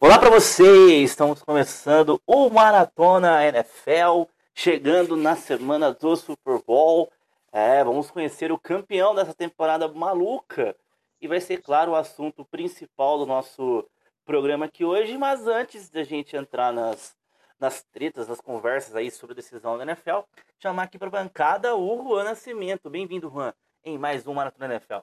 Olá 0.00 0.16
para 0.16 0.30
vocês! 0.30 1.10
Estamos 1.10 1.42
começando 1.42 2.22
o 2.24 2.48
Maratona 2.48 3.44
NFL, 3.44 4.30
chegando 4.54 5.16
na 5.16 5.34
semana 5.34 5.92
do 5.92 6.14
Super 6.14 6.62
Bowl. 6.64 7.10
É, 7.50 7.82
vamos 7.82 8.08
conhecer 8.08 8.52
o 8.52 8.58
campeão 8.60 9.12
dessa 9.12 9.34
temporada 9.34 9.88
maluca 9.88 10.76
e 11.20 11.26
vai 11.26 11.40
ser, 11.40 11.60
claro, 11.60 11.90
o 11.90 11.96
assunto 11.96 12.44
principal 12.44 13.18
do 13.18 13.26
nosso 13.26 13.84
programa 14.24 14.66
aqui 14.66 14.84
hoje. 14.84 15.18
Mas 15.18 15.48
antes 15.48 15.90
da 15.90 16.04
gente 16.04 16.36
entrar 16.36 16.72
nas, 16.72 17.16
nas 17.58 17.82
tretas, 17.82 18.28
nas 18.28 18.40
conversas 18.40 18.94
aí 18.94 19.10
sobre 19.10 19.32
a 19.32 19.36
decisão 19.36 19.76
da 19.76 19.82
NFL, 19.82 20.20
chamar 20.60 20.84
aqui 20.84 20.96
para 20.96 21.10
bancada 21.10 21.74
o 21.74 22.04
Juan 22.04 22.22
Nascimento. 22.22 22.88
Bem-vindo, 22.88 23.28
Juan, 23.28 23.52
em 23.82 23.98
mais 23.98 24.24
um 24.28 24.34
Maratona 24.34 24.74
NFL. 24.74 25.00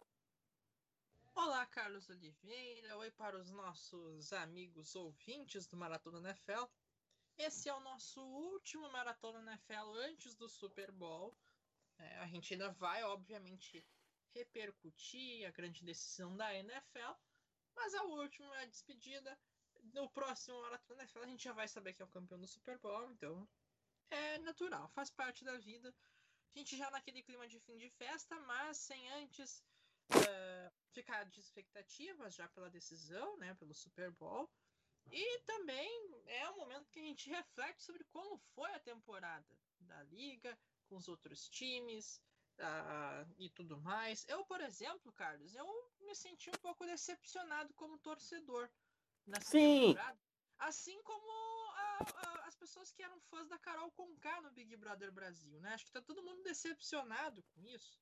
Olá, 1.37 1.65
Carlos 1.65 2.09
Oliveira. 2.09 2.97
Oi 2.97 3.11
para 3.11 3.37
os 3.37 3.51
nossos 3.51 4.31
amigos 4.31 4.95
ouvintes 4.95 5.67
do 5.67 5.75
Maratona 5.75 6.29
NFL. 6.29 6.63
Esse 7.37 7.67
é 7.67 7.73
o 7.73 7.81
nosso 7.81 8.21
último 8.21 8.89
Maratona 8.89 9.41
NFL 9.41 9.91
antes 9.97 10.33
do 10.33 10.47
Super 10.47 10.93
Bowl. 10.93 11.37
É, 11.97 12.19
a 12.19 12.27
gente 12.27 12.53
ainda 12.53 12.71
vai, 12.71 13.03
obviamente, 13.03 13.85
repercutir 14.33 15.45
a 15.45 15.51
grande 15.51 15.83
decisão 15.83 16.35
da 16.37 16.55
NFL, 16.55 17.13
mas 17.75 17.93
a 17.93 18.03
última 18.03 18.57
a 18.59 18.65
despedida. 18.65 19.37
No 19.93 20.09
próximo 20.11 20.61
Maratona 20.61 21.03
NFL 21.03 21.19
a 21.19 21.27
gente 21.27 21.43
já 21.43 21.51
vai 21.51 21.67
saber 21.67 21.93
quem 21.93 22.05
é 22.05 22.07
o 22.07 22.11
campeão 22.11 22.39
do 22.39 22.47
Super 22.47 22.77
Bowl, 22.79 23.11
então 23.11 23.45
é 24.09 24.37
natural, 24.37 24.87
faz 24.95 25.09
parte 25.11 25.43
da 25.43 25.57
vida. 25.57 25.93
A 26.55 26.57
gente 26.57 26.77
já 26.77 26.89
naquele 26.91 27.21
clima 27.21 27.45
de 27.45 27.59
fim 27.59 27.75
de 27.75 27.89
festa, 27.89 28.39
mas 28.39 28.77
sem 28.77 29.11
antes 29.11 29.61
uh, 30.11 30.44
ficar 30.95 31.25
de 31.25 31.41
expectativas 31.41 32.33
já 32.33 32.47
pela 32.47 32.69
decisão, 32.69 33.37
né, 33.37 33.53
pelo 33.55 33.73
Super 33.73 34.09
Bowl. 34.11 34.49
E 35.11 35.39
também 35.41 35.89
é 36.25 36.49
um 36.49 36.57
momento 36.57 36.89
que 36.89 36.99
a 36.99 37.03
gente 37.03 37.29
reflete 37.29 37.83
sobre 37.83 38.03
como 38.05 38.37
foi 38.55 38.71
a 38.73 38.79
temporada 38.79 39.45
da 39.81 40.01
liga, 40.03 40.57
com 40.87 40.95
os 40.95 41.07
outros 41.07 41.47
times 41.49 42.21
uh, 42.59 43.33
e 43.37 43.49
tudo 43.49 43.77
mais. 43.77 44.25
Eu, 44.27 44.43
por 44.45 44.61
exemplo, 44.61 45.11
Carlos, 45.11 45.53
eu 45.53 45.67
me 46.01 46.15
senti 46.15 46.49
um 46.49 46.59
pouco 46.61 46.85
decepcionado 46.85 47.73
como 47.75 47.99
torcedor 47.99 48.69
nessa 49.27 49.51
Sim. 49.51 49.87
temporada. 49.87 50.19
Assim 50.57 50.99
como 51.03 51.29
a, 51.73 51.97
a, 51.99 52.47
as 52.47 52.55
pessoas 52.55 52.91
que 52.91 53.03
eram 53.03 53.19
fãs 53.29 53.47
da 53.49 53.59
Carol 53.59 53.91
Conká 53.91 54.41
no 54.41 54.51
Big 54.51 54.75
Brother 54.77 55.11
Brasil, 55.11 55.59
né? 55.59 55.73
Acho 55.73 55.85
que 55.85 55.91
tá 55.91 56.01
todo 56.01 56.23
mundo 56.23 56.41
decepcionado 56.43 57.43
com 57.53 57.61
isso. 57.67 57.99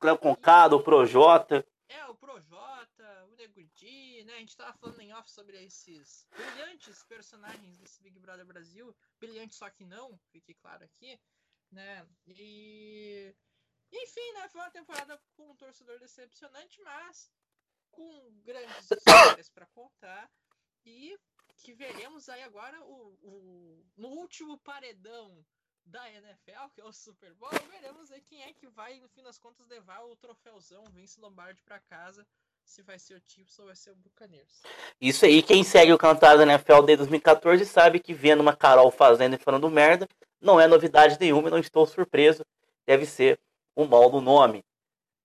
Cléo 0.00 0.16
Conká, 0.16 0.66
o 0.66 0.82
Projota. 0.82 1.66
É, 1.96 2.04
o 2.08 2.14
Projota, 2.14 3.24
o 3.24 3.36
Nego 3.36 3.64
Di, 3.64 4.22
né? 4.24 4.34
A 4.34 4.38
gente 4.38 4.56
tava 4.56 4.76
falando 4.76 5.00
em 5.00 5.14
off 5.14 5.30
sobre 5.30 5.64
esses 5.64 6.26
brilhantes 6.30 7.02
personagens 7.04 7.78
desse 7.78 8.02
Big 8.02 8.18
Brother 8.18 8.44
Brasil. 8.44 8.94
Brilhantes 9.18 9.56
só 9.56 9.70
que 9.70 9.82
não, 9.82 10.18
fique 10.30 10.52
claro 10.54 10.84
aqui, 10.84 11.18
né? 11.72 12.06
E. 12.26 13.34
Enfim, 13.90 14.32
né? 14.34 14.48
Foi 14.50 14.60
uma 14.60 14.70
temporada 14.70 15.18
com 15.34 15.50
um 15.50 15.56
torcedor 15.56 15.98
decepcionante, 15.98 16.78
mas 16.82 17.32
com 17.90 18.42
grandes 18.42 18.90
histórias 18.90 19.48
para 19.48 19.64
contar. 19.68 20.30
E 20.84 21.18
que 21.62 21.72
veremos 21.72 22.28
aí 22.28 22.42
agora 22.42 22.78
o, 22.82 23.18
o, 23.22 23.86
no 23.96 24.08
último 24.08 24.58
paredão 24.58 25.42
da 25.86 26.10
NFL, 26.10 26.68
que 26.74 26.80
é 26.80 26.84
o 26.84 26.92
Super 26.92 27.32
Bowl, 27.34 27.50
veremos 27.70 28.10
aí 28.10 28.20
quem 28.20 28.42
é 28.42 28.52
que 28.52 28.66
vai, 28.68 28.98
no 29.00 29.08
fim 29.08 29.22
das 29.22 29.38
contas, 29.38 29.66
levar 29.68 30.04
o 30.04 30.16
troféuzão 30.16 30.84
Vince 30.90 31.20
Lombardi 31.20 31.62
para 31.62 31.78
casa. 31.80 32.26
Se 32.64 32.82
vai 32.82 32.98
ser 32.98 33.14
o 33.14 33.22
Chiefs 33.24 33.56
ou 33.60 33.66
vai 33.66 33.76
ser 33.76 33.92
o 33.92 33.94
Buccaneers. 33.94 34.62
Isso 35.00 35.24
aí, 35.24 35.40
quem 35.40 35.62
segue 35.62 35.92
o 35.92 35.98
cantado 35.98 36.38
da 36.38 36.52
NFL 36.52 36.82
desde 36.82 36.96
2014 36.96 37.64
sabe 37.64 38.00
que 38.00 38.12
vendo 38.12 38.40
uma 38.40 38.56
Carol 38.56 38.90
fazendo 38.90 39.34
e 39.34 39.38
falando 39.38 39.70
merda, 39.70 40.08
não 40.40 40.60
é 40.60 40.66
novidade 40.66 41.16
nenhuma, 41.20 41.48
não 41.48 41.58
estou 41.58 41.86
surpreso. 41.86 42.44
Deve 42.84 43.06
ser 43.06 43.38
o 43.76 43.84
mal 43.84 44.10
do 44.10 44.20
nome. 44.20 44.64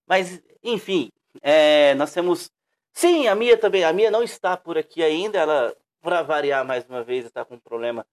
Mas, 0.06 0.40
enfim, 0.64 1.12
é, 1.42 1.96
nós 1.96 2.14
temos. 2.14 2.52
Sim, 2.94 3.28
a 3.28 3.34
Mia 3.34 3.58
também. 3.58 3.84
A 3.84 3.92
Mia 3.92 4.12
não 4.12 4.22
está 4.22 4.56
por 4.56 4.78
aqui 4.78 5.02
ainda. 5.02 5.40
Ela 5.40 5.76
para 6.02 6.24
variar 6.24 6.66
mais 6.66 6.84
uma 6.86 7.04
vez, 7.04 7.26
está 7.26 7.46
com 7.46 7.56
um 7.56 7.60
problema 7.60 8.06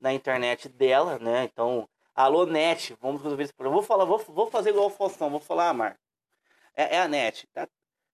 na 0.00 0.12
internet 0.12 0.68
dela, 0.68 1.18
né? 1.18 1.44
Então, 1.44 1.88
alô, 2.16 2.46
net, 2.46 2.94
vamos 2.94 3.22
resolver 3.22 3.44
esse 3.44 3.52
problema. 3.52 3.76
Vou 3.76 3.86
falar, 3.86 4.06
vou, 4.06 4.18
vou 4.18 4.50
fazer 4.50 4.70
igual 4.70 4.86
o 4.86 4.90
Faustão, 4.90 5.30
vou 5.30 5.38
falar, 5.38 5.72
Mar. 5.74 6.00
É, 6.74 6.96
é, 6.96 7.00
a 7.00 7.06
net, 7.06 7.46
tá, 7.48 7.68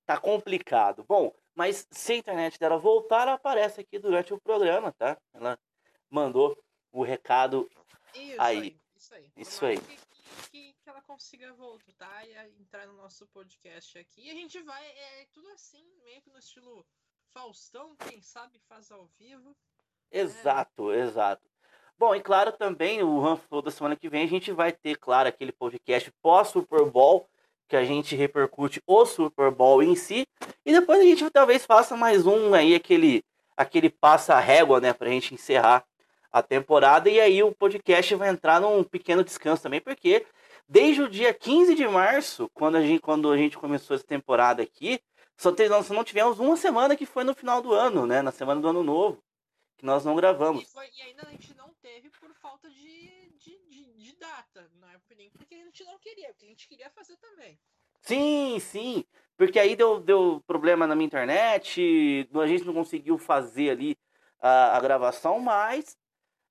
tá 0.04 0.18
complicado. 0.18 1.04
Bom, 1.04 1.32
mas 1.54 1.86
se 1.90 2.12
a 2.12 2.16
internet 2.16 2.58
dela 2.58 2.78
voltar, 2.78 3.22
ela 3.22 3.34
aparece 3.34 3.80
aqui 3.80 3.98
durante 3.98 4.34
o 4.34 4.40
programa, 4.40 4.92
tá? 4.92 5.16
Ela 5.32 5.58
mandou 6.10 6.58
o 6.90 7.02
recado 7.02 7.70
isso 8.12 8.40
aí. 8.40 8.58
aí. 8.58 8.76
Isso 8.96 9.14
aí. 9.14 9.32
Isso 9.36 9.64
aí. 9.64 9.80
Que, 9.80 9.96
que, 10.50 10.72
que, 10.74 10.90
ela 10.90 11.02
consiga 11.02 11.52
voltar 11.54 12.26
e 12.26 12.60
entrar 12.60 12.86
no 12.86 12.94
nosso 12.94 13.26
podcast 13.28 13.98
aqui. 13.98 14.26
E 14.26 14.30
a 14.30 14.34
gente 14.34 14.60
vai, 14.62 14.84
é 14.84 15.26
tudo 15.32 15.48
assim, 15.50 15.84
meio 16.04 16.20
que 16.22 16.30
no 16.30 16.38
estilo 16.38 16.84
Faustão, 17.32 17.96
quem 17.96 18.20
sabe 18.20 18.58
faz 18.69 18.90
ao 18.90 19.06
vivo. 19.19 19.56
Exato, 20.10 20.92
é. 20.92 21.00
exato. 21.00 21.51
Bom, 21.98 22.14
e 22.14 22.20
claro 22.20 22.53
também, 22.53 23.03
o 23.03 23.20
Ran 23.20 23.36
falou 23.36 23.62
da 23.62 23.70
semana 23.70 23.97
que 23.97 24.08
vem, 24.08 24.25
a 24.25 24.28
gente 24.28 24.50
vai 24.50 24.72
ter, 24.72 24.97
claro, 24.97 25.28
aquele 25.28 25.53
podcast 25.53 26.10
pós-Super 26.20 26.84
Bowl, 26.84 27.28
que 27.69 27.76
a 27.76 27.84
gente 27.84 28.16
repercute 28.16 28.82
o 28.86 29.06
Super 29.06 29.50
Bowl 29.50 29.82
em 29.82 29.94
si, 29.94 30.26
e 30.66 30.72
depois 30.72 31.00
a 31.00 31.04
gente 31.04 31.31
talvez 31.31 31.64
faça 31.64 31.97
mais 31.97 32.26
um 32.26 32.54
aí, 32.54 32.75
aquele, 32.75 33.25
aquele 33.56 33.88
passa-régua, 33.88 34.81
né, 34.81 34.92
pra 34.92 35.08
gente 35.08 35.34
encerrar 35.34 35.84
a 36.31 36.42
temporada, 36.42 37.08
e 37.08 37.20
aí 37.20 37.42
o 37.42 37.54
podcast 37.54 38.14
vai 38.16 38.31
entrar 38.31 38.60
num 38.60 38.82
pequeno 38.82 39.22
descanso 39.22 39.62
também, 39.62 39.81
porque 39.81 40.26
desde 40.69 41.02
o 41.02 41.08
dia 41.08 41.32
15 41.32 41.75
de 41.75 41.86
março, 41.86 42.50
quando 42.54 42.76
a 42.76 42.82
gente, 42.82 43.00
quando 43.00 43.31
a 43.31 43.36
gente 43.36 43.58
começou 43.58 43.94
essa 43.94 44.04
temporada 44.04 44.62
aqui, 44.62 45.00
só, 45.36 45.50
te, 45.50 45.69
nós 45.69 45.88
não 45.91 46.04
tivemos 46.04 46.38
uma 46.38 46.56
semana 46.56 46.97
que 46.97 47.04
foi 47.04 47.25
no 47.25 47.34
final 47.34 47.60
do 47.60 47.72
ano, 47.75 48.06
né? 48.06 48.22
Na 48.22 48.31
semana 48.31 48.60
do 48.60 48.69
ano 48.69 48.82
novo. 48.82 49.22
Que 49.76 49.84
nós 49.84 50.04
não 50.04 50.14
gravamos. 50.14 50.62
E, 50.62 50.66
foi, 50.66 50.88
e 50.97 51.02
ainda 51.02 51.26
a 51.26 51.31
gente 51.31 51.54
não 51.56 51.71
teve 51.82 52.09
por 52.10 52.32
falta 52.34 52.70
de, 52.70 53.31
de, 53.38 53.59
de, 53.69 53.93
de 53.94 54.16
data. 54.16 54.70
Não 54.81 54.88
é 54.88 54.98
porque 54.98 55.54
a 55.54 55.59
gente 55.59 55.84
não 55.84 55.98
queria, 55.98 56.28
porque 56.28 56.47
a 56.47 56.48
gente 56.48 56.69
queria 56.69 56.88
fazer 56.91 57.16
também. 57.16 57.59
Sim, 58.00 58.59
sim. 58.60 59.04
Porque 59.37 59.59
aí 59.59 59.76
deu, 59.76 60.00
deu 60.00 60.43
problema 60.47 60.87
na 60.87 60.94
minha 60.94 61.06
internet, 61.06 62.28
a 62.32 62.47
gente 62.47 62.65
não 62.65 62.72
conseguiu 62.72 63.19
fazer 63.19 63.70
ali 63.70 63.98
a, 64.41 64.76
a 64.76 64.81
gravação, 64.81 65.41
mas 65.41 65.97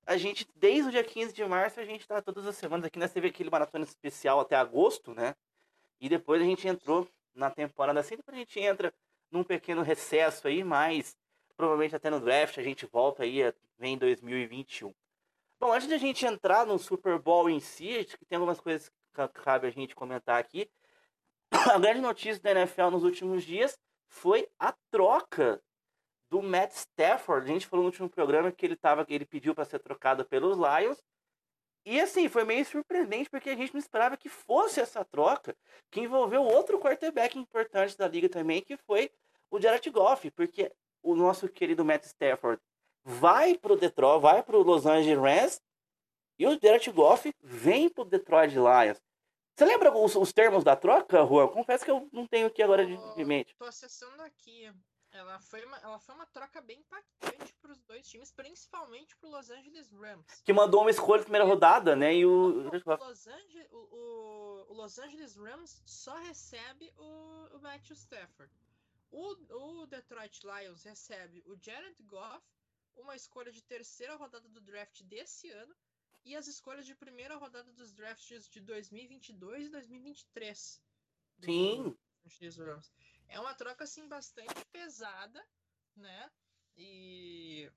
a 0.06 0.16
gente, 0.16 0.46
desde 0.56 0.88
o 0.88 0.90
dia 0.92 1.04
15 1.04 1.32
de 1.32 1.44
março, 1.44 1.80
a 1.80 1.84
gente 1.84 2.06
tá 2.06 2.20
todas 2.20 2.46
as 2.46 2.56
semanas 2.56 2.86
aqui, 2.86 2.98
nós 2.98 3.12
teve 3.12 3.28
aquele 3.28 3.50
maratona 3.50 3.84
especial 3.84 4.40
até 4.40 4.56
agosto, 4.56 5.14
né? 5.14 5.34
E 6.00 6.08
depois 6.08 6.42
a 6.42 6.44
gente 6.44 6.66
entrou 6.66 7.08
na 7.34 7.50
temporada. 7.50 8.02
Sempre 8.02 8.24
a 8.28 8.38
gente 8.38 8.58
entra 8.60 8.92
num 9.30 9.44
pequeno 9.44 9.82
recesso 9.82 10.48
aí, 10.48 10.62
mas 10.64 11.16
provavelmente 11.56 11.94
até 11.94 12.10
no 12.10 12.20
draft 12.20 12.58
a 12.58 12.62
gente 12.62 12.86
volta 12.86 13.22
aí, 13.22 13.52
vem 13.78 13.96
2021. 13.96 14.92
Bom, 15.62 15.72
antes 15.72 15.86
de 15.86 15.94
a 15.94 15.98
gente 15.98 16.26
entrar 16.26 16.66
no 16.66 16.76
Super 16.76 17.20
Bowl 17.20 17.48
em 17.48 17.60
si, 17.60 18.04
que 18.04 18.26
tem 18.26 18.34
algumas 18.34 18.60
coisas 18.60 18.88
que 18.88 19.28
cabe 19.44 19.68
a 19.68 19.70
gente 19.70 19.94
comentar 19.94 20.36
aqui. 20.36 20.68
A 21.72 21.78
grande 21.78 22.00
notícia 22.00 22.42
da 22.42 22.50
NFL 22.50 22.90
nos 22.90 23.04
últimos 23.04 23.44
dias 23.44 23.78
foi 24.08 24.48
a 24.58 24.74
troca 24.90 25.62
do 26.28 26.42
Matt 26.42 26.72
Stafford. 26.72 27.48
A 27.48 27.52
gente 27.52 27.68
falou 27.68 27.84
no 27.84 27.90
último 27.90 28.10
programa 28.10 28.50
que 28.50 28.66
ele 28.66 28.74
tava, 28.74 29.06
ele 29.08 29.24
pediu 29.24 29.54
para 29.54 29.64
ser 29.64 29.78
trocado 29.78 30.24
pelos 30.24 30.58
Lions 30.58 31.00
e 31.86 32.00
assim, 32.00 32.28
foi 32.28 32.42
meio 32.42 32.64
surpreendente 32.64 33.30
porque 33.30 33.50
a 33.50 33.54
gente 33.54 33.72
não 33.72 33.78
esperava 33.78 34.16
que 34.16 34.28
fosse 34.28 34.80
essa 34.80 35.04
troca, 35.04 35.56
que 35.92 36.00
envolveu 36.00 36.42
outro 36.42 36.80
quarterback 36.80 37.38
importante 37.38 37.96
da 37.96 38.08
liga 38.08 38.28
também, 38.28 38.62
que 38.62 38.76
foi 38.78 39.12
o 39.48 39.60
Jared 39.60 39.88
Goff, 39.90 40.28
porque 40.32 40.72
o 41.04 41.14
nosso 41.14 41.48
querido 41.48 41.84
Matt 41.84 42.02
Stafford 42.06 42.60
vai 43.04 43.56
pro 43.58 43.76
Detroit, 43.76 44.20
vai 44.20 44.42
pro 44.42 44.62
Los 44.62 44.86
Angeles 44.86 45.18
Rams, 45.18 45.60
e 46.38 46.46
o 46.46 46.58
Jared 46.60 46.90
Goff 46.90 47.32
vem 47.40 47.88
pro 47.88 48.04
Detroit 48.04 48.54
Lions. 48.54 49.00
Você 49.54 49.64
lembra 49.64 49.96
os, 49.96 50.16
os 50.16 50.32
termos 50.32 50.64
da 50.64 50.74
troca, 50.74 51.24
Juan? 51.26 51.48
Confesso 51.48 51.84
que 51.84 51.90
eu 51.90 52.08
não 52.12 52.26
tenho 52.26 52.46
aqui 52.46 52.62
agora 52.62 52.86
de 52.86 53.24
mente. 53.24 53.54
Tô 53.56 53.64
acessando 53.64 54.22
aqui. 54.22 54.72
Ela 55.12 55.38
foi 55.40 55.62
uma, 55.66 55.76
ela 55.78 55.98
foi 55.98 56.14
uma 56.14 56.26
troca 56.26 56.62
bem 56.62 56.78
impactante 56.80 57.54
para 57.60 57.70
os 57.70 57.82
dois 57.82 58.08
times, 58.08 58.32
principalmente 58.32 59.14
para 59.18 59.28
o 59.28 59.32
Los 59.32 59.50
Angeles 59.50 59.92
Rams. 59.92 60.40
Que 60.42 60.54
mandou 60.54 60.80
uma 60.80 60.90
escolha 60.90 61.18
na 61.18 61.24
primeira 61.24 61.46
rodada, 61.46 61.94
né? 61.94 62.14
E 62.14 62.24
o... 62.24 62.66
O, 62.66 63.04
Los, 63.04 63.26
Angeles, 63.26 63.68
o, 63.70 63.76
o, 63.76 64.66
o 64.70 64.72
Los 64.72 64.98
Angeles 64.98 65.36
Rams 65.36 65.82
só 65.84 66.16
recebe 66.20 66.90
o, 66.96 67.56
o 67.56 67.60
Matthew 67.60 67.94
Stafford. 67.94 68.50
O, 69.10 69.82
o 69.82 69.86
Detroit 69.86 70.40
Lions 70.44 70.82
recebe 70.82 71.44
o 71.46 71.54
Jared 71.60 72.02
Goff, 72.04 72.42
uma 72.96 73.16
escolha 73.16 73.50
de 73.52 73.62
terceira 73.62 74.16
rodada 74.16 74.48
do 74.48 74.60
draft 74.60 75.02
desse 75.02 75.50
ano 75.50 75.74
e 76.24 76.36
as 76.36 76.46
escolhas 76.46 76.86
de 76.86 76.94
primeira 76.94 77.36
rodada 77.36 77.72
dos 77.72 77.92
drafts 77.92 78.48
de 78.48 78.60
2022 78.60 79.66
e 79.66 79.70
2023. 79.70 80.82
Sim. 81.42 81.96
É 83.28 83.40
uma 83.40 83.54
troca 83.54 83.84
assim 83.84 84.06
bastante 84.06 84.64
pesada, 84.66 85.44
né? 85.96 86.30
E 86.76 87.70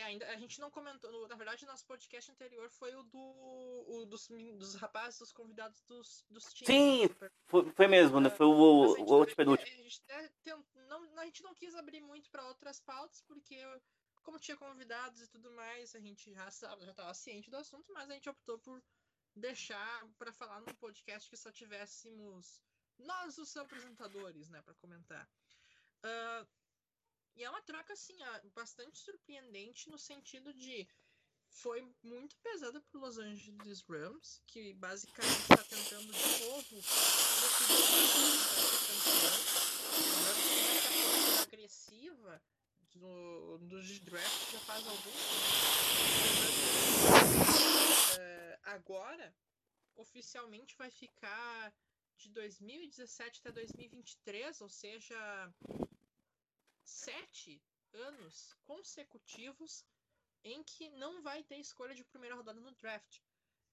ainda 0.00 0.28
a 0.28 0.36
gente 0.36 0.60
não 0.60 0.70
comentou. 0.70 1.28
Na 1.28 1.36
verdade, 1.36 1.64
nosso 1.64 1.86
podcast 1.86 2.30
anterior 2.30 2.68
foi 2.70 2.94
o 2.96 3.02
do 3.04 3.84
o 3.88 4.04
dos, 4.04 4.26
dos 4.28 4.74
rapazes, 4.74 5.20
dos 5.20 5.32
convidados 5.32 5.80
dos, 5.82 6.24
dos 6.28 6.52
times. 6.52 6.66
Sim, 6.66 7.08
foi, 7.46 7.70
foi 7.70 7.86
mesmo, 7.86 8.20
né? 8.20 8.28
Foi 8.28 8.46
o, 8.46 8.50
o, 8.50 9.00
o 9.00 9.12
outro 9.12 9.36
penúltimo. 9.36 9.68
A 9.68 9.82
gente, 9.82 10.02
não, 10.88 11.18
a 11.18 11.24
gente 11.24 11.42
não 11.42 11.54
quis 11.54 11.74
abrir 11.74 12.00
muito 12.00 12.30
para 12.30 12.46
outras 12.48 12.80
pautas, 12.80 13.22
porque 13.22 13.56
como 14.26 14.40
tinha 14.40 14.56
convidados 14.56 15.22
e 15.22 15.28
tudo 15.28 15.52
mais, 15.52 15.94
a 15.94 16.00
gente 16.00 16.34
já 16.34 16.48
estava 16.48 17.14
ciente 17.14 17.48
do 17.48 17.56
assunto, 17.56 17.92
mas 17.92 18.10
a 18.10 18.14
gente 18.14 18.28
optou 18.28 18.58
por 18.58 18.82
deixar 19.36 20.04
para 20.18 20.32
falar 20.32 20.60
num 20.62 20.74
podcast 20.74 21.30
que 21.30 21.36
só 21.36 21.52
tivéssemos 21.52 22.60
nós, 22.98 23.38
os 23.38 23.56
apresentadores, 23.56 24.48
né, 24.48 24.60
para 24.62 24.74
comentar. 24.74 25.30
Uh, 26.02 26.44
e 27.36 27.44
é 27.44 27.50
uma 27.50 27.62
troca, 27.62 27.92
assim, 27.92 28.16
bastante 28.52 28.98
surpreendente 28.98 29.88
no 29.88 29.98
sentido 29.98 30.52
de 30.52 30.88
foi 31.48 31.88
muito 32.02 32.36
pesada 32.38 32.80
pro 32.80 32.98
Los 32.98 33.18
Angeles 33.18 33.82
Rams, 33.82 34.42
que 34.44 34.74
basicamente 34.74 35.38
está 35.38 35.62
tentando 35.62 36.12
de 36.12 36.44
novo 36.44 36.82
campeão. 38.98 39.66
agressiva 41.42 42.42
do, 42.96 43.58
dos 43.58 44.00
draft 44.00 44.52
já 44.52 44.60
faz 44.60 44.86
algum. 44.86 45.10
É, 48.18 48.58
agora, 48.64 49.34
oficialmente 49.96 50.76
vai 50.76 50.90
ficar 50.90 51.74
de 52.16 52.30
2017 52.30 53.40
até 53.40 53.52
2023, 53.52 54.60
ou 54.60 54.68
seja, 54.68 55.54
sete 56.82 57.62
anos 57.92 58.54
consecutivos 58.64 59.84
em 60.44 60.62
que 60.62 60.88
não 60.90 61.22
vai 61.22 61.42
ter 61.42 61.56
escolha 61.56 61.94
de 61.94 62.04
primeira 62.04 62.36
rodada 62.36 62.60
no 62.60 62.72
draft. 62.72 63.20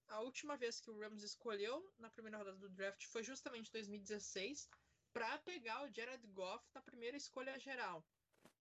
A 0.08 0.20
última 0.20 0.56
vez 0.56 0.80
que 0.80 0.90
o 0.90 0.98
Rams 0.98 1.22
escolheu 1.22 1.92
na 1.98 2.10
primeira 2.10 2.38
rodada 2.38 2.58
do 2.58 2.68
draft 2.68 3.06
foi 3.06 3.22
justamente 3.22 3.72
2016 3.72 4.68
para 5.12 5.38
pegar 5.38 5.82
o 5.84 5.92
Jared 5.92 6.26
Goff 6.28 6.64
na 6.74 6.82
primeira 6.82 7.16
escolha 7.16 7.58
geral. 7.58 8.04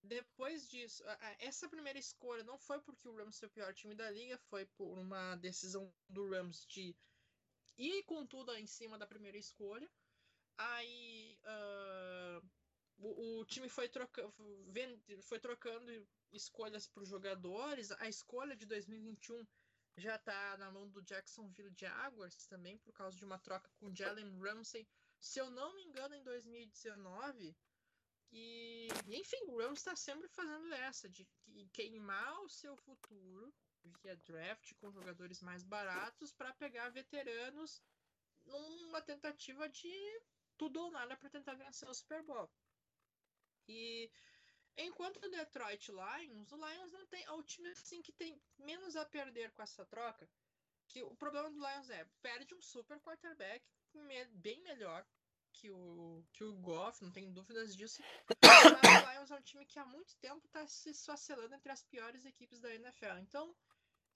Depois 0.04 0.70
disso, 0.70 1.02
essa 1.40 1.70
primeira 1.70 1.98
escolha 1.98 2.44
não 2.44 2.58
foi 2.58 2.80
porque 2.82 3.08
o 3.08 3.16
Rams 3.16 3.40
foi 3.40 3.48
o 3.48 3.52
pior 3.52 3.74
time 3.74 3.96
da 3.96 4.12
liga, 4.12 4.38
foi 4.50 4.66
por 4.66 5.00
uma 5.00 5.38
decisão 5.38 5.92
do 6.10 6.30
Rams 6.30 6.66
de 6.68 6.94
ir 7.78 8.04
com 8.04 8.26
tudo 8.26 8.54
em 8.54 8.68
cima 8.68 8.98
da 8.98 9.08
primeira 9.08 9.38
escolha. 9.38 9.90
Aí 10.58 11.40
uh, 11.46 12.46
o, 12.98 13.40
o 13.40 13.46
time 13.46 13.70
foi, 13.70 13.88
troca, 13.88 14.30
foi 15.22 15.40
trocando 15.40 16.08
escolhas 16.34 16.86
para 16.86 17.04
os 17.04 17.10
jogadores. 17.10 17.92
A 17.92 18.10
escolha 18.10 18.58
de 18.58 18.66
2021 18.66 19.48
já 19.96 20.16
está 20.16 20.58
na 20.58 20.70
mão 20.70 20.90
do 20.90 21.02
Jacksonville 21.02 21.74
Jaguars 21.78 22.46
também, 22.48 22.78
por 22.80 22.94
causa 22.94 23.18
de 23.18 23.24
uma 23.24 23.40
troca 23.40 23.70
com 23.80 23.94
Jalen 23.96 24.38
Ramsey, 24.40 24.88
se 25.20 25.40
eu 25.40 25.50
não 25.50 25.74
me 25.76 25.84
engano, 25.84 26.14
em 26.14 26.24
2019. 26.24 27.56
E, 28.36 28.88
enfim, 29.10 29.46
o 29.48 29.60
Rams 29.60 29.78
está 29.78 29.96
sempre 29.96 30.28
fazendo 30.28 30.74
essa, 30.74 31.08
de 31.08 31.28
queimar 31.72 32.42
o 32.42 32.50
seu 32.50 32.76
futuro 32.76 33.54
via 34.02 34.16
draft 34.16 34.74
com 34.80 34.92
jogadores 34.92 35.40
mais 35.42 35.64
baratos 35.64 36.34
para 36.34 36.54
pegar 36.54 36.90
veteranos 36.90 37.80
numa 38.44 39.02
tentativa 39.02 39.70
de 39.70 39.94
tudo 40.58 40.82
ou 40.82 40.92
nada 40.92 41.16
para 41.16 41.30
tentar 41.30 41.54
vencer 41.54 41.88
o 41.88 41.94
Super 41.94 42.24
Bowl. 42.24 42.50
E 43.68 44.12
enquanto 44.78 45.18
o 45.18 45.30
Detroit 45.30 45.90
Lions, 45.90 46.52
o 46.52 46.56
Lions 46.56 46.92
não 46.92 47.06
tem. 47.06 47.24
É 47.26 47.32
o 47.32 47.44
time 47.44 47.70
assim 47.70 48.02
que 48.02 48.12
tem 48.12 48.42
menos 48.58 48.96
a 48.96 49.06
perder 49.06 49.52
com 49.52 49.62
essa 49.62 49.86
troca. 49.86 50.28
Que 50.88 51.04
o 51.04 51.16
problema 51.16 51.52
do 51.52 51.60
Lions 51.60 51.90
é 51.90 52.04
perde 52.22 52.56
um 52.56 52.62
super 52.62 53.00
quarterback 53.00 53.64
bem 54.32 54.60
melhor 54.64 55.06
que 55.54 55.70
o, 55.72 56.24
que 56.34 56.44
o 56.44 56.54
Goff, 56.56 57.02
não 57.04 57.12
tenho 57.12 57.32
dúvidas 57.32 57.76
disso. 57.76 58.02
Mas 58.44 59.04
o 59.04 59.12
Lions 59.12 59.32
é 59.32 59.36
um 59.36 59.42
time 59.42 59.66
que 59.66 59.80
há 59.80 59.86
muito 59.86 60.16
tempo 60.18 60.46
está 60.46 60.66
se 60.68 60.90
esfacelando 60.90 61.54
entre 61.56 61.72
as 61.72 61.84
piores 61.84 62.26
equipes 62.26 62.60
da 62.60 62.74
NFL. 62.74 63.18
Então, 63.22 63.56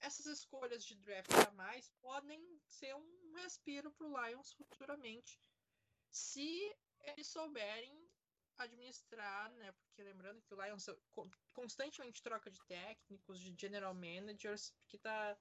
essas 0.00 0.26
escolhas 0.26 0.84
de 0.84 0.94
draft 0.96 1.30
a 1.32 1.50
mais 1.52 1.88
podem 2.00 2.40
ser 2.68 2.94
um 2.94 3.32
respiro 3.36 3.90
para 3.92 4.06
o 4.06 4.26
Lions 4.26 4.52
futuramente, 4.52 5.40
se 6.10 6.76
eles 7.00 7.28
souberem 7.28 8.08
administrar, 8.58 9.50
né? 9.52 9.72
Porque 9.72 10.02
lembrando 10.02 10.42
que 10.42 10.54
o 10.54 10.62
Lions 10.62 10.86
constantemente 11.52 12.22
troca 12.22 12.50
de 12.50 12.60
técnicos, 12.66 13.40
de 13.40 13.54
general 13.58 13.94
managers, 13.94 14.72
porque 14.80 14.98
tá. 14.98 15.38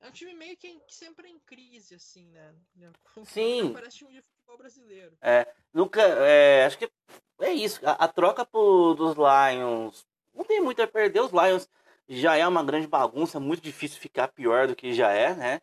É 0.00 0.08
um 0.08 0.12
time 0.12 0.34
meio 0.34 0.56
que 0.56 0.82
sempre 0.88 1.28
em 1.28 1.38
crise, 1.40 1.94
assim, 1.94 2.28
né? 2.30 2.54
Sim. 3.26 3.72
Parece 3.72 3.98
time 3.98 4.12
de 4.12 4.24
brasileiro. 4.56 5.16
É, 5.20 5.46
nunca. 5.72 6.02
É, 6.02 6.64
acho 6.64 6.78
que 6.78 6.90
é 7.40 7.52
isso. 7.52 7.80
A, 7.86 7.92
a 7.92 8.08
troca 8.08 8.44
pro, 8.44 8.94
dos 8.94 9.14
Lions 9.16 10.06
não 10.34 10.44
tem 10.44 10.60
muito 10.60 10.82
a 10.82 10.86
perder. 10.86 11.20
Os 11.20 11.32
Lions 11.32 11.68
já 12.08 12.36
é 12.36 12.46
uma 12.46 12.64
grande 12.64 12.86
bagunça, 12.86 13.40
muito 13.40 13.62
difícil 13.62 14.00
ficar 14.00 14.28
pior 14.28 14.66
do 14.66 14.76
que 14.76 14.92
já 14.92 15.10
é, 15.10 15.34
né? 15.34 15.60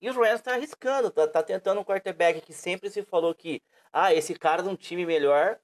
E 0.00 0.08
os 0.08 0.16
Rams 0.16 0.40
tá 0.40 0.54
arriscando, 0.54 1.10
tá, 1.10 1.26
tá 1.26 1.42
tentando 1.42 1.80
um 1.80 1.84
quarterback 1.84 2.40
que 2.40 2.52
sempre 2.52 2.88
se 2.88 3.02
falou 3.02 3.34
que, 3.34 3.60
ah, 3.92 4.14
esse 4.14 4.34
cara 4.34 4.62
de 4.62 4.68
um 4.68 4.76
time 4.76 5.04
melhor 5.04 5.58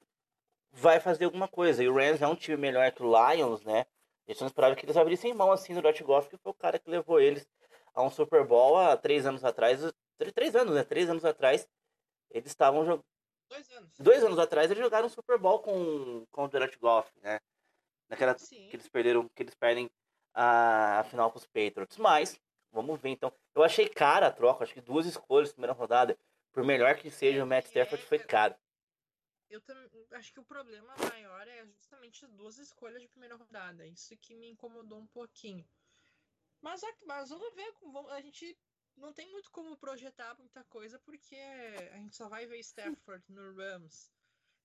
vai 0.71 0.99
fazer 0.99 1.25
alguma 1.25 1.47
coisa. 1.47 1.83
E 1.83 1.87
o 1.87 1.95
Rams 1.95 2.21
é 2.21 2.27
um 2.27 2.35
time 2.35 2.57
melhor 2.57 2.91
que 2.91 3.01
o 3.01 3.33
Lions, 3.33 3.63
né? 3.63 3.85
Eles 4.27 4.39
não 4.41 4.47
esperavam 4.47 4.75
que 4.75 4.85
eles 4.85 4.97
abrissem 4.97 5.33
mão 5.33 5.51
assim 5.51 5.73
no 5.73 5.81
Dot 5.81 6.03
Goff, 6.03 6.29
que 6.29 6.37
foi 6.37 6.51
o 6.51 6.55
cara 6.55 6.79
que 6.79 6.89
levou 6.89 7.19
eles 7.19 7.47
a 7.93 8.01
um 8.01 8.09
Super 8.09 8.45
Bowl 8.45 8.77
há 8.77 8.97
três 8.97 9.25
anos 9.25 9.45
atrás. 9.45 9.79
Três 10.33 10.55
anos, 10.55 10.75
né? 10.75 10.83
Três 10.83 11.09
anos 11.09 11.23
atrás. 11.23 11.67
Eles 12.31 12.47
estavam 12.47 12.85
jogando. 12.85 13.05
Dois 13.49 13.69
anos. 13.71 13.91
Dois 13.99 14.23
anos 14.23 14.39
atrás 14.39 14.71
eles 14.71 14.83
jogaram 14.83 15.07
Super 15.07 15.37
Bowl 15.37 15.59
com, 15.59 16.25
com 16.31 16.45
o 16.45 16.47
Dot 16.47 16.77
Goff, 16.79 17.11
né? 17.21 17.39
Naquela 18.09 18.37
Sim. 18.37 18.67
que 18.69 18.75
eles 18.75 18.87
perderam, 18.87 19.29
que 19.29 19.43
eles 19.43 19.55
perdem 19.55 19.89
a, 20.33 20.99
a 20.99 21.03
final 21.03 21.31
com 21.31 21.37
os 21.37 21.45
Patriots. 21.45 21.97
Mas, 21.97 22.39
vamos 22.71 22.99
ver 22.99 23.09
então. 23.09 23.31
Eu 23.53 23.63
achei 23.63 23.87
cara 23.87 24.27
a 24.27 24.31
troca, 24.31 24.63
acho 24.63 24.73
que 24.73 24.81
duas 24.81 25.05
escolhas 25.05 25.49
na 25.49 25.53
primeira 25.53 25.73
rodada. 25.73 26.17
Por 26.51 26.63
melhor 26.63 26.95
que 26.95 27.09
seja, 27.09 27.43
o 27.43 27.47
Matt 27.47 27.65
Stafford 27.65 28.03
foi 28.05 28.19
caro 28.19 28.55
eu 29.49 29.61
também 29.61 30.05
acho 30.11 30.33
que 30.33 30.39
o 30.39 30.43
problema 30.43 30.93
maior 31.09 31.47
é 31.47 31.65
justamente 31.67 32.25
as 32.25 32.31
duas 32.33 32.57
escolhas 32.57 33.01
de 33.01 33.07
primeira 33.07 33.35
rodada. 33.35 33.87
Isso 33.87 34.15
que 34.17 34.35
me 34.35 34.49
incomodou 34.49 34.99
um 34.99 35.07
pouquinho. 35.07 35.65
Mas, 36.61 36.81
mas 37.05 37.29
vamos 37.29 37.53
ver, 37.53 37.73
a 38.09 38.21
gente 38.21 38.57
não 38.97 39.13
tem 39.13 39.29
muito 39.31 39.51
como 39.51 39.77
projetar 39.77 40.35
muita 40.37 40.63
coisa, 40.65 40.99
porque 40.99 41.35
a 41.91 41.97
gente 41.97 42.15
só 42.15 42.27
vai 42.27 42.45
ver 42.45 42.59
Stafford 42.59 43.23
no 43.29 43.55
Rams 43.55 44.11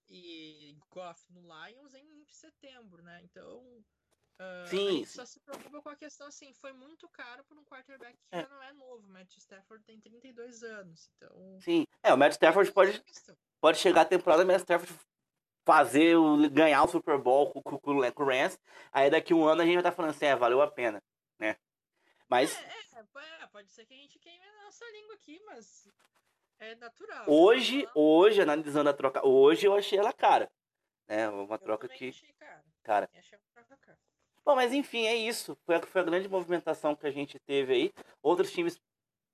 e 0.09 0.77
Goff 0.91 1.21
no 1.33 1.41
Lions 1.43 1.95
em 1.95 2.25
setembro, 2.27 3.03
né? 3.03 3.21
Então, 3.25 3.59
uh, 4.41 4.67
Sim. 4.69 5.05
só 5.05 5.25
se 5.25 5.41
preocupa 5.41 5.83
com 5.83 5.89
a 5.89 5.97
questão 5.97 6.27
assim, 6.27 6.53
foi 6.55 6.73
muito 6.73 7.09
caro 7.09 7.45
por 7.45 7.57
um 7.59 7.65
quarterback 7.65 8.17
que 8.17 8.37
é. 8.37 8.43
já 8.43 8.49
não 8.49 8.63
é 8.63 8.73
novo. 8.73 9.09
Matt 9.09 9.37
Stafford 9.37 9.85
tem 9.85 10.01
32 10.01 10.63
anos, 10.63 11.09
então... 11.17 11.59
Sim, 11.61 11.87
é, 12.03 12.13
o 12.13 12.19
Matt 12.19 12.33
Stafford 12.33 12.73
pode 12.73 13.03
pode 13.61 13.79
chegar 13.79 14.03
a 14.03 14.07
temporada, 14.07 14.45
mas 14.45 14.63
Stafford 14.63 14.99
fazer 15.65 16.17
o, 16.17 16.51
ganhar 16.51 16.83
o 16.83 16.89
Super 16.89 17.19
Bowl 17.19 17.53
com, 17.53 17.63
com, 17.63 17.79
com 17.79 17.99
o 17.99 18.03
aí 18.93 19.11
daqui 19.11 19.35
um 19.35 19.45
ano 19.45 19.63
a 19.63 19.65
gente 19.65 19.75
vai 19.75 19.81
estar 19.81 19.91
tá 19.91 19.97
falando 19.97 20.11
assim, 20.11 20.27
é, 20.27 20.35
valeu 20.35 20.61
a 20.63 20.71
pena, 20.71 21.03
né? 21.39 21.57
Mas... 22.31 22.57
É, 22.57 22.63
é, 22.63 23.43
é, 23.43 23.47
pode 23.49 23.71
ser 23.73 23.85
que 23.85 23.93
a 23.93 23.97
gente 23.97 24.19
queime 24.21 24.47
a 24.47 24.65
nossa 24.65 24.85
língua 24.93 25.15
aqui, 25.15 25.43
mas 25.47 25.89
é 26.61 26.77
natural. 26.77 27.25
Hoje, 27.27 27.89
hoje, 27.95 28.41
analisando 28.41 28.89
a 28.89 28.93
troca, 28.93 29.27
hoje 29.27 29.67
eu 29.67 29.75
achei 29.75 29.99
ela 29.99 30.13
cara, 30.13 30.49
né? 31.09 31.29
Uma 31.29 31.57
eu 31.57 31.59
troca 31.59 31.89
que... 31.89 32.11
Achei 32.11 32.33
cara. 32.39 32.65
cara. 32.85 33.11
Achei 33.19 33.37
uma 33.37 33.45
troca 33.53 33.77
cara. 33.79 33.99
Bom, 34.45 34.55
mas 34.55 34.73
enfim, 34.73 35.07
é 35.07 35.15
isso. 35.17 35.59
Foi 35.67 35.75
a, 35.75 35.83
foi 35.83 36.01
a 36.01 36.05
grande 36.05 36.29
movimentação 36.29 36.95
que 36.95 37.07
a 37.07 37.11
gente 37.11 37.39
teve 37.41 37.73
aí. 37.75 37.95
Outros 38.23 38.53
times 38.53 38.81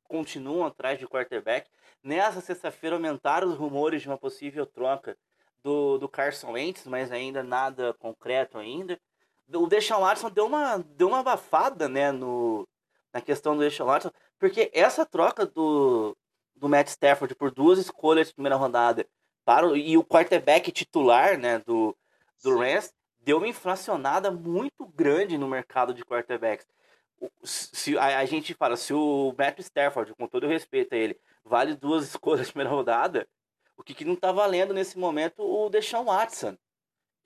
continuam 0.04 0.66
atrás 0.66 0.98
de 0.98 1.06
quarterback. 1.06 1.70
Nessa 2.02 2.40
sexta-feira 2.40 2.96
aumentaram 2.96 3.48
os 3.48 3.58
rumores 3.58 4.00
de 4.00 4.08
uma 4.08 4.18
possível 4.18 4.64
troca 4.64 5.18
do, 5.62 5.98
do 5.98 6.08
Carson 6.08 6.52
Wentz, 6.52 6.86
mas 6.86 7.12
ainda 7.12 7.42
nada 7.42 7.92
concreto 7.94 8.56
ainda. 8.56 8.98
O 9.52 9.66
Deshaun 9.66 10.00
Watson 10.00 10.30
deu 10.30 10.46
uma, 10.46 10.78
deu 10.78 11.08
uma 11.08 11.20
abafada 11.20 11.88
né, 11.88 12.10
no, 12.10 12.66
na 13.16 13.22
questão 13.22 13.56
do 13.56 13.62
Watson, 13.62 14.10
porque 14.38 14.70
essa 14.74 15.06
troca 15.06 15.46
do, 15.46 16.14
do 16.54 16.68
Matt 16.68 16.88
Stafford 16.88 17.34
por 17.34 17.50
duas 17.50 17.78
escolhas 17.78 18.28
de 18.28 18.34
primeira 18.34 18.56
rodada 18.56 19.06
para, 19.42 19.66
e 19.74 19.96
o 19.96 20.04
quarterback 20.04 20.70
titular 20.70 21.38
né, 21.38 21.58
do, 21.60 21.96
do 22.44 22.58
Rams 22.58 22.92
deu 23.20 23.38
uma 23.38 23.48
inflacionada 23.48 24.30
muito 24.30 24.84
grande 24.94 25.38
no 25.38 25.48
mercado 25.48 25.94
de 25.94 26.04
quarterbacks. 26.04 26.66
Se 27.42 27.96
a, 27.96 28.18
a, 28.18 28.24
gente 28.26 28.52
fala, 28.52 28.76
se 28.76 28.92
o 28.92 29.34
Matt 29.38 29.60
Stafford, 29.60 30.14
com 30.14 30.28
todo 30.28 30.44
o 30.44 30.50
respeito 30.50 30.94
a 30.94 30.98
ele, 30.98 31.18
vale 31.42 31.74
duas 31.74 32.04
escolhas 32.08 32.48
de 32.48 32.52
primeira 32.52 32.68
rodada, 32.68 33.26
o 33.78 33.82
que, 33.82 33.94
que 33.94 34.04
não 34.04 34.14
tá 34.14 34.30
valendo 34.30 34.74
nesse 34.74 34.98
momento 34.98 35.42
o 35.42 35.70
Deshaun 35.70 36.04
Watson, 36.04 36.54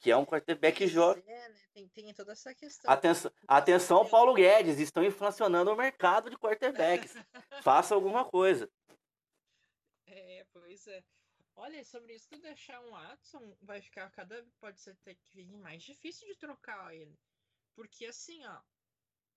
que 0.00 0.10
é 0.10 0.16
um 0.16 0.24
quarterback 0.24 0.86
jovem. 0.88 1.22
É, 1.26 1.48
né? 1.48 1.60
tem, 1.74 1.88
tem 1.88 2.14
toda 2.14 2.32
essa 2.32 2.54
questão. 2.54 2.90
Atenção, 2.90 3.30
atenção, 3.46 4.08
Paulo 4.08 4.34
Guedes, 4.34 4.78
estão 4.78 5.04
inflacionando 5.04 5.70
o 5.70 5.76
mercado 5.76 6.30
de 6.30 6.38
quarterbacks. 6.38 7.14
Faça 7.62 7.94
alguma 7.94 8.24
coisa. 8.24 8.68
É, 10.06 10.46
pois 10.52 10.86
é. 10.86 11.04
Olha, 11.54 11.84
sobre 11.84 12.14
isso 12.14 12.30
do 12.30 12.38
deixar 12.38 12.80
um 12.80 12.90
Watson, 12.90 13.54
vai 13.60 13.82
ficar 13.82 14.10
cada. 14.10 14.42
Pode 14.58 14.80
ser 14.80 14.92
até 14.92 15.14
que 15.14 15.44
mais 15.44 15.82
difícil 15.82 16.26
de 16.26 16.34
trocar 16.36 16.94
ele. 16.94 17.18
Porque 17.74 18.06
assim, 18.06 18.44
ó. 18.46 18.60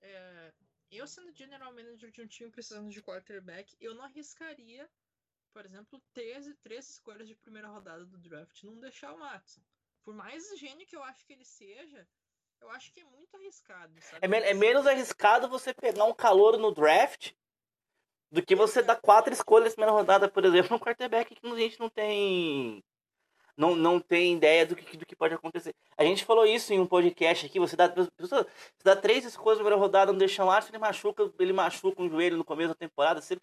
É, 0.02 0.54
eu 0.92 1.08
sendo 1.08 1.34
general 1.34 1.74
manager 1.74 2.12
de 2.12 2.22
um 2.22 2.28
time 2.28 2.52
precisando 2.52 2.90
de 2.90 3.02
quarterback, 3.02 3.76
eu 3.80 3.96
não 3.96 4.04
arriscaria, 4.04 4.90
por 5.52 5.66
exemplo, 5.66 6.02
13, 6.14 6.54
três 6.56 6.90
escolhas 6.90 7.28
de 7.28 7.36
primeira 7.36 7.68
rodada 7.68 8.06
do 8.06 8.18
draft, 8.18 8.64
não 8.64 8.80
deixar 8.80 9.14
o 9.14 9.18
Watson. 9.18 9.62
Por 10.04 10.14
mais 10.14 10.58
gênio 10.58 10.86
que 10.86 10.96
eu 10.96 11.04
acho 11.04 11.26
que 11.26 11.34
ele 11.34 11.46
seja, 11.46 12.08
eu 12.62 12.70
acho 12.72 12.92
que 12.94 13.02
é 13.02 13.04
muito 13.04 13.36
arriscado. 13.36 13.94
É, 14.22 14.28
me 14.28 14.38
é, 14.38 14.54
menos 14.54 14.88
arriscado 14.88 15.50
você 15.50 15.74
pegar 15.74 16.06
um 16.06 16.14
calor 16.14 16.58
no 16.58 16.74
draft 16.74 17.32
do 18.32 18.42
que 18.42 18.56
você 18.56 18.82
dar 18.82 18.96
quatro 18.96 19.34
escolhas 19.34 19.70
na 19.70 19.76
primeira 19.76 19.92
rodada, 19.92 20.28
por 20.28 20.44
exemplo, 20.44 20.76
um 20.76 20.80
quarterback 20.80 21.36
que 21.36 21.48
a 21.48 21.56
gente 21.56 21.80
não 21.80 21.90
tem. 21.90 22.84
Não, 23.56 23.76
não 23.76 24.00
tem 24.00 24.34
ideia 24.34 24.66
do 24.66 24.76
que, 24.76 24.98
do 24.98 25.06
que 25.06 25.16
pode 25.16 25.36
acontecer. 25.36 25.76
A 25.96 26.04
gente 26.04 26.26
falou 26.26 26.44
isso 26.44 26.74
em 26.74 26.80
um 26.80 26.88
podcast 26.88 27.46
aqui. 27.46 27.60
Você 27.60 27.76
dá, 27.76 27.88
você 27.88 28.46
dá 28.84 28.96
três 28.96 29.24
escolhas 29.26 29.60
na 29.60 29.64
primeira 29.64 29.80
rodada, 29.80 30.12
não 30.12 30.18
deixa 30.18 30.44
lá, 30.44 30.60
se 30.60 30.72
ele 30.72 30.80
machuca, 30.80 31.32
ele 31.38 31.54
machuca 31.54 32.02
um 32.02 32.10
joelho 32.10 32.36
no 32.36 32.44
começo 32.44 32.70
da 32.70 32.76
temporada. 32.76 33.22
Você 33.22 33.38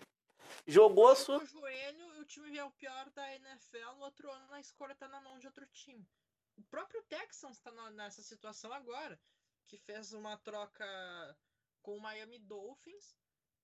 jogou 0.66 1.08
a 1.08 1.14
sua. 1.14 1.38
O 1.38 1.46
joelho 1.46 2.16
e 2.16 2.20
o 2.20 2.24
time 2.24 2.58
é 2.58 2.64
o 2.64 2.70
pior 2.72 3.08
da 3.10 3.34
NFL. 3.36 3.94
No 3.98 4.04
outro 4.04 4.28
ano, 4.28 4.52
a 4.52 4.58
escolha 4.58 4.96
tá 4.96 5.06
na 5.06 5.20
mão 5.20 5.38
de 5.38 5.46
outro 5.46 5.64
time. 5.66 6.04
O 6.56 6.62
próprio 6.64 7.02
Texans 7.04 7.56
está 7.56 7.72
nessa 7.92 8.22
situação 8.22 8.72
agora, 8.72 9.18
que 9.66 9.78
fez 9.78 10.12
uma 10.12 10.36
troca 10.38 11.36
com 11.82 11.96
o 11.96 12.00
Miami 12.00 12.38
Dolphins. 12.38 13.16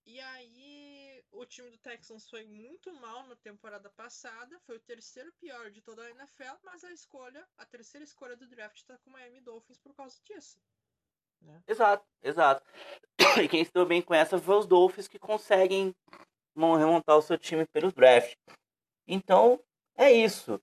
E 0.07 0.21
aí 0.21 1.25
o 1.33 1.45
time 1.45 1.69
do 1.69 1.79
Texans 1.79 2.29
foi 2.31 2.45
muito 2.45 2.93
mal 2.95 3.27
na 3.27 3.35
temporada 3.37 3.91
passada, 3.91 4.59
foi 4.61 4.77
o 4.77 4.81
terceiro 4.81 5.33
pior 5.33 5.69
de 5.71 5.83
toda 5.83 6.03
a 6.03 6.11
NFL, 6.11 6.55
mas 6.63 6.85
a 6.85 6.93
escolha, 6.93 7.45
a 7.59 7.67
terceira 7.67 8.05
escolha 8.05 8.37
do 8.37 8.47
draft 8.47 8.77
está 8.77 8.97
com 8.99 9.11
o 9.11 9.13
Miami 9.13 9.41
Dolphins 9.41 9.79
por 9.79 9.93
causa 9.95 10.17
disso. 10.23 10.61
Né? 11.41 11.63
Exato, 11.67 12.07
exato. 12.23 12.65
E 13.43 13.49
quem 13.49 13.65
se 13.65 13.85
bem 13.85 14.01
com 14.01 14.15
essa 14.15 14.39
foi 14.39 14.57
os 14.57 14.67
Dolphins 14.67 15.09
que 15.09 15.19
conseguem 15.19 15.95
remontar 16.57 17.19
o 17.19 17.23
seu 17.23 17.37
time 17.37 17.67
pelo 17.67 17.93
draft. 17.93 18.35
Então, 19.07 19.63
é 19.95 20.11
isso. 20.11 20.63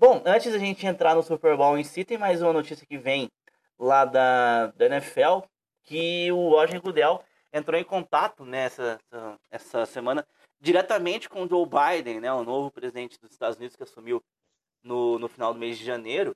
Bom, 0.00 0.22
antes 0.24 0.52
da 0.52 0.58
gente 0.60 0.86
entrar 0.86 1.16
no 1.16 1.24
Super 1.24 1.56
Bowl 1.56 1.76
em 1.76 1.82
si, 1.82 2.04
tem 2.04 2.16
mais 2.16 2.40
uma 2.40 2.52
notícia 2.52 2.86
que 2.86 2.96
vem 2.96 3.28
lá 3.76 4.04
da, 4.04 4.68
da 4.68 4.86
NFL, 4.86 5.40
que 5.82 6.30
o 6.30 6.50
Roger 6.50 6.80
Goodell 6.80 7.20
entrou 7.52 7.80
em 7.80 7.82
contato 7.82 8.44
nessa 8.44 9.00
essa 9.50 9.84
semana 9.86 10.24
diretamente 10.60 11.28
com 11.28 11.42
o 11.42 11.48
Joe 11.48 11.66
Biden, 11.66 12.20
né, 12.20 12.32
o 12.32 12.44
novo 12.44 12.70
presidente 12.70 13.18
dos 13.18 13.32
Estados 13.32 13.56
Unidos 13.56 13.74
que 13.74 13.82
assumiu 13.82 14.22
no, 14.84 15.18
no 15.18 15.26
final 15.26 15.52
do 15.52 15.58
mês 15.58 15.76
de 15.76 15.84
janeiro, 15.84 16.32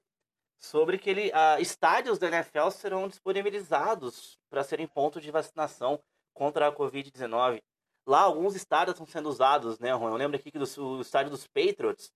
sobre 0.58 0.98
que 0.98 1.08
ele, 1.08 1.32
a, 1.32 1.60
estádios 1.60 2.18
da 2.18 2.26
NFL 2.26 2.68
serão 2.70 3.06
disponibilizados 3.06 4.40
para 4.50 4.64
serem 4.64 4.88
pontos 4.88 5.22
de 5.22 5.30
vacinação 5.30 6.02
contra 6.34 6.66
a 6.66 6.72
Covid-19. 6.72 7.62
Lá, 8.08 8.22
alguns 8.22 8.56
estádios 8.56 8.94
estão 8.94 9.06
sendo 9.06 9.28
usados, 9.28 9.78
né, 9.78 9.92
Ron? 9.92 10.08
Eu 10.08 10.16
lembro 10.16 10.36
aqui 10.36 10.50
que 10.50 10.58
do, 10.58 10.66
o 10.98 11.00
estádio 11.00 11.30
dos 11.30 11.46
Patriots 11.46 12.10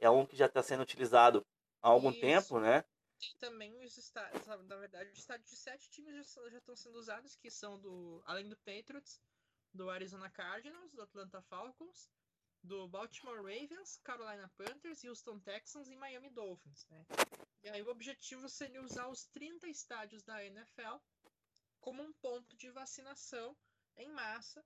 é 0.00 0.10
um 0.10 0.26
que 0.26 0.36
já 0.36 0.46
está 0.46 0.62
sendo 0.62 0.82
utilizado 0.82 1.46
há 1.82 1.88
algum 1.88 2.10
Isso. 2.10 2.20
tempo, 2.20 2.60
né? 2.60 2.84
Tem 3.18 3.36
também 3.38 3.84
os 3.84 3.98
estádios, 3.98 4.46
na 4.46 4.76
verdade, 4.76 5.10
os 5.10 5.18
estádios 5.18 5.50
de 5.50 5.56
sete 5.56 5.90
times 5.90 6.14
já, 6.14 6.48
já 6.48 6.58
estão 6.58 6.74
sendo 6.74 6.98
usados, 6.98 7.36
que 7.36 7.50
são 7.50 7.78
do, 7.78 8.22
além 8.24 8.48
do 8.48 8.56
Patriots, 8.56 9.20
do 9.72 9.90
Arizona 9.90 10.30
Cardinals, 10.30 10.90
do 10.92 11.02
Atlanta 11.02 11.42
Falcons, 11.42 12.10
do 12.62 12.88
Baltimore 12.88 13.36
Ravens, 13.36 13.98
Carolina 14.02 14.50
Panthers, 14.56 15.04
Houston 15.04 15.38
Texans 15.40 15.88
e 15.88 15.96
Miami 15.96 16.30
Dolphins, 16.30 16.86
né? 16.88 17.06
E 17.62 17.68
aí 17.68 17.82
o 17.82 17.90
objetivo 17.90 18.48
seria 18.48 18.82
usar 18.82 19.08
os 19.08 19.26
30 19.26 19.68
estádios 19.68 20.22
da 20.22 20.42
NFL 20.44 20.96
como 21.80 22.02
um 22.02 22.12
ponto 22.14 22.56
de 22.56 22.70
vacinação 22.70 23.56
em 23.96 24.08
massa 24.08 24.64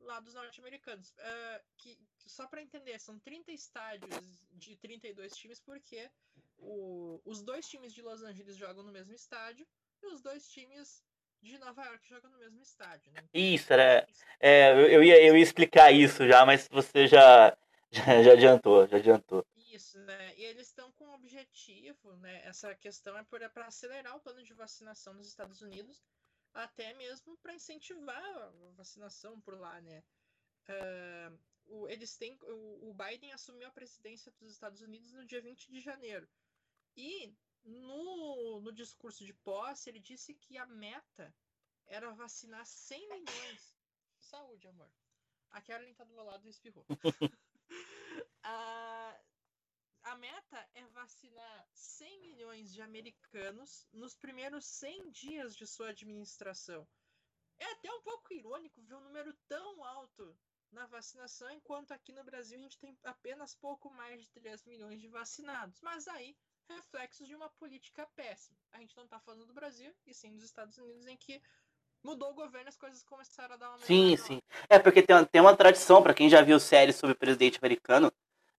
lá 0.00 0.20
dos 0.20 0.34
norte-americanos. 0.34 1.10
Uh, 1.10 1.64
que, 1.76 1.98
só 2.26 2.46
para 2.46 2.62
entender, 2.62 2.98
são 2.98 3.18
30 3.18 3.52
estádios 3.52 4.14
de 4.52 4.76
32 4.76 5.36
times, 5.36 5.60
porque 5.60 6.10
o, 6.58 7.20
os 7.24 7.42
dois 7.42 7.68
times 7.68 7.92
de 7.92 8.02
Los 8.02 8.22
Angeles 8.22 8.56
jogam 8.56 8.82
no 8.82 8.92
mesmo 8.92 9.12
estádio 9.12 9.66
e 10.02 10.06
os 10.06 10.20
dois 10.20 10.48
times 10.48 11.02
de 11.42 11.58
Nova 11.58 11.84
York 11.84 12.08
jogam 12.08 12.30
no 12.30 12.38
mesmo 12.38 12.60
estádio. 12.60 13.12
Né? 13.12 13.22
Isso, 13.32 13.72
era, 13.72 14.06
é, 14.40 14.72
eu, 14.72 15.02
ia, 15.02 15.22
eu 15.22 15.36
ia 15.36 15.42
explicar 15.42 15.92
isso 15.92 16.26
já, 16.26 16.44
mas 16.46 16.68
você 16.68 17.06
já, 17.06 17.56
já, 17.90 18.22
já 18.22 18.32
adiantou, 18.32 18.86
já 18.86 18.96
adiantou. 18.96 19.46
Isso, 19.74 19.98
né? 20.00 20.34
E 20.36 20.44
eles 20.44 20.68
estão 20.68 20.90
com 20.92 21.04
um 21.04 21.14
objetivo, 21.14 22.16
né? 22.18 22.42
Essa 22.44 22.74
questão 22.76 23.18
é 23.18 23.24
para 23.24 23.66
acelerar 23.66 24.16
o 24.16 24.20
plano 24.20 24.42
de 24.42 24.54
vacinação 24.54 25.12
nos 25.14 25.26
Estados 25.26 25.60
Unidos 25.60 26.00
até 26.54 26.94
mesmo 26.94 27.36
para 27.38 27.54
incentivar 27.54 28.24
a 28.24 28.70
vacinação 28.76 29.40
por 29.40 29.58
lá, 29.58 29.80
né? 29.80 30.02
Uh, 30.68 31.38
o, 31.66 31.88
eles 31.88 32.16
têm, 32.16 32.38
o, 32.42 32.90
o, 32.90 32.94
Biden 32.94 33.32
assumiu 33.32 33.66
a 33.68 33.72
presidência 33.72 34.32
dos 34.40 34.52
Estados 34.52 34.80
Unidos 34.80 35.12
no 35.12 35.26
dia 35.26 35.42
20 35.42 35.70
de 35.70 35.80
janeiro. 35.80 36.28
E 36.96 37.36
no, 37.64 38.60
no 38.60 38.72
discurso 38.72 39.24
de 39.24 39.32
posse, 39.32 39.90
ele 39.90 39.98
disse 39.98 40.34
que 40.34 40.56
a 40.56 40.66
meta 40.66 41.34
era 41.86 42.12
vacinar 42.12 42.64
100 42.64 43.08
milhões. 43.08 43.76
Saúde, 44.18 44.68
amor. 44.68 44.90
A 45.50 45.60
Carolyn 45.60 45.94
tá 45.94 46.04
do 46.04 46.14
meu 46.14 46.24
lado 46.24 46.46
e 46.46 46.50
espirrou. 46.50 46.84
uh, 46.88 46.94
a 50.04 50.16
meta 50.16 50.68
é 50.74 50.86
vacinar 50.88 51.66
100 51.72 52.20
milhões 52.20 52.72
de 52.72 52.82
americanos 52.82 53.86
nos 53.92 54.14
primeiros 54.14 54.64
100 54.66 55.10
dias 55.10 55.56
de 55.56 55.66
sua 55.66 55.88
administração. 55.88 56.86
É 57.58 57.64
até 57.72 57.90
um 57.90 58.02
pouco 58.02 58.32
irônico 58.32 58.82
ver 58.82 58.94
um 58.94 59.00
número 59.00 59.34
tão 59.48 59.82
alto 59.82 60.36
na 60.70 60.86
vacinação, 60.86 61.50
enquanto 61.50 61.92
aqui 61.92 62.12
no 62.12 62.24
Brasil 62.24 62.58
a 62.58 62.62
gente 62.62 62.78
tem 62.78 62.98
apenas 63.04 63.54
pouco 63.54 63.90
mais 63.90 64.20
de 64.22 64.30
3 64.30 64.64
milhões 64.64 65.00
de 65.00 65.08
vacinados. 65.08 65.80
Mas 65.80 66.06
aí, 66.08 66.36
reflexos 66.68 67.26
de 67.26 67.34
uma 67.34 67.48
política 67.50 68.06
péssima. 68.14 68.58
A 68.72 68.80
gente 68.80 68.96
não 68.96 69.04
está 69.04 69.20
falando 69.20 69.46
do 69.46 69.54
Brasil, 69.54 69.94
e 70.06 70.12
sim 70.12 70.34
dos 70.34 70.44
Estados 70.44 70.76
Unidos, 70.76 71.06
em 71.06 71.16
que 71.16 71.40
mudou 72.02 72.32
o 72.32 72.34
governo 72.34 72.68
e 72.68 72.70
as 72.70 72.76
coisas 72.76 73.02
começaram 73.02 73.54
a 73.54 73.56
dar 73.56 73.70
uma 73.70 73.78
Sim, 73.78 74.16
sim. 74.16 74.42
É 74.68 74.78
porque 74.78 75.02
tem 75.02 75.16
uma, 75.16 75.24
tem 75.24 75.40
uma 75.40 75.56
tradição, 75.56 76.02
para 76.02 76.12
quem 76.12 76.28
já 76.28 76.42
viu 76.42 76.60
séries 76.60 76.96
sobre 76.96 77.14
o 77.14 77.18
presidente 77.18 77.58
americano, 77.62 78.12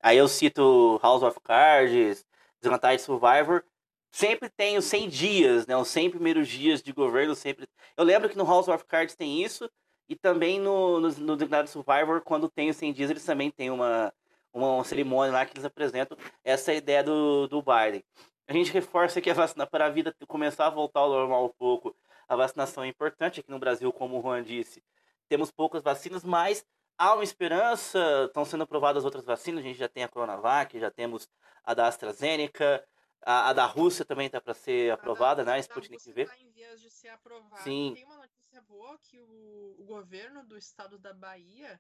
Aí 0.06 0.20
eu 0.20 0.28
cito 0.28 1.00
House 1.02 1.24
of 1.24 1.40
Cards, 1.42 2.24
Desvantagem 2.62 3.00
Survivor. 3.00 3.64
Sempre 4.12 4.50
tem 4.50 4.78
os 4.78 4.86
100 4.86 5.10
dias, 5.10 5.66
né? 5.66 5.76
Os 5.76 5.88
100 5.88 6.12
primeiros 6.12 6.48
dias 6.48 6.84
de 6.84 6.94
governo. 6.94 7.34
sempre. 7.34 7.68
Eu 7.98 8.04
lembro 8.04 8.30
que 8.30 8.38
no 8.38 8.46
House 8.46 8.68
of 8.68 8.86
Cards 8.86 9.16
tem 9.16 9.42
isso. 9.44 9.68
E 10.08 10.16
também 10.16 10.60
no, 10.60 11.00
no, 11.00 11.10
no 11.10 11.68
Survivor, 11.68 12.22
quando 12.22 12.48
tem 12.48 12.70
os 12.70 12.78
100 12.78 12.94
dias, 12.94 13.10
eles 13.10 13.26
também 13.26 13.50
têm 13.50 13.72
uma, 13.72 14.14
uma, 14.54 14.76
uma 14.76 14.84
cerimônia 14.84 15.34
lá 15.34 15.44
que 15.44 15.54
eles 15.54 15.66
apresentam 15.66 16.16
essa 16.44 16.72
ideia 16.72 17.04
do, 17.04 17.48
do 17.48 17.64
Biden. 17.64 18.04
A 18.48 18.54
gente 18.54 18.72
reforça 18.72 19.20
que 19.20 19.32
a 19.32 19.34
vacina 19.34 19.66
para 19.66 19.88
a 19.88 19.90
vida 19.90 20.16
começar 20.28 20.68
a 20.68 20.70
voltar 20.70 21.00
ao 21.00 21.10
normal 21.10 21.46
um 21.46 21.54
pouco. 21.58 21.96
A 22.28 22.36
vacinação 22.36 22.84
é 22.84 22.88
importante 22.88 23.40
aqui 23.40 23.50
no 23.50 23.58
Brasil, 23.58 23.92
como 23.92 24.20
o 24.20 24.22
Juan 24.22 24.44
disse. 24.44 24.84
Temos 25.28 25.50
poucas 25.50 25.82
vacinas, 25.82 26.24
mas 26.24 26.64
há 26.98 27.14
uma 27.14 27.24
esperança, 27.24 28.26
estão 28.26 28.46
sendo 28.46 28.64
aprovadas 28.64 29.06
outras 29.06 29.26
vacinas, 29.26 29.64
a 29.64 29.68
gente 29.68 29.78
já 29.78 29.90
tem 29.90 30.04
a 30.04 30.08
Coronavac, 30.08 30.80
já 30.80 30.92
temos 30.92 31.30
a 31.64 31.74
da 31.74 31.88
AstraZeneca, 31.88 32.86
a, 33.22 33.50
a 33.50 33.54
da 33.54 33.66
Rússia 33.66 34.06
também 34.06 34.28
está 34.28 34.40
para 34.40 34.54
ser 34.54 34.92
aprovada, 34.92 35.44
né? 35.44 35.54
A 35.54 35.60
Sputnik 35.60 36.12
V. 36.12 36.26
Tá 36.26 36.38
em 36.38 36.50
vias 36.52 36.80
de 36.82 36.90
ser 36.90 37.10
aprovada. 37.10 37.64
Sim. 37.64 37.94
Tem 37.96 38.06
uma 38.06 38.18
notícia 38.18 38.62
boa 38.62 38.98
que 39.00 39.20
o, 39.20 39.76
o 39.80 39.84
governo 39.86 40.44
do 40.46 40.58
estado 40.58 41.00
da 41.00 41.14
Bahia 41.14 41.80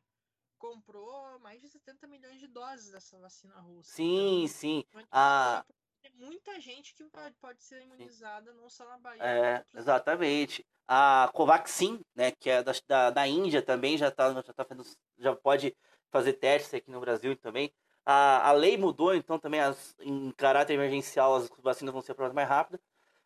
comprou 0.57 1.37
mais 1.39 1.61
de 1.61 1.69
70 1.69 2.07
milhões 2.07 2.39
de 2.39 2.47
doses 2.47 2.91
dessa 2.91 3.19
vacina 3.19 3.59
russa. 3.59 3.95
Sim, 3.95 4.43
então, 4.43 4.47
sim. 4.47 4.83
A... 5.11 5.63
Tem 6.05 6.27
muita 6.27 6.61
gente 6.61 6.93
que 6.93 7.03
pode, 7.05 7.33
pode 7.41 7.63
ser 7.63 7.81
imunizada, 7.81 8.53
não 8.53 8.69
só 8.69 8.85
na 8.85 8.99
Bahia. 8.99 9.23
É, 9.23 9.65
exatamente. 9.73 10.63
A 10.87 11.31
Covaxin, 11.33 11.99
né, 12.13 12.29
que 12.29 12.47
é 12.47 12.61
da, 12.61 12.73
da, 12.87 13.09
da 13.09 13.27
Índia 13.27 13.59
também, 13.59 13.97
já, 13.97 14.11
tá, 14.11 14.31
já, 14.31 14.53
tá 14.53 14.63
fazendo, 14.63 14.85
já 15.17 15.35
pode 15.35 15.75
fazer 16.11 16.33
testes 16.33 16.75
aqui 16.75 16.91
no 16.91 16.99
Brasil 16.99 17.35
também. 17.35 17.73
A, 18.05 18.49
a 18.49 18.51
lei 18.51 18.77
mudou, 18.77 19.15
então 19.15 19.39
também 19.39 19.59
as, 19.59 19.95
em 19.99 20.29
caráter 20.33 20.73
emergencial 20.73 21.33
as 21.33 21.49
vacinas 21.57 21.91
vão 21.91 22.03
ser 22.03 22.11
aprovadas 22.11 22.35
mais 22.35 22.47
rápido. 22.47 22.79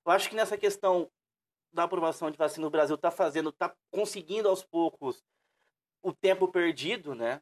Eu 0.06 0.14
acho 0.14 0.30
que 0.30 0.36
nessa 0.36 0.58
questão 0.58 1.12
da 1.74 1.84
aprovação 1.84 2.32
de 2.32 2.38
vacina 2.38 2.64
no 2.64 2.72
Brasil 2.72 2.96
está 2.96 3.12
fazendo, 3.12 3.50
está 3.50 3.76
conseguindo 3.92 4.48
aos 4.48 4.64
poucos 4.64 5.22
o 6.02 6.14
tempo 6.14 6.48
perdido, 6.48 7.14
né? 7.14 7.42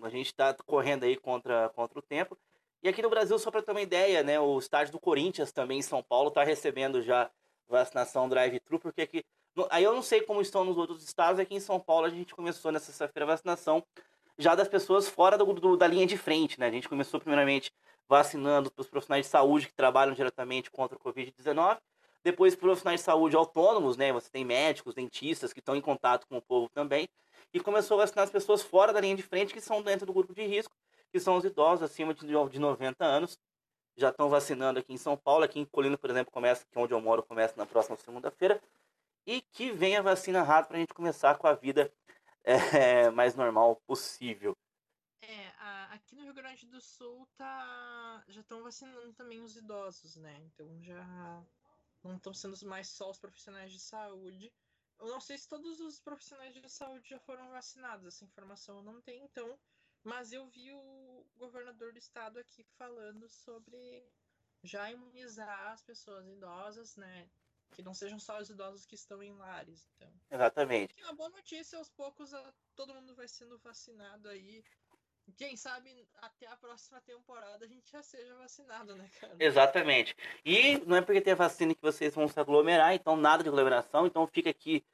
A 0.00 0.08
gente 0.08 0.26
está 0.26 0.54
correndo 0.54 1.02
aí 1.02 1.16
contra, 1.16 1.68
contra 1.70 1.98
o 1.98 2.02
tempo. 2.02 2.38
E 2.82 2.88
aqui 2.88 3.00
no 3.00 3.08
Brasil, 3.08 3.38
só 3.38 3.48
para 3.48 3.62
ter 3.62 3.70
uma 3.70 3.80
ideia, 3.80 4.24
né, 4.24 4.40
o 4.40 4.58
estádio 4.58 4.92
do 4.92 4.98
Corinthians 4.98 5.52
também 5.52 5.78
em 5.78 5.82
São 5.82 6.02
Paulo 6.02 6.28
está 6.28 6.42
recebendo 6.42 7.00
já 7.00 7.30
vacinação 7.68 8.28
drive-thru, 8.28 8.78
porque 8.80 9.02
aqui. 9.02 9.24
Aí 9.70 9.84
eu 9.84 9.94
não 9.94 10.02
sei 10.02 10.22
como 10.22 10.40
estão 10.40 10.64
nos 10.64 10.76
outros 10.76 11.04
estados, 11.04 11.38
aqui 11.38 11.54
em 11.54 11.60
São 11.60 11.78
Paulo 11.78 12.06
a 12.06 12.10
gente 12.10 12.34
começou 12.34 12.72
nessa 12.72 12.86
sexta-feira 12.86 13.24
a 13.24 13.34
vacinação 13.34 13.84
já 14.36 14.54
das 14.54 14.66
pessoas 14.66 15.08
fora 15.08 15.38
do, 15.38 15.44
do, 15.52 15.76
da 15.76 15.86
linha 15.86 16.06
de 16.06 16.16
frente, 16.16 16.58
né? 16.58 16.66
A 16.66 16.70
gente 16.70 16.88
começou 16.88 17.20
primeiramente 17.20 17.70
vacinando 18.08 18.72
os 18.76 18.88
profissionais 18.88 19.26
de 19.26 19.30
saúde 19.30 19.68
que 19.68 19.74
trabalham 19.74 20.12
diretamente 20.12 20.70
contra 20.70 20.98
o 20.98 21.00
Covid-19, 21.00 21.78
depois 22.24 22.56
profissionais 22.56 23.00
de 23.00 23.04
saúde 23.04 23.36
autônomos, 23.36 23.96
né? 23.96 24.12
Você 24.12 24.28
tem 24.28 24.44
médicos, 24.44 24.94
dentistas 24.94 25.52
que 25.52 25.60
estão 25.60 25.76
em 25.76 25.80
contato 25.80 26.26
com 26.26 26.36
o 26.36 26.42
povo 26.42 26.68
também, 26.68 27.08
e 27.54 27.60
começou 27.60 27.98
a 27.98 28.04
vacinar 28.04 28.24
as 28.24 28.30
pessoas 28.30 28.62
fora 28.62 28.92
da 28.92 29.00
linha 29.00 29.14
de 29.14 29.22
frente 29.22 29.52
que 29.52 29.60
são 29.60 29.82
dentro 29.82 30.06
do 30.06 30.12
grupo 30.12 30.34
de 30.34 30.44
risco, 30.44 30.74
que 31.12 31.20
são 31.20 31.36
os 31.36 31.44
idosos 31.44 31.82
acima 31.82 32.14
de, 32.14 32.26
de 32.26 32.58
90 32.58 33.04
anos. 33.04 33.38
Já 33.94 34.08
estão 34.08 34.30
vacinando 34.30 34.78
aqui 34.78 34.92
em 34.92 34.96
São 34.96 35.16
Paulo, 35.16 35.44
aqui 35.44 35.60
em 35.60 35.66
Colina, 35.66 35.98
por 35.98 36.08
exemplo, 36.08 36.32
começa, 36.32 36.64
que 36.64 36.78
é 36.78 36.80
onde 36.80 36.94
eu 36.94 37.00
moro, 37.00 37.22
começa 37.22 37.54
na 37.56 37.66
próxima 37.66 37.96
segunda-feira. 37.96 38.60
E 39.26 39.42
que 39.42 39.70
venha 39.70 40.00
a 40.00 40.02
vacina 40.02 40.42
rápido 40.42 40.68
para 40.68 40.76
a 40.78 40.80
gente 40.80 40.94
começar 40.94 41.36
com 41.36 41.46
a 41.46 41.52
vida 41.52 41.92
é, 42.42 43.10
mais 43.10 43.36
normal 43.36 43.76
possível. 43.86 44.56
É, 45.20 45.48
a, 45.58 45.92
aqui 45.92 46.16
no 46.16 46.22
Rio 46.22 46.34
Grande 46.34 46.66
do 46.66 46.80
Sul 46.80 47.28
tá, 47.36 48.24
já 48.28 48.40
estão 48.40 48.62
vacinando 48.62 49.12
também 49.12 49.40
os 49.42 49.54
idosos, 49.54 50.16
né? 50.16 50.40
Então 50.46 50.82
já 50.82 51.44
não 52.02 52.16
estão 52.16 52.32
sendo 52.32 52.56
mais 52.66 52.88
só 52.88 53.10
os 53.10 53.18
profissionais 53.18 53.70
de 53.70 53.78
saúde. 53.78 54.50
Eu 54.98 55.08
não 55.08 55.20
sei 55.20 55.36
se 55.36 55.48
todos 55.48 55.80
os 55.80 56.00
profissionais 56.00 56.54
de 56.54 56.68
saúde 56.68 57.08
já 57.08 57.18
foram 57.20 57.50
vacinados, 57.50 58.06
essa 58.06 58.24
informação 58.24 58.78
eu 58.78 58.82
não 58.82 59.00
tenho, 59.02 59.24
então. 59.24 59.58
Mas 60.04 60.32
eu 60.32 60.46
vi 60.46 60.72
o 60.72 61.26
governador 61.36 61.92
do 61.92 61.98
estado 61.98 62.38
aqui 62.38 62.64
falando 62.76 63.28
sobre 63.28 64.04
já 64.62 64.90
imunizar 64.90 65.72
as 65.72 65.82
pessoas 65.82 66.26
idosas, 66.26 66.96
né? 66.96 67.28
Que 67.70 67.82
não 67.82 67.94
sejam 67.94 68.18
só 68.18 68.38
os 68.38 68.50
idosos 68.50 68.84
que 68.84 68.94
estão 68.94 69.22
em 69.22 69.34
lares. 69.34 69.88
Então. 69.96 70.12
Exatamente. 70.30 70.94
E 70.98 71.02
uma 71.04 71.14
boa 71.14 71.30
notícia, 71.30 71.78
aos 71.78 71.88
poucos 71.90 72.32
todo 72.74 72.94
mundo 72.94 73.14
vai 73.14 73.28
sendo 73.28 73.58
vacinado 73.58 74.28
aí. 74.28 74.62
Quem 75.36 75.56
sabe 75.56 76.06
até 76.16 76.46
a 76.48 76.56
próxima 76.56 77.00
temporada 77.00 77.64
a 77.64 77.68
gente 77.68 77.90
já 77.90 78.02
seja 78.02 78.34
vacinado, 78.34 78.96
né, 78.96 79.08
cara? 79.20 79.36
Exatamente. 79.38 80.16
E 80.44 80.78
não 80.78 80.96
é 80.96 81.00
porque 81.00 81.20
tem 81.20 81.32
a 81.32 81.36
vacina 81.36 81.74
que 81.74 81.80
vocês 81.80 82.14
vão 82.14 82.26
se 82.26 82.38
aglomerar, 82.38 82.92
então 82.92 83.16
nada 83.16 83.42
de 83.42 83.48
aglomeração. 83.48 84.06
Então 84.06 84.26
fica 84.26 84.50
aqui 84.50 84.84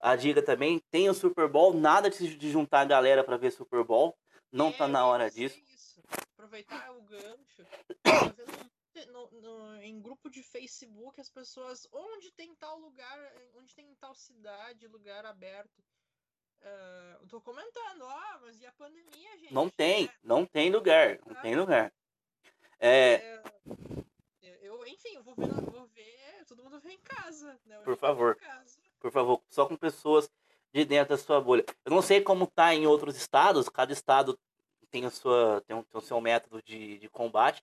a 0.00 0.16
dica 0.16 0.42
também. 0.42 0.78
Tem 0.90 1.08
o 1.10 1.14
Super 1.14 1.48
Bowl, 1.48 1.74
nada 1.74 2.08
de 2.08 2.50
juntar 2.50 2.80
a 2.80 2.86
galera 2.86 3.22
para 3.22 3.36
ver 3.36 3.50
Super 3.50 3.84
Bowl. 3.84 4.16
Não 4.54 4.68
é, 4.68 4.72
tá 4.72 4.86
na 4.86 5.04
hora 5.04 5.28
disso. 5.28 5.60
Isso. 5.74 6.00
Aproveitar 6.32 6.92
o 6.92 7.02
gancho. 7.02 7.66
Tá 8.04 8.34
no, 9.10 9.28
no, 9.40 9.82
em 9.82 10.00
grupo 10.00 10.30
de 10.30 10.44
Facebook 10.44 11.20
as 11.20 11.28
pessoas 11.28 11.88
onde 11.92 12.30
tem 12.30 12.54
tal 12.54 12.78
lugar, 12.78 13.32
onde 13.56 13.74
tem 13.74 13.92
tal 13.96 14.14
cidade, 14.14 14.86
lugar 14.86 15.26
aberto. 15.26 15.82
Uh, 16.60 17.18
eu 17.20 17.26
tô 17.26 17.40
comentando, 17.40 18.04
ah, 18.04 18.40
mas 18.42 18.60
e 18.60 18.66
a 18.66 18.72
pandemia, 18.72 19.36
gente? 19.38 19.52
Não 19.52 19.68
tem, 19.68 20.06
é, 20.06 20.10
não 20.22 20.46
tem 20.46 20.70
lugar, 20.70 21.18
não 21.26 21.34
tem 21.42 21.56
lugar. 21.56 21.92
É... 22.78 23.14
é 23.14 23.42
eu, 24.62 24.86
enfim, 24.86 25.16
eu 25.16 25.22
vou 25.24 25.34
ver, 25.34 25.48
vou 25.48 25.86
ver, 25.88 26.44
todo 26.46 26.62
mundo 26.62 26.78
vem 26.78 26.94
em 26.94 27.00
casa, 27.00 27.60
né? 27.66 27.80
Por 27.80 27.96
favor, 27.96 28.38
por 29.00 29.10
favor, 29.10 29.42
só 29.50 29.66
com 29.66 29.76
pessoas 29.76 30.30
de 30.72 30.84
dentro 30.84 31.16
da 31.16 31.22
sua 31.22 31.40
bolha. 31.40 31.64
Eu 31.84 31.90
não 31.90 32.02
sei 32.02 32.20
como 32.20 32.46
tá 32.46 32.74
em 32.74 32.86
outros 32.86 33.16
estados, 33.16 33.68
cada 33.68 33.92
estado 33.92 34.38
tem, 35.00 35.10
sua, 35.10 35.62
tem, 35.66 35.82
tem 35.82 35.98
o 35.98 36.00
seu 36.00 36.20
método 36.20 36.62
de, 36.62 36.98
de 36.98 37.08
combate, 37.08 37.62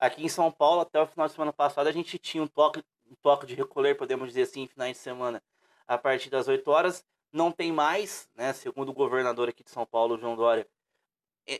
Aqui 0.00 0.24
em 0.24 0.28
São 0.30 0.50
Paulo, 0.50 0.80
até 0.80 0.98
o 0.98 1.06
final 1.06 1.26
de 1.26 1.34
semana 1.34 1.52
passada, 1.52 1.90
a 1.90 1.92
gente 1.92 2.18
tinha 2.18 2.42
um 2.42 2.46
toque, 2.46 2.82
um 3.06 3.14
toque 3.16 3.44
de 3.44 3.54
recolher, 3.54 3.94
podemos 3.98 4.28
dizer 4.28 4.42
assim, 4.42 4.66
finais 4.66 4.96
de 4.96 5.02
semana, 5.02 5.42
a 5.86 5.98
partir 5.98 6.30
das 6.30 6.48
8 6.48 6.66
horas. 6.70 7.04
Não 7.30 7.52
tem 7.52 7.70
mais, 7.70 8.26
né? 8.34 8.54
Segundo 8.54 8.88
o 8.88 8.94
governador 8.94 9.50
aqui 9.50 9.62
de 9.62 9.70
São 9.70 9.84
Paulo, 9.84 10.16
João 10.16 10.36
Dória, 10.36 10.66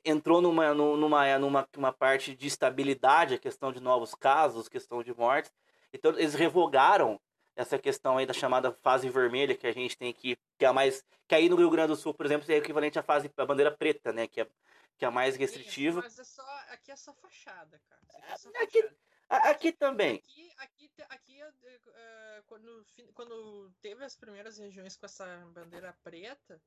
entrou 0.06 0.40
numa, 0.40 0.72
numa, 0.72 1.38
numa 1.38 1.68
uma 1.76 1.92
parte 1.92 2.34
de 2.34 2.46
estabilidade, 2.46 3.34
a 3.34 3.38
questão 3.38 3.70
de 3.70 3.78
novos 3.78 4.14
casos, 4.14 4.70
questão 4.70 5.02
de 5.02 5.14
mortes. 5.14 5.52
Então, 5.92 6.12
eles 6.12 6.32
revogaram 6.32 7.20
essa 7.60 7.78
questão 7.78 8.16
aí 8.16 8.24
da 8.24 8.32
chamada 8.32 8.72
fase 8.72 9.08
vermelha 9.10 9.54
que 9.54 9.66
a 9.66 9.72
gente 9.72 9.96
tem 9.96 10.08
aqui, 10.08 10.38
que 10.58 10.64
é 10.64 10.68
a 10.68 10.72
mais. 10.72 11.04
Que 11.28 11.34
aí 11.34 11.48
no 11.48 11.56
Rio 11.56 11.70
Grande 11.70 11.88
do 11.88 11.96
Sul, 11.96 12.14
por 12.14 12.24
exemplo, 12.24 12.50
é 12.50 12.56
equivalente 12.56 12.98
à 12.98 13.02
fase 13.02 13.30
a 13.36 13.46
bandeira 13.46 13.70
preta, 13.70 14.12
né? 14.12 14.26
Que 14.26 14.40
é, 14.40 14.48
que 14.96 15.04
é 15.04 15.08
a 15.08 15.10
mais 15.10 15.36
restritiva. 15.36 16.00
Isso, 16.00 16.08
mas 16.08 16.18
é 16.18 16.24
só, 16.24 16.42
aqui 16.70 16.90
é 16.90 16.96
só 16.96 17.12
fachada, 17.12 17.80
cara. 17.86 18.00
Aqui, 18.62 18.90
aqui 19.28 19.72
também. 19.72 20.16
Aqui, 20.16 20.52
aqui, 20.56 20.90
aqui 21.10 21.42
uh, 21.44 22.42
quando, 22.46 22.86
quando 23.14 23.70
teve 23.82 24.04
as 24.04 24.16
primeiras 24.16 24.56
regiões 24.56 24.96
com 24.96 25.04
essa 25.04 25.26
bandeira 25.52 25.94
preta, 26.02 26.60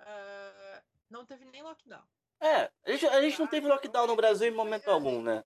uh, 0.00 0.82
não 1.08 1.24
teve 1.24 1.46
nem 1.46 1.62
lockdown. 1.62 2.04
É, 2.40 2.70
a 2.84 2.90
gente, 2.90 3.06
a 3.06 3.22
gente 3.22 3.38
não 3.38 3.46
teve 3.46 3.66
lockdown 3.66 4.06
no 4.06 4.16
Brasil 4.16 4.48
em 4.48 4.54
momento 4.54 4.90
algum, 4.90 5.22
né? 5.22 5.42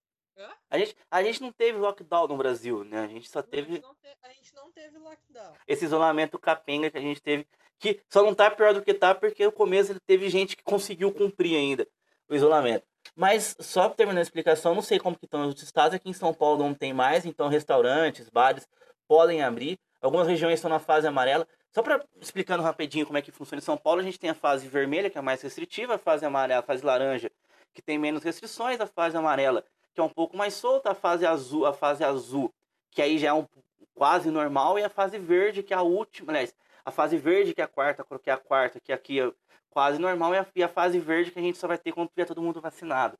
A 0.71 0.79
gente, 0.79 0.97
a 1.11 1.23
gente 1.23 1.43
não 1.43 1.53
teve 1.53 1.79
lockdown 1.79 2.29
no 2.29 2.37
Brasil, 2.37 2.85
né? 2.85 3.01
A 3.01 3.07
gente 3.07 3.29
só 3.29 3.43
teve... 3.43 3.73
A 3.73 3.75
gente, 3.75 3.95
te, 4.01 4.19
a 4.23 4.29
gente 4.33 4.55
não 4.55 4.71
teve 4.71 4.99
lockdown. 4.99 5.53
Esse 5.67 5.85
isolamento 5.85 6.39
capenga 6.39 6.91
que 6.91 6.99
a 6.99 7.01
gente 7.01 7.21
teve, 7.21 7.47
que 7.79 8.01
só 8.09 8.23
não 8.23 8.35
tá 8.35 8.51
pior 8.51 8.73
do 8.73 8.83
que 8.83 8.95
tá, 8.95 9.15
porque 9.15 9.45
no 9.45 9.53
começo 9.53 9.93
ele 9.93 10.01
teve 10.01 10.29
gente 10.29 10.57
que 10.57 10.63
conseguiu 10.63 11.13
cumprir 11.13 11.57
ainda 11.57 11.87
o 12.29 12.35
isolamento. 12.35 12.87
Mas 13.15 13.57
só 13.61 13.89
terminando 13.89 14.19
a 14.21 14.23
explicação, 14.23 14.75
não 14.75 14.83
sei 14.83 14.99
como 14.99 15.17
que 15.17 15.25
estão 15.25 15.47
os 15.47 15.63
estados, 15.63 15.95
aqui 15.95 16.09
em 16.09 16.15
São 16.15 16.33
Paulo 16.33 16.63
não 16.63 16.75
tem 16.75 16.93
mais, 16.93 17.27
então 17.27 17.49
restaurantes, 17.49 18.29
bares 18.29 18.69
podem 19.09 19.43
abrir. 19.43 19.79
Algumas 20.01 20.27
regiões 20.27 20.55
estão 20.55 20.71
na 20.71 20.79
fase 20.79 21.07
amarela. 21.07 21.47
Só 21.73 21.83
para 21.83 22.05
explicando 22.21 22.63
rapidinho 22.63 23.07
como 23.07 23.19
é 23.19 23.23
que 23.23 23.31
funciona 23.31 23.61
em 23.61 23.65
São 23.65 23.77
Paulo, 23.77 24.01
a 24.01 24.05
gente 24.05 24.19
tem 24.19 24.31
a 24.31 24.35
fase 24.35 24.67
vermelha, 24.69 25.11
que 25.11 25.19
é 25.19 25.21
mais 25.21 25.43
restritiva, 25.43 25.95
a 25.95 25.99
fase 25.99 26.25
amarela, 26.25 26.61
a 26.61 26.63
fase 26.63 26.85
laranja, 26.85 27.31
que 27.73 27.83
tem 27.83 27.99
menos 27.99 28.23
restrições, 28.23 28.81
a 28.81 28.87
fase 28.87 29.17
amarela, 29.17 29.65
que 29.95 30.01
é 30.01 30.05
um 30.05 30.09
pouco 30.09 30.37
mais 30.37 30.55
solta, 30.55 30.91
a 30.91 30.95
fase 30.95 31.27
azul, 31.27 31.67
a 31.67 31.73
fase 31.73 32.05
azul, 32.05 32.53
que 32.91 33.03
aí 33.03 33.19
já 33.19 33.29
é 33.29 33.33
um 33.33 33.47
quase 33.95 34.31
normal, 34.31 34.79
e 34.79 34.85
a 34.85 34.89
fase 34.89 35.19
verde, 35.19 35.63
que 35.63 35.75
é 35.75 35.77
a 35.77 35.83
última, 35.83 36.33
aliás, 36.33 36.55
a 36.85 36.91
fase 36.91 37.17
verde, 37.17 37.55
que 37.55 37.61
é 37.61 37.65
a 37.65 37.69
quarta, 37.69 38.05
que 38.19 38.31
é 38.31 38.33
a 38.33 38.39
quarta, 38.39 38.81
que 38.81 38.93
aqui 38.93 39.21
é 39.21 39.33
quase 39.69 39.99
normal, 39.99 40.33
e 40.55 40.63
a, 40.63 40.69
fase 40.69 40.99
verde 40.99 41.31
que 41.31 41.39
a 41.39 41.43
gente 41.43 41.59
só 41.59 41.69
vai 41.69 41.79
ter 41.79 41.93
quando 41.93 42.09
tiver 42.09 42.25
todo 42.25 42.43
mundo 42.43 42.61
vacinado. 42.61 43.19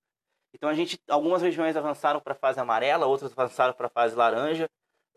Então 0.53 0.69
a 0.69 0.75
gente, 0.75 1.01
algumas 1.09 1.43
regiões 1.43 1.77
avançaram 1.77 2.21
para 2.21 2.33
a 2.33 2.37
fase 2.37 2.59
amarela, 2.59 3.07
outras 3.07 3.31
avançaram 3.33 3.73
para 3.73 3.87
a 3.87 3.91
fase 3.91 4.17
laranja, 4.17 4.69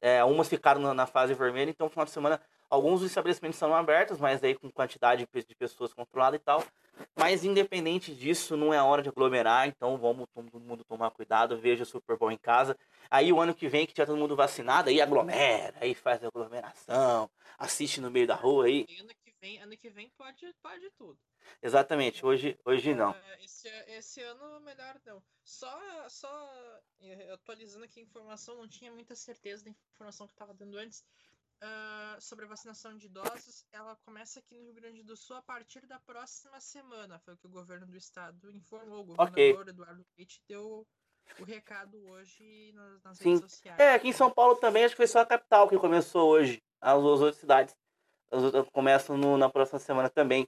é, 0.02 0.24
umas 0.24 0.48
ficaram 0.48 0.82
na, 0.82 0.94
na, 0.94 1.08
fase 1.08 1.34
vermelha, 1.34 1.70
então 1.70 1.86
no 1.86 1.92
final 1.92 2.06
de 2.06 2.12
semana 2.12 2.42
alguns 2.74 3.02
dos 3.02 3.10
estabelecimentos 3.10 3.60
são 3.60 3.74
abertos, 3.74 4.20
mas 4.20 4.44
aí 4.44 4.56
com 4.56 4.72
quantidade 4.72 5.28
de 5.32 5.56
pessoas 5.56 5.94
controlada 5.94 6.36
e 6.36 6.40
tal. 6.40 6.66
Mas 7.16 7.44
independente 7.44 8.16
disso, 8.16 8.58
não 8.58 8.74
é 8.74 8.82
hora 8.82 9.04
de 9.04 9.10
aglomerar, 9.10 9.68
então 9.68 9.96
vamos 9.98 10.28
todo 10.34 10.60
mundo 10.60 10.84
tomar 10.84 11.12
cuidado, 11.12 11.58
veja 11.58 11.84
o 11.84 11.86
Super 11.86 12.18
Bowl 12.18 12.32
em 12.32 12.38
casa. 12.38 12.76
Aí 13.12 13.32
o 13.32 13.40
ano 13.40 13.54
que 13.54 13.68
vem 13.68 13.86
que 13.86 13.94
tiver 13.94 14.08
todo 14.08 14.18
mundo 14.18 14.36
vacinado, 14.36 14.90
aí 14.90 15.00
aglomera, 15.00 15.76
aí 15.80 15.94
faz 15.94 16.24
aglomeração, 16.24 17.30
assiste 17.60 18.02
no 18.02 18.10
meio 18.10 18.26
da 18.26 18.36
rua 18.36 18.66
aí 18.66 18.86
vem, 19.44 19.62
ano 19.62 19.76
que 19.76 19.90
vem 19.90 20.10
pode, 20.12 20.54
pode 20.62 20.90
tudo. 20.92 21.20
Exatamente, 21.62 22.26
hoje, 22.26 22.58
hoje 22.64 22.96
não. 22.96 23.12
Uh, 23.12 23.44
esse, 23.44 23.68
esse 23.90 24.22
ano 24.22 24.62
melhor 24.62 24.98
não. 25.06 25.22
Só, 25.44 26.10
só 26.10 26.82
atualizando 27.34 27.84
aqui 27.84 28.00
a 28.00 28.04
informação, 28.04 28.56
não 28.56 28.68
tinha 28.70 28.90
muita 28.94 29.14
certeza 29.16 29.66
da 29.66 29.70
informação 29.70 30.26
que 30.26 30.34
estava 30.34 30.54
dando 30.54 30.78
antes. 30.78 31.04
Uh, 31.64 32.20
sobre 32.20 32.44
a 32.44 32.48
vacinação 32.50 32.98
de 32.98 33.06
idosos, 33.06 33.66
ela 33.72 33.96
começa 34.06 34.40
aqui 34.40 34.54
no 34.54 34.66
Rio 34.66 34.74
Grande 34.74 35.02
do 35.02 35.16
Sul 35.16 35.38
a 35.38 35.42
partir 35.42 35.86
da 35.88 35.98
próxima 36.00 36.60
semana. 36.60 37.18
Foi 37.20 37.36
o 37.36 37.38
que 37.38 37.48
o 37.48 37.50
governo 37.50 37.88
do 37.88 37.96
estado 37.96 38.52
informou. 38.52 39.00
O 39.00 39.06
governador 39.06 39.32
okay. 39.32 39.70
Eduardo 39.70 40.06
Leite 40.18 40.42
deu 40.46 40.86
o 41.40 41.44
recado 41.46 42.06
hoje 42.10 42.74
nas, 42.74 43.02
nas 43.04 43.20
redes 43.20 43.40
sociais. 43.40 43.80
É, 43.80 43.94
aqui 43.94 44.10
em 44.10 44.14
São 44.14 44.30
Paulo 44.30 44.58
também, 44.58 44.84
acho 44.84 44.94
que 44.94 44.98
foi 44.98 45.08
só 45.08 45.20
a 45.20 45.26
capital 45.26 45.70
que 45.70 45.78
começou 45.78 46.30
hoje. 46.32 46.62
As 46.82 46.98
outras 46.98 47.38
cidades 47.38 47.74
as 48.34 48.70
começam 48.70 49.18
no, 49.18 49.38
na 49.38 49.48
próxima 49.48 49.80
semana 49.80 50.10
também. 50.10 50.48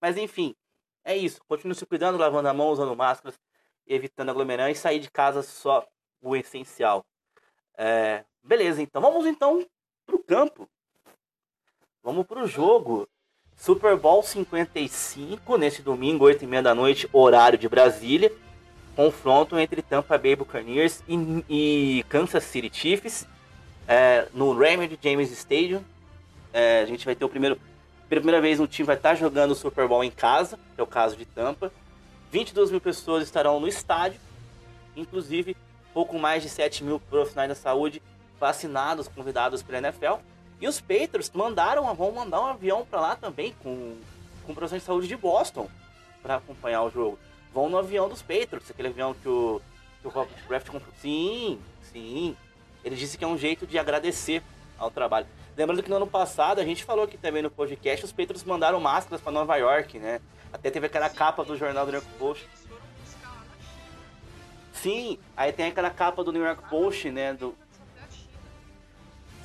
Mas 0.00 0.16
enfim, 0.16 0.54
é 1.04 1.16
isso. 1.16 1.42
Continue 1.46 1.74
se 1.74 1.84
cuidando, 1.84 2.16
lavando 2.16 2.48
a 2.48 2.54
mão, 2.54 2.70
usando 2.70 2.96
máscaras, 2.96 3.38
evitando 3.86 4.30
aglomerar 4.30 4.70
e 4.70 4.74
sair 4.74 5.00
de 5.00 5.10
casa 5.10 5.42
só 5.42 5.86
o 6.22 6.34
essencial. 6.34 7.04
É, 7.76 8.24
beleza, 8.42 8.80
então 8.80 9.02
vamos 9.02 9.26
então 9.26 9.66
pro 10.06 10.18
campo. 10.18 10.68
Vamos 12.02 12.26
pro 12.26 12.46
jogo. 12.46 13.08
Super 13.56 13.96
Bowl 13.96 14.22
55, 14.22 15.56
neste 15.56 15.80
domingo, 15.80 16.24
8 16.24 16.44
e 16.44 16.46
meia 16.46 16.62
da 16.62 16.74
noite, 16.74 17.08
horário 17.12 17.58
de 17.58 17.68
Brasília. 17.68 18.32
Confronto 18.96 19.58
entre 19.58 19.82
Tampa 19.82 20.18
Bay 20.18 20.36
Buccaneers 20.36 21.02
e, 21.08 21.44
e 21.48 22.04
Kansas 22.08 22.44
City 22.44 22.70
Chiefs 22.72 23.26
é, 23.88 24.28
no 24.32 24.56
Raymond 24.56 24.98
James 25.02 25.30
Stadium. 25.30 25.82
É, 26.52 26.80
a 26.80 26.86
gente 26.86 27.04
vai 27.04 27.14
ter 27.14 27.24
o 27.24 27.28
primeiro. 27.28 27.58
Primeira 28.08 28.40
vez 28.40 28.60
um 28.60 28.66
time 28.66 28.86
vai 28.86 28.96
estar 28.96 29.14
jogando 29.14 29.52
o 29.52 29.54
Super 29.56 29.88
Bowl 29.88 30.04
em 30.04 30.10
casa, 30.10 30.58
que 30.74 30.80
é 30.80 30.84
o 30.84 30.86
caso 30.86 31.16
de 31.16 31.24
Tampa. 31.24 31.72
22 32.30 32.70
mil 32.70 32.80
pessoas 32.80 33.24
estarão 33.24 33.58
no 33.58 33.66
estádio. 33.66 34.20
inclusive 34.96 35.56
pouco 35.94 36.18
mais 36.18 36.42
de 36.42 36.48
7 36.48 36.82
mil 36.82 36.98
profissionais 36.98 37.48
da 37.48 37.54
saúde 37.54 38.02
vacinados, 38.38 39.08
convidados 39.08 39.62
pela 39.62 39.78
NFL. 39.78 40.14
E 40.60 40.68
os 40.68 40.80
Patriots 40.80 41.30
mandaram, 41.34 41.92
vão 41.94 42.12
mandar 42.12 42.40
um 42.40 42.46
avião 42.46 42.84
para 42.84 43.00
lá 43.00 43.16
também 43.16 43.54
com, 43.62 43.96
com 44.46 44.54
profissionais 44.54 44.82
de 44.82 44.86
saúde 44.86 45.08
de 45.08 45.16
Boston 45.16 45.68
para 46.22 46.36
acompanhar 46.36 46.82
o 46.82 46.90
jogo. 46.90 47.18
Vão 47.52 47.68
no 47.68 47.78
avião 47.78 48.08
dos 48.08 48.22
Patriots, 48.22 48.70
aquele 48.70 48.88
avião 48.88 49.14
que 49.14 49.28
o, 49.28 49.60
que 50.00 50.08
o 50.08 50.10
Robert 50.10 50.46
Kraft 50.46 50.68
comprou. 50.68 50.92
Sim, 51.00 51.60
sim. 51.92 52.36
Ele 52.84 52.96
disse 52.96 53.16
que 53.18 53.24
é 53.24 53.26
um 53.26 53.38
jeito 53.38 53.66
de 53.66 53.78
agradecer 53.78 54.42
ao 54.78 54.90
trabalho. 54.90 55.26
Lembrando 55.56 55.82
que 55.82 55.90
no 55.90 55.96
ano 55.96 56.06
passado, 56.06 56.60
a 56.60 56.64
gente 56.64 56.84
falou 56.84 57.04
aqui 57.04 57.16
também 57.16 57.42
no 57.42 57.50
podcast, 57.50 58.04
os 58.04 58.12
Patriots 58.12 58.42
mandaram 58.44 58.80
máscaras 58.80 59.20
para 59.20 59.32
Nova 59.32 59.56
York, 59.56 59.98
né? 59.98 60.20
Até 60.52 60.70
teve 60.70 60.86
aquela 60.86 61.08
capa 61.08 61.44
do 61.44 61.56
jornal 61.56 61.86
do 61.86 61.92
New 61.92 62.00
York 62.00 62.18
Post. 62.18 62.48
Sim, 64.72 65.18
aí 65.36 65.52
tem 65.52 65.66
aquela 65.66 65.90
capa 65.90 66.24
do 66.24 66.32
New 66.32 66.44
York 66.44 66.68
Post, 66.68 67.10
né? 67.10 67.32
Do... 67.32 67.54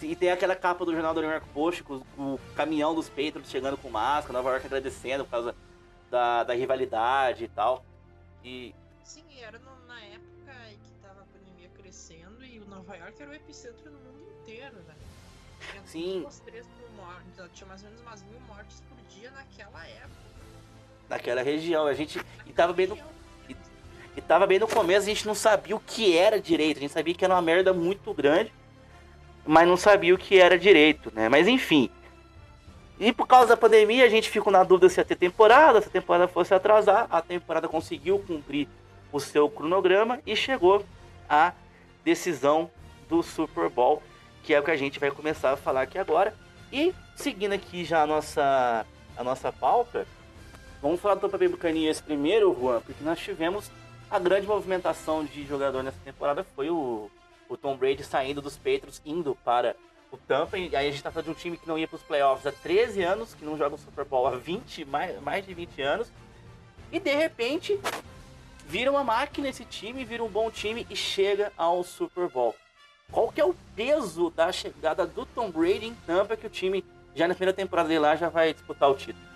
E 0.02 0.16
tem 0.16 0.32
aquela 0.32 0.56
capa 0.56 0.86
do 0.86 0.94
jornal 0.94 1.14
do 1.14 1.22
New 1.22 1.30
York 1.30 1.48
Post 1.50 1.84
com 1.84 2.02
o 2.18 2.40
caminhão 2.56 2.96
dos 2.96 3.10
Patriots 3.10 3.50
chegando 3.50 3.78
com 3.78 3.90
máscara, 3.90 4.34
Nova 4.34 4.52
York 4.52 4.66
agradecendo 4.66 5.26
por 5.26 5.32
causa 5.32 5.56
da, 6.10 6.44
da 6.44 6.54
rivalidade 6.54 7.44
e 7.44 7.48
tal. 7.50 7.84
E... 8.44 8.74
Sim, 9.04 9.26
era 9.42 9.60
no, 9.60 9.88
na 9.88 10.00
época 10.02 10.54
que 10.84 10.92
tava 11.02 11.22
a 11.22 11.26
pandemia 11.26 11.70
crescendo 11.76 12.44
e 12.46 12.60
o 12.60 12.66
Nova 12.66 12.96
York 12.96 13.22
era 13.22 13.32
o 13.32 13.34
epicentro 13.34 13.92
no 13.92 14.00
mundo 14.00 14.32
inteiro, 14.42 14.78
né? 14.88 14.96
Tinha 15.72 15.84
Sim. 15.86 16.22
Umas 16.22 16.40
3 16.40 16.66
mil 16.66 16.90
mortes, 16.96 17.52
tinha 17.54 17.68
mais 17.68 17.84
ou 17.84 17.90
menos 17.90 18.02
umas 18.02 18.24
mil 18.24 18.40
mortes 18.42 18.82
por 18.82 18.98
dia 19.14 19.32
naquela 19.32 19.86
época. 19.86 20.30
Naquela 21.10 21.42
região. 21.42 21.86
A 21.88 21.94
gente. 21.94 22.20
E 22.46 22.54
tava 22.54 22.74
bem 22.74 22.88
no. 22.88 22.98
E, 23.48 23.56
e 24.16 24.22
tava 24.22 24.48
bem 24.48 24.60
no 24.60 24.68
começo, 24.68 25.02
a 25.02 25.10
gente 25.10 25.28
não 25.28 25.36
sabia 25.36 25.76
o 25.76 25.80
que 25.80 26.18
era 26.18 26.40
direito. 26.40 26.78
A 26.78 26.82
gente 26.82 26.94
sabia 26.94 27.14
que 27.14 27.26
era 27.26 27.34
uma 27.34 27.42
merda 27.42 27.74
muito 27.74 28.14
grande, 28.14 28.54
mas 29.50 29.68
não 29.68 29.76
sabia 29.76 30.14
o 30.14 30.18
que 30.18 30.40
era 30.40 30.60
direito, 30.60 31.12
né? 31.12 31.28
Mas 31.28 31.48
enfim. 31.48 31.90
E 33.00 33.12
por 33.12 33.26
causa 33.26 33.48
da 33.48 33.58
pandemia, 33.58 34.06
a 34.06 34.08
gente 34.08 34.30
ficou 34.30 34.54
na 34.54 34.64
dúvida 34.64 34.88
se 34.90 35.00
ia 35.00 35.04
ter 35.04 35.16
temporada, 35.16 35.82
se 35.82 35.88
a 35.88 35.92
temporada 35.92 36.28
fosse 36.28 36.54
atrasar. 36.54 37.08
A 37.10 37.20
temporada 37.20 37.68
conseguiu 37.68 38.20
cumprir 38.20 38.68
o 39.12 39.20
seu 39.20 39.50
cronograma 39.50 40.20
e 40.24 40.36
chegou 40.36 40.86
a 41.28 41.52
decisão 42.06 42.70
do 43.10 43.24
Super 43.24 43.70
Bowl, 43.70 44.04
que 44.44 44.54
é 44.54 44.60
o 44.60 44.64
que 44.64 44.70
a 44.70 44.78
gente 44.78 45.00
vai 45.00 45.10
começar 45.10 45.54
a 45.54 45.58
falar 45.58 45.82
aqui 45.82 45.98
agora. 45.98 46.32
E 46.72 46.94
seguindo 47.16 47.54
aqui 47.54 47.84
já 47.84 48.04
a 48.04 48.08
nossa, 48.08 48.86
a 49.18 49.24
nossa 49.24 49.52
pauta, 49.52 50.06
vamos 50.80 51.02
falar 51.02 51.16
do 51.16 51.22
Tampa 51.22 51.40
Bay 51.40 51.48
Buccaneers 51.48 52.00
primeiro, 52.00 52.56
Juan, 52.56 52.82
porque 52.82 53.04
nós 53.04 53.18
tivemos 53.18 53.72
a 54.12 54.20
grande 54.20 54.46
movimentação 54.46 55.26
de 55.26 55.44
jogador 55.44 55.82
nessa 55.82 55.98
temporada 56.06 56.46
foi 56.56 56.70
o, 56.70 57.10
o 57.50 57.58
Tom 57.58 57.76
Brady 57.76 58.04
saindo 58.04 58.42
dos 58.42 58.56
Patriots, 58.56 59.02
indo 59.04 59.36
para 59.44 59.76
o 60.12 60.18
Tampa, 60.18 60.58
e 60.58 60.76
aí 60.76 60.88
a 60.88 60.92
gente 60.92 61.04
tá 61.04 61.12
falando 61.12 61.26
de 61.26 61.32
um 61.32 61.36
time 61.36 61.58
que 61.58 61.68
não 61.68 61.78
ia 61.78 61.88
para 61.88 61.98
os 61.98 62.04
playoffs 62.04 62.46
há 62.46 62.52
13 62.52 63.02
anos, 63.04 63.34
que 63.34 63.44
não 63.44 63.58
joga 63.58 63.76
o 63.76 63.78
Super 63.78 64.06
Bowl 64.06 64.28
há 64.28 64.36
20, 64.36 64.86
mais, 64.86 65.22
mais 65.22 65.46
de 65.46 65.54
20 65.54 65.82
anos, 65.82 66.12
e 66.92 67.00
de 67.00 67.14
repente 67.14 67.80
vira 68.66 68.92
uma 68.92 69.04
máquina 69.04 69.50
esse 69.50 69.66
time, 69.66 70.06
vira 70.06 70.24
um 70.24 70.30
bom 70.30 70.50
time 70.50 70.86
e 70.90 70.96
chega 70.96 71.52
ao 71.58 71.84
Super 71.84 72.30
Bowl. 72.30 72.56
Qual 73.12 73.32
que 73.32 73.42
é 73.42 73.46
o 73.46 73.56
peso 73.76 74.30
da 74.30 74.52
chegada 74.52 75.06
do 75.06 75.26
Tom 75.26 75.50
Brady 75.50 75.88
em 75.88 75.96
Tampa 76.06 76.38
que 76.38 76.46
o 76.46 76.50
time 76.50 76.86
já 77.16 77.28
na 77.28 77.34
primeira 77.34 77.56
temporada 77.56 77.90
dele 77.90 78.00
lá 78.00 78.16
já 78.16 78.30
vai 78.30 78.54
disputar 78.54 78.90
o 78.90 78.96
título? 78.96 79.28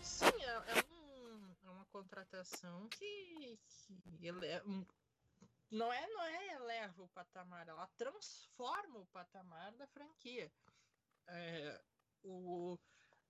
Sim, 0.00 0.26
é, 0.40 0.78
é, 0.78 0.84
um, 0.90 1.68
é 1.68 1.70
uma 1.70 1.84
contratação 1.92 2.86
que, 2.90 3.58
que 4.18 4.26
ele 4.26 4.46
é 4.46 4.62
não 5.74 5.92
é 5.92 6.06
não 6.08 6.22
é 6.22 6.54
eleva 6.54 7.02
o 7.02 7.08
patamar, 7.08 7.68
ela 7.68 7.86
transforma 7.96 9.00
o 9.00 9.06
patamar 9.06 9.72
da 9.72 9.86
franquia. 9.88 10.50
É, 11.26 11.82
o, 12.22 12.78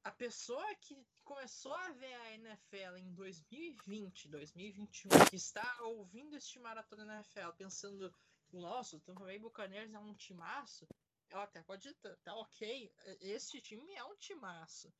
a 0.03 0.11
pessoa 0.11 0.75
que 0.77 0.95
começou 1.25 1.75
a 1.75 1.93
ver 1.93 2.13
a 2.13 2.33
NFL 2.35 2.97
em 2.99 3.15
2020, 3.15 4.29
2021, 4.29 5.09
que 5.31 5.37
está 5.37 5.67
ouvindo 5.85 6.37
este 6.37 6.59
maratona 6.59 7.17
NFL 7.17 7.53
pensando, 7.57 8.15
nossa, 8.53 8.97
o 8.97 9.01
Tampa 9.01 9.25
Bay 9.25 9.39
Buccaneers 9.39 9.95
é 9.95 9.99
um 9.99 10.15
timaço, 10.15 10.87
ela 11.31 11.45
até 11.45 11.63
pode 11.63 11.89
estar 11.89 12.15
tá, 12.17 12.35
ok, 12.37 12.93
este 13.23 13.63
time 13.63 13.95
é 13.95 14.05
um 14.05 14.17
timaço. 14.17 14.93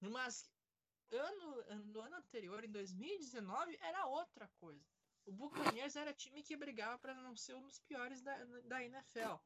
Mas 0.00 0.50
ano, 1.12 1.84
no 1.84 2.00
ano 2.00 2.16
anterior, 2.16 2.64
em 2.64 2.70
2019, 2.72 3.78
era 3.80 4.06
outra 4.06 4.48
coisa. 4.58 4.99
O 5.26 5.32
Buccaneers 5.32 5.96
era 5.96 6.14
time 6.14 6.42
que 6.42 6.56
brigava 6.56 6.98
para 6.98 7.14
não 7.14 7.36
ser 7.36 7.54
um 7.54 7.66
dos 7.66 7.78
piores 7.80 8.22
da, 8.22 8.44
da 8.64 8.84
NFL. 8.84 9.36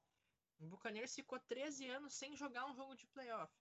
O 0.58 0.66
Buccaneers 0.66 1.14
ficou 1.14 1.38
13 1.40 1.88
anos 1.88 2.14
sem 2.14 2.36
jogar 2.36 2.66
um 2.66 2.74
jogo 2.74 2.94
de 2.94 3.06
playoff. 3.08 3.52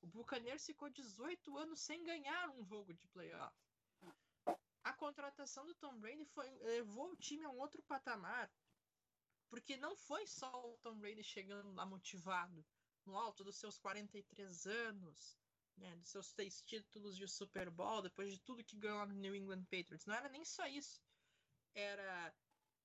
O 0.00 0.06
Buccaneers 0.06 0.64
ficou 0.64 0.90
18 0.90 1.56
anos 1.58 1.80
sem 1.80 2.02
ganhar 2.02 2.50
um 2.50 2.64
jogo 2.64 2.92
de 2.92 3.06
playoff. 3.08 3.56
A 4.82 4.92
contratação 4.94 5.64
do 5.64 5.74
Tom 5.76 6.00
Brady 6.00 6.24
foi, 6.24 6.50
levou 6.58 7.12
o 7.12 7.16
time 7.16 7.44
a 7.44 7.50
um 7.50 7.58
outro 7.58 7.82
patamar. 7.82 8.50
Porque 9.48 9.76
não 9.76 9.94
foi 9.94 10.26
só 10.26 10.50
o 10.72 10.78
Tom 10.78 10.98
Brady 10.98 11.22
chegando 11.22 11.72
lá 11.74 11.84
motivado, 11.84 12.64
no 13.04 13.16
alto 13.16 13.44
dos 13.44 13.56
seus 13.56 13.78
43 13.78 14.66
anos, 14.66 15.38
né, 15.76 15.94
dos 15.96 16.08
seus 16.08 16.28
seis 16.28 16.62
títulos 16.62 17.16
de 17.16 17.28
Super 17.28 17.70
Bowl, 17.70 18.00
depois 18.02 18.32
de 18.32 18.40
tudo 18.40 18.64
que 18.64 18.78
ganhou 18.78 19.06
no 19.06 19.14
New 19.14 19.34
England 19.34 19.64
Patriots. 19.64 20.06
Não 20.06 20.14
era 20.14 20.28
nem 20.28 20.44
só 20.44 20.66
isso 20.66 21.00
era 21.74 22.34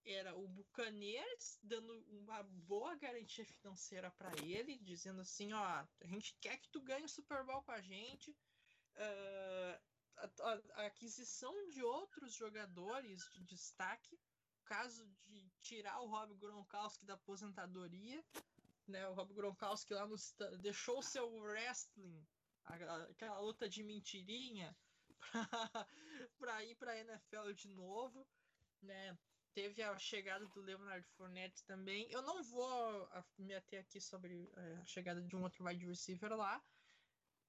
era 0.07 0.33
o 0.35 0.47
Buccaneers 0.47 1.59
dando 1.61 1.93
uma 2.07 2.41
boa 2.43 2.95
garantia 2.95 3.45
financeira 3.45 4.09
para 4.11 4.31
ele, 4.41 4.77
dizendo 4.77 5.19
assim, 5.19 5.51
ó, 5.51 5.61
a 5.61 5.87
gente 6.05 6.33
quer 6.39 6.57
que 6.57 6.69
tu 6.69 6.81
ganhe 6.81 7.03
o 7.03 7.09
Super 7.09 7.43
Bowl 7.43 7.61
com 7.63 7.73
a 7.73 7.81
gente. 7.81 8.31
Uh, 8.95 9.81
a, 10.15 10.81
a, 10.81 10.85
aquisição 10.85 11.53
de 11.69 11.83
outros 11.83 12.33
jogadores 12.33 13.29
de 13.31 13.43
destaque, 13.43 14.17
caso 14.63 15.05
de 15.25 15.51
tirar 15.61 15.99
o 16.01 16.07
Rob 16.07 16.33
Gronkowski 16.35 17.05
da 17.05 17.15
aposentadoria, 17.15 18.23
né? 18.87 19.07
O 19.09 19.13
Rob 19.13 19.33
Gronkowski 19.33 19.93
lá 19.93 20.07
no, 20.07 20.15
deixou 20.59 20.99
o 20.99 21.03
seu 21.03 21.29
wrestling, 21.35 22.25
aquela 22.63 23.39
luta 23.39 23.69
de 23.69 23.83
mentirinha, 23.83 24.75
para 26.39 26.63
ir 26.63 26.75
para 26.75 26.97
NFL 26.97 27.51
de 27.53 27.67
novo 27.69 28.25
né? 28.81 29.17
Teve 29.53 29.81
a 29.81 29.97
chegada 29.97 30.45
do 30.47 30.61
Leonard 30.61 31.07
Fournette 31.15 31.63
também. 31.65 32.07
Eu 32.11 32.21
não 32.21 32.43
vou 32.43 33.09
me 33.37 33.55
ater 33.55 33.81
aqui 33.81 33.99
sobre 33.99 34.51
é, 34.55 34.75
a 34.75 34.85
chegada 34.85 35.21
de 35.21 35.35
um 35.35 35.41
outro 35.41 35.65
wide 35.65 35.85
receiver 35.85 36.31
lá. 36.35 36.63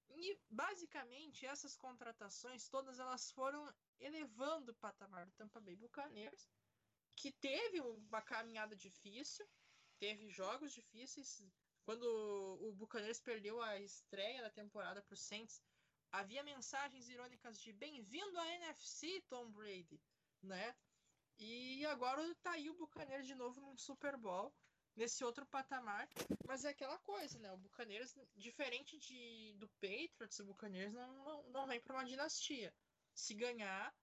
E 0.09 0.39
basicamente 0.49 1.45
essas 1.45 1.75
contratações 1.75 2.67
todas 2.67 2.99
elas 2.99 3.31
foram 3.31 3.71
elevando 3.99 4.71
o 4.71 4.75
patamar 4.75 5.25
do 5.27 5.31
Tampa 5.33 5.61
Bay 5.61 5.75
Buccaneers, 5.75 6.49
que 7.15 7.31
teve 7.31 7.79
uma 7.81 8.21
caminhada 8.21 8.75
difícil, 8.75 9.47
teve 9.99 10.29
jogos 10.29 10.73
difíceis. 10.73 11.43
Quando 11.83 12.03
o 12.03 12.73
Buccaneers 12.73 13.19
perdeu 13.19 13.61
a 13.61 13.79
estreia 13.79 14.41
da 14.41 14.49
temporada 14.49 15.01
para 15.01 15.13
o 15.13 15.17
Saints, 15.17 15.61
havia 16.11 16.43
mensagens 16.43 17.07
irônicas 17.07 17.59
de 17.59 17.71
bem-vindo 17.73 18.37
à 18.39 18.47
NFC, 18.55 19.21
Tom 19.27 19.51
Brady, 19.51 20.01
né? 20.41 20.75
E 21.39 21.85
agora 21.85 22.21
tá 22.43 22.51
aí 22.51 22.69
o 22.69 22.73
Bucaneiros 22.73 23.25
de 23.25 23.33
novo 23.33 23.61
num 23.61 23.77
Super 23.77 24.17
Bowl, 24.17 24.53
nesse 24.95 25.23
outro 25.23 25.45
patamar. 25.45 26.07
Mas 26.45 26.65
é 26.65 26.69
aquela 26.69 26.97
coisa, 26.99 27.39
né? 27.39 27.51
O 27.53 27.57
Bucaneiros, 27.57 28.13
diferente 28.35 28.97
de, 28.99 29.53
do 29.57 29.67
Patriots, 29.79 30.39
o 30.39 30.45
Bucaneiros 30.45 30.93
não, 30.93 31.23
não, 31.23 31.43
não 31.49 31.67
vem 31.67 31.79
para 31.79 31.95
uma 31.95 32.03
dinastia. 32.03 32.73
Se 33.13 33.33
ganhar, 33.33 33.93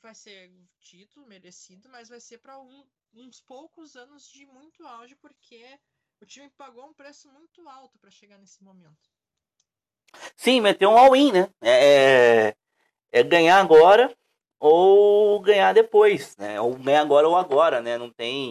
vai 0.00 0.14
ser 0.14 0.52
título 0.78 1.26
merecido, 1.26 1.88
mas 1.88 2.08
vai 2.08 2.20
ser 2.20 2.38
para 2.38 2.58
um, 2.60 2.86
uns 3.14 3.40
poucos 3.40 3.96
anos 3.96 4.28
de 4.28 4.46
muito 4.46 4.86
auge, 4.86 5.16
porque 5.16 5.80
o 6.20 6.26
time 6.26 6.48
pagou 6.50 6.86
um 6.86 6.94
preço 6.94 7.28
muito 7.32 7.68
alto 7.68 7.98
para 7.98 8.10
chegar 8.10 8.38
nesse 8.38 8.62
momento. 8.62 9.10
Sim, 10.36 10.60
meteu 10.60 10.90
um 10.90 10.96
all-in, 10.96 11.32
né? 11.32 11.52
É, 11.60 12.48
é, 12.50 12.56
é 13.10 13.22
ganhar 13.24 13.60
agora 13.60 14.16
ou 14.58 15.40
ganhar 15.40 15.72
depois, 15.72 16.36
né? 16.36 16.60
Ou 16.60 16.74
ganhar 16.74 17.02
agora 17.02 17.28
ou 17.28 17.36
agora, 17.36 17.80
né? 17.80 17.98
Não 17.98 18.10
tem, 18.10 18.50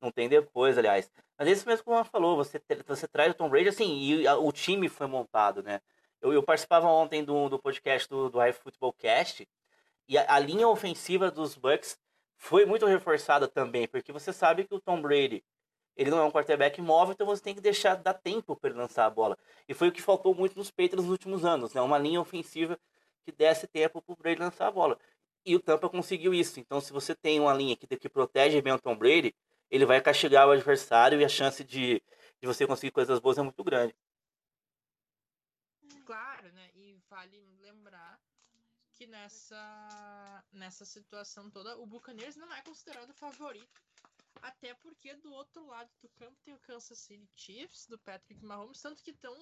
não 0.00 0.10
tem 0.10 0.28
depois, 0.28 0.78
aliás. 0.78 1.10
Mas 1.38 1.48
é 1.48 1.52
isso 1.52 1.66
mesmo 1.66 1.84
que 1.84 1.90
o 1.90 2.04
falou, 2.04 2.36
você, 2.36 2.60
você 2.86 3.08
traz 3.08 3.32
o 3.32 3.34
Tom 3.34 3.48
Brady, 3.48 3.68
assim, 3.70 3.98
e 3.98 4.26
a, 4.26 4.36
o 4.36 4.52
time 4.52 4.88
foi 4.88 5.06
montado, 5.06 5.62
né? 5.62 5.80
Eu, 6.20 6.32
eu 6.32 6.42
participava 6.42 6.86
ontem 6.86 7.24
do, 7.24 7.48
do 7.48 7.58
podcast 7.58 8.08
do, 8.08 8.28
do 8.28 8.38
High 8.38 8.52
Football 8.52 8.92
Cast, 8.92 9.48
e 10.06 10.18
a, 10.18 10.34
a 10.34 10.38
linha 10.38 10.68
ofensiva 10.68 11.30
dos 11.30 11.54
Bucks 11.54 11.98
foi 12.36 12.66
muito 12.66 12.84
reforçada 12.84 13.48
também, 13.48 13.88
porque 13.88 14.12
você 14.12 14.32
sabe 14.32 14.64
que 14.64 14.74
o 14.74 14.80
Tom 14.80 15.00
Brady, 15.00 15.42
ele 15.96 16.10
não 16.10 16.18
é 16.18 16.24
um 16.24 16.30
quarterback 16.30 16.80
móvel, 16.80 17.12
então 17.14 17.26
você 17.26 17.42
tem 17.42 17.54
que 17.54 17.60
deixar 17.60 17.94
dar 17.94 18.14
tempo 18.14 18.54
para 18.56 18.70
ele 18.70 18.78
lançar 18.78 19.06
a 19.06 19.10
bola. 19.10 19.38
E 19.68 19.74
foi 19.74 19.88
o 19.88 19.92
que 19.92 20.02
faltou 20.02 20.34
muito 20.34 20.58
nos 20.58 20.70
Patriots 20.70 21.04
nos 21.04 21.10
últimos 21.10 21.44
anos, 21.44 21.74
né? 21.74 21.80
Uma 21.80 21.98
linha 21.98 22.20
ofensiva 22.20 22.78
que 23.24 23.32
desse 23.32 23.66
tempo 23.66 24.02
para 24.02 24.12
o 24.12 24.16
Brady 24.16 24.40
lançar 24.40 24.66
a 24.66 24.70
bola. 24.70 24.98
E 25.44 25.56
o 25.56 25.60
Tampa 25.60 25.88
conseguiu 25.88 26.34
isso. 26.34 26.60
Então, 26.60 26.80
se 26.80 26.92
você 26.92 27.14
tem 27.14 27.40
uma 27.40 27.54
linha 27.54 27.76
que, 27.76 27.86
que 27.86 28.08
protege 28.08 28.60
bem 28.60 28.72
o 28.72 28.78
Tom 28.78 28.96
Brady, 28.96 29.34
ele 29.70 29.86
vai 29.86 30.00
castigar 30.00 30.46
o 30.46 30.50
adversário 30.50 31.20
e 31.20 31.24
a 31.24 31.28
chance 31.28 31.64
de, 31.64 32.02
de 32.40 32.46
você 32.46 32.66
conseguir 32.66 32.92
coisas 32.92 33.18
boas 33.18 33.38
é 33.38 33.42
muito 33.42 33.62
grande. 33.64 33.94
Claro, 36.04 36.52
né? 36.52 36.70
E 36.74 36.98
vale 37.08 37.40
lembrar 37.60 38.20
que 38.92 39.06
nessa, 39.06 40.44
nessa 40.52 40.84
situação 40.84 41.50
toda, 41.50 41.78
o 41.78 41.86
Buccaneers 41.86 42.36
não 42.36 42.52
é 42.52 42.60
considerado 42.62 43.14
favorito. 43.14 43.80
Até 44.42 44.74
porque 44.74 45.14
do 45.14 45.32
outro 45.32 45.66
lado 45.66 45.90
do 46.02 46.08
campo 46.10 46.36
tem 46.44 46.54
o 46.54 46.58
Kansas 46.58 46.98
City 46.98 47.28
Chiefs, 47.34 47.86
do 47.86 47.98
Patrick 47.98 48.44
Mahomes, 48.44 48.80
tanto 48.80 49.02
que 49.02 49.10
estão 49.10 49.34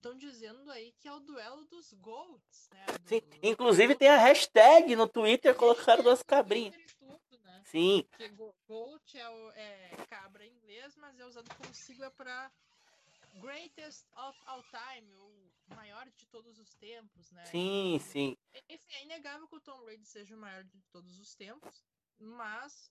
estão 0.00 0.16
dizendo 0.16 0.70
aí 0.70 0.92
que 0.98 1.06
é 1.06 1.12
o 1.12 1.20
duelo 1.20 1.64
dos 1.66 1.92
GOATs, 1.92 2.68
né? 2.72 2.86
Do, 2.86 3.08
Sim, 3.08 3.22
inclusive 3.42 3.94
tem 3.94 4.08
a 4.08 4.16
hashtag 4.16 4.96
no 4.96 5.06
Twitter, 5.06 5.54
colocaram 5.54 6.02
duas 6.02 6.22
cabrinhas. 6.22 6.74
né? 7.44 7.62
Sim. 7.66 8.04
Porque 8.08 8.28
GOAT 8.28 9.18
é, 9.18 9.28
o, 9.28 9.50
é 9.52 9.90
cabra 10.08 10.44
em 10.44 10.50
inglês, 10.52 10.96
mas 10.96 11.18
é 11.18 11.26
usado 11.26 11.54
como 11.54 11.72
sigla 11.74 12.10
para 12.10 12.50
Greatest 13.34 14.06
of 14.16 14.38
All 14.46 14.64
Time, 14.64 15.14
o 15.14 15.74
maior 15.74 16.08
de 16.16 16.26
todos 16.26 16.58
os 16.58 16.74
tempos, 16.74 17.30
né? 17.32 17.44
Sim, 17.44 17.98
sim. 18.00 18.36
Enfim, 18.68 18.92
é 18.94 19.02
inegável 19.04 19.46
que 19.46 19.56
o 19.56 19.60
Tom 19.60 19.84
Brady 19.84 20.06
seja 20.06 20.34
o 20.34 20.38
maior 20.38 20.64
de 20.64 20.80
todos 20.90 21.18
os 21.20 21.34
tempos, 21.34 21.84
mas 22.18 22.90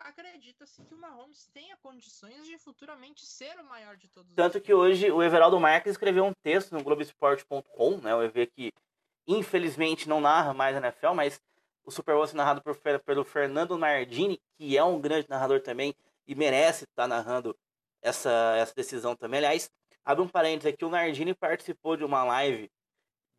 acredita-se 0.00 0.82
que 0.82 0.94
o 0.94 0.98
Mahomes 0.98 1.48
tenha 1.52 1.76
condições 1.78 2.46
de 2.46 2.58
futuramente 2.58 3.24
ser 3.24 3.58
o 3.58 3.64
maior 3.64 3.96
de 3.96 4.08
todos. 4.08 4.34
Tanto 4.34 4.60
que 4.60 4.72
hoje 4.72 5.10
o 5.10 5.22
Everaldo 5.22 5.58
Marques 5.60 5.92
escreveu 5.92 6.24
um 6.24 6.32
texto 6.42 6.72
no 6.72 6.82
Globoesporte.com, 6.82 7.98
né? 7.98 8.14
O 8.14 8.22
EV 8.22 8.46
que 8.46 8.72
infelizmente 9.26 10.08
não 10.08 10.20
narra 10.20 10.54
mais 10.54 10.74
a 10.74 10.78
NFL, 10.78 11.12
mas 11.14 11.40
o 11.84 11.90
Super 11.90 12.14
Bowl 12.14 12.24
é 12.24 12.32
narrado 12.32 12.62
por, 12.62 12.76
pelo 13.00 13.24
Fernando 13.24 13.78
Nardini, 13.78 14.40
que 14.56 14.76
é 14.76 14.84
um 14.84 15.00
grande 15.00 15.28
narrador 15.28 15.60
também 15.60 15.94
e 16.26 16.34
merece 16.34 16.84
estar 16.84 17.08
narrando 17.08 17.56
essa, 18.02 18.56
essa 18.56 18.74
decisão 18.74 19.16
também. 19.16 19.38
Aliás, 19.38 19.70
abre 20.04 20.22
um 20.22 20.28
parênteses 20.28 20.72
aqui, 20.72 20.84
o 20.84 20.90
Nardini 20.90 21.34
participou 21.34 21.96
de 21.96 22.04
uma 22.04 22.24
live 22.24 22.70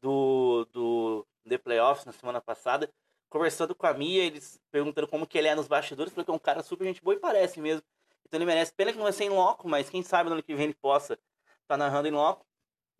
do, 0.02 0.66
do 0.72 1.28
The 1.48 1.58
Playoffs 1.58 2.06
na 2.06 2.12
semana 2.12 2.42
passada, 2.42 2.92
conversando 3.30 3.76
com 3.76 3.86
a 3.86 3.94
Mia, 3.94 4.24
eles 4.24 4.60
perguntando 4.72 5.08
como 5.08 5.28
que 5.28 5.38
ele 5.38 5.48
é 5.48 5.56
nos 5.56 5.68
bastidores, 5.68 6.12
falou 6.12 6.26
que 6.26 6.32
é 6.32 6.34
um 6.34 6.40
cara 6.40 6.64
super 6.64 6.86
gente 6.86 7.02
boa 7.02 7.16
e 7.16 7.20
parece 7.20 7.62
mesmo. 7.62 7.84
Então 8.26 8.38
ele 8.38 8.46
merece. 8.46 8.74
Pena 8.74 8.92
que 8.92 8.98
não 8.98 9.04
vai 9.04 9.14
ser 9.14 9.26
em 9.26 9.30
loco, 9.30 9.68
mas 9.68 9.90
quem 9.90 10.04
sabe 10.04 10.30
no 10.30 10.34
ano 10.34 10.44
que 10.44 10.56
vem 10.56 10.66
ele 10.66 10.74
possa 10.74 11.14
estar 11.14 11.24
tá 11.68 11.78
narrando 11.78 12.08
em 12.08 12.12
loco. 12.12 12.46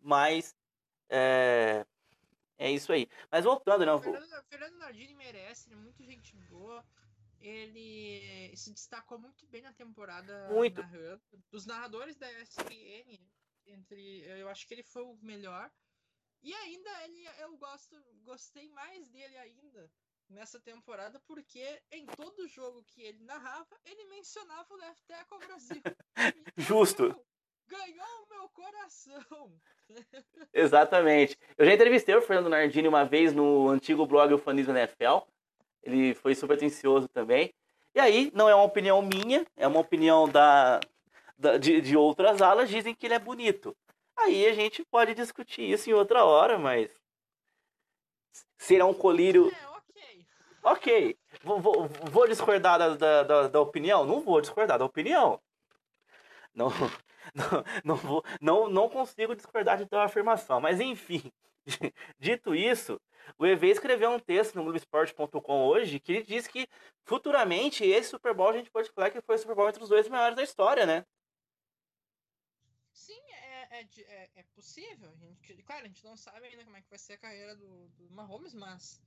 Mas 0.00 0.56
é, 1.08 1.84
é 2.56 2.70
isso 2.70 2.92
aí. 2.92 3.08
Mas 3.30 3.44
voltando, 3.44 3.84
né? 3.84 3.92
O 3.92 4.00
Fernando, 4.00 4.44
Fernando 4.48 4.78
Nardini 4.78 5.14
merece, 5.14 5.68
ele 5.68 5.74
é 5.74 5.78
muito 5.78 6.02
gente 6.04 6.34
boa. 6.48 6.84
Ele 7.40 8.54
se 8.54 8.72
destacou 8.72 9.18
muito 9.18 9.46
bem 9.46 9.62
na 9.62 9.72
temporada 9.72 10.48
muito. 10.50 10.80
narrando. 10.80 11.22
Dos 11.50 11.64
narradores 11.64 12.16
da 12.16 12.30
ESPN, 12.32 13.18
entre, 13.66 14.22
eu 14.38 14.48
acho 14.48 14.66
que 14.66 14.74
ele 14.74 14.82
foi 14.82 15.02
o 15.02 15.16
melhor. 15.22 15.70
E 16.42 16.54
ainda 16.54 17.04
ele, 17.04 17.26
eu 17.38 17.56
gosto, 17.56 17.96
gostei 18.24 18.68
mais 18.70 19.08
dele 19.08 19.36
ainda 19.36 19.90
nessa 20.30 20.58
temporada, 20.60 21.20
porque 21.26 21.80
em 21.90 22.06
todo 22.06 22.48
jogo 22.48 22.82
que 22.84 23.02
ele 23.02 23.22
narrava, 23.24 23.76
ele 23.84 24.04
mencionava 24.04 24.66
o 24.72 24.76
Left 24.76 25.04
Tackle 25.06 25.38
Brasil. 25.46 25.82
Então, 26.52 26.64
Justo. 26.64 27.16
Ganhou 27.66 28.24
o 28.24 28.34
meu 28.34 28.48
coração. 28.48 29.52
Exatamente. 30.52 31.38
Eu 31.56 31.64
já 31.64 31.72
entrevistei 31.72 32.14
o 32.14 32.22
Fernando 32.22 32.50
Nardini 32.50 32.88
uma 32.88 33.04
vez 33.04 33.32
no 33.32 33.68
antigo 33.68 34.04
blog 34.06 34.34
Ufanismo 34.34 34.76
NFL. 34.76 35.20
Ele 35.82 36.14
foi 36.14 36.34
super 36.34 36.54
atencioso 36.54 37.08
também. 37.08 37.54
E 37.94 38.00
aí, 38.00 38.30
não 38.34 38.48
é 38.48 38.54
uma 38.54 38.64
opinião 38.64 39.00
minha, 39.00 39.46
é 39.56 39.66
uma 39.66 39.80
opinião 39.80 40.28
da, 40.28 40.80
da 41.38 41.56
de, 41.56 41.80
de 41.80 41.96
outras 41.96 42.42
alas, 42.42 42.68
dizem 42.68 42.94
que 42.94 43.06
ele 43.06 43.14
é 43.14 43.18
bonito. 43.18 43.74
Aí 44.16 44.46
a 44.46 44.52
gente 44.52 44.84
pode 44.84 45.14
discutir 45.14 45.62
isso 45.62 45.88
em 45.88 45.94
outra 45.94 46.24
hora, 46.24 46.58
mas 46.58 46.90
será 48.58 48.84
um 48.84 48.94
colírio. 48.94 49.50
É, 49.50 49.69
ok. 50.62 51.18
Vou, 51.42 51.60
vou, 51.60 51.88
vou 52.10 52.28
discordar 52.28 52.78
da, 52.78 53.22
da, 53.22 53.48
da, 53.48 53.60
opinião? 53.60 54.04
Não 54.04 54.20
vou 54.20 54.40
discordar 54.40 54.78
da 54.78 54.84
opinião. 54.84 55.40
Não, 56.54 56.68
não, 57.34 57.64
não, 57.84 57.96
vou, 57.96 58.24
não, 58.40 58.68
não 58.68 58.88
consigo 58.88 59.34
discordar 59.34 59.78
de 59.78 59.86
tua 59.86 60.04
afirmação. 60.04 60.60
Mas 60.60 60.80
enfim, 60.80 61.32
dito 62.18 62.54
isso, 62.54 63.00
o 63.38 63.46
EV 63.46 63.70
escreveu 63.70 64.10
um 64.10 64.18
texto 64.18 64.56
no 64.56 64.62
Globoesporte.com 64.62 65.66
hoje 65.66 66.00
que 66.00 66.12
ele 66.12 66.24
diz 66.24 66.46
que 66.46 66.68
futuramente 67.04 67.84
esse 67.84 68.10
Super 68.10 68.34
Bowl 68.34 68.50
a 68.50 68.56
gente 68.56 68.70
pode 68.70 68.90
falar 68.90 69.10
que 69.10 69.20
foi 69.20 69.36
o 69.36 69.38
Super 69.38 69.54
Bowl 69.54 69.68
entre 69.68 69.82
os 69.82 69.88
dois 69.88 70.08
maiores 70.08 70.36
da 70.36 70.42
história, 70.42 70.86
né? 70.86 71.04
é, 73.70 73.88
é, 74.02 74.30
é 74.36 74.42
possível. 74.54 75.10
A 75.10 75.16
gente, 75.16 75.62
claro, 75.62 75.84
a 75.84 75.88
gente 75.88 76.04
não 76.04 76.16
sabe 76.16 76.46
ainda 76.46 76.64
como 76.64 76.76
é 76.76 76.82
que 76.82 76.90
vai 76.90 76.98
ser 76.98 77.14
a 77.14 77.18
carreira 77.18 77.56
do, 77.56 77.88
do 77.90 78.10
Mahomes, 78.10 78.54
mas 78.54 79.00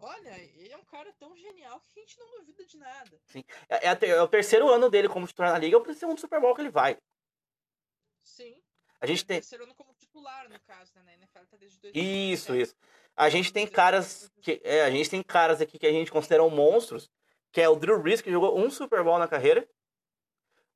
Olha, 0.00 0.38
ele 0.38 0.72
é 0.72 0.76
um 0.76 0.84
cara 0.84 1.12
tão 1.18 1.36
genial 1.36 1.80
que 1.80 1.98
a 1.98 2.02
gente 2.02 2.18
não 2.18 2.30
duvida 2.38 2.64
de 2.64 2.76
nada. 2.76 3.20
Sim. 3.26 3.44
É, 3.68 3.88
é, 3.88 4.08
é 4.10 4.22
o 4.22 4.28
terceiro 4.28 4.68
ano 4.68 4.90
dele 4.90 5.08
como 5.08 5.26
titular 5.26 5.52
na 5.52 5.58
liga, 5.58 5.76
é 5.76 5.78
o 5.78 5.94
segundo 5.94 6.20
Super 6.20 6.40
Bowl 6.40 6.54
que 6.54 6.62
ele 6.62 6.70
vai. 6.70 6.96
Sim. 8.22 8.62
A 9.00 9.06
gente 9.06 9.24
tem. 9.24 9.38
Terceiro 9.38 9.64
ano 9.64 9.74
como 9.74 9.94
titular, 9.94 10.48
no 10.48 10.58
caso, 10.60 10.92
né? 10.94 11.02
Na 11.04 11.14
NFL 11.14 11.44
tá 11.50 11.56
desde 11.56 11.78
2017. 11.80 12.32
Isso, 12.32 12.54
isso. 12.54 12.76
A 13.14 13.28
gente 13.28 13.52
tem 13.52 13.66
caras. 13.66 14.30
Que, 14.42 14.60
é, 14.64 14.82
a 14.82 14.90
gente 14.90 15.08
tem 15.08 15.22
caras 15.22 15.60
aqui 15.60 15.78
que 15.78 15.86
a 15.86 15.92
gente 15.92 16.10
considera 16.10 16.42
monstros, 16.48 17.10
que 17.52 17.60
é 17.60 17.68
o 17.68 17.76
Drew 17.76 18.00
Brees, 18.00 18.20
que 18.20 18.30
jogou 18.30 18.58
um 18.58 18.70
Super 18.70 19.04
Bowl 19.04 19.18
na 19.18 19.28
carreira. 19.28 19.68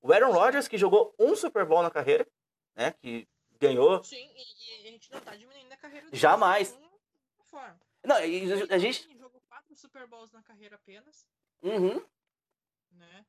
O 0.01 0.13
Aaron 0.13 0.33
Rodgers, 0.33 0.69
que 0.69 0.79
jogou 0.79 1.15
um 1.19 1.35
Super 1.35 1.67
Bowl 1.67 1.83
na 1.83 1.91
carreira 1.91 2.27
né? 2.75 2.95
Que 3.01 3.29
ganhou. 3.61 4.03
Sim, 4.03 4.31
e, 4.35 4.85
e 4.85 4.89
a 4.89 4.91
gente 4.91 5.11
não 5.13 5.21
tá 5.21 5.37
diminuindo 5.37 5.73
a 5.73 5.77
carreira 5.77 6.07
Jamais. 6.13 6.79
Forma. 7.45 7.79
Não, 8.05 8.17
a, 8.17 8.79
gente. 8.79 9.17
Jogou 9.19 9.41
quatro 9.49 9.75
Super 9.75 10.07
Bowls 10.07 10.33
na 10.33 10.43
carreira 10.43 10.77
apenas. 10.77 11.27
Uhum. 11.63 12.05
Né? 12.93 13.27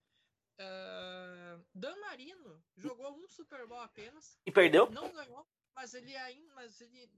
Uh, 0.60 1.64
Dan 1.74 1.96
Marino 1.98 2.64
jogou 2.76 3.12
um 3.12 3.28
Super 3.28 3.68
Bowl 3.68 3.80
apenas. 3.80 4.38
E 4.46 4.52
perdeu? 4.52 4.90
Não 4.90 5.12
ganhou, 5.12 5.46
mas 5.76 5.94
ele 5.94 6.16
ainda. 6.16 6.54
Mas 6.54 6.80
ele 6.82 7.10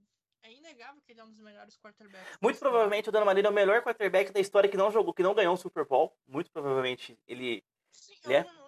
é 0.43 0.51
inegável 0.51 1.01
que 1.01 1.11
ele 1.11 1.19
é 1.21 1.23
um 1.23 1.29
dos 1.29 1.39
melhores 1.39 1.77
quarterbacks. 1.77 2.37
Muito 2.41 2.59
provavelmente 2.59 3.09
o 3.09 3.11
Dan 3.11 3.25
Marino 3.25 3.47
é 3.47 3.51
o 3.51 3.53
melhor 3.53 3.81
quarterback 3.81 4.31
da 4.31 4.39
história 4.39 4.69
que 4.69 4.77
não 4.77 4.91
jogou, 4.91 5.13
que 5.13 5.23
não 5.23 5.33
ganhou 5.33 5.53
um 5.53 5.57
Super 5.57 5.85
Bowl. 5.85 6.15
Muito 6.27 6.51
provavelmente 6.51 7.17
ele. 7.27 7.63
Sim, 7.91 8.15
ele 8.25 8.33
é 8.35 8.62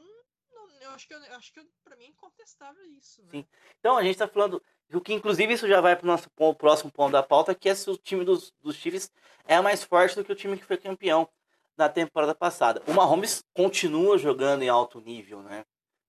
acho 0.92 1.08
que, 1.08 1.14
eu, 1.14 1.20
acho 1.36 1.54
que 1.54 1.62
pra 1.84 1.96
mim 1.96 2.06
é 2.06 2.08
incontestável 2.10 2.84
isso. 2.98 3.22
Né? 3.24 3.30
Sim. 3.32 3.48
Então 3.80 3.98
a 3.98 4.04
gente 4.04 4.18
tá 4.18 4.28
falando. 4.28 4.62
O 4.94 5.02
que 5.02 5.14
inclusive 5.14 5.54
isso 5.54 5.68
já 5.68 5.82
vai 5.82 5.96
pro 5.96 6.06
nosso 6.06 6.30
próximo 6.58 6.92
ponto 6.92 7.12
da 7.12 7.24
pauta, 7.24 7.56
que 7.56 7.70
é 7.70 7.76
se 7.76 7.90
o 7.90 7.98
time 7.98 8.24
dos, 8.24 8.54
dos 8.62 8.76
Chiefs 8.76 9.12
é 9.46 9.60
mais 9.60 9.84
forte 9.84 10.16
do 10.16 10.24
que 10.24 10.32
o 10.32 10.36
time 10.36 10.58
que 10.58 10.66
foi 10.66 10.78
campeão 10.78 11.28
na 11.76 11.90
temporada 11.90 12.36
passada. 12.36 12.82
O 12.88 12.94
Mahomes 12.94 13.44
continua 13.54 14.18
jogando 14.18 14.62
em 14.62 14.70
alto 14.70 15.02
nível, 15.02 15.42
né? 15.42 15.66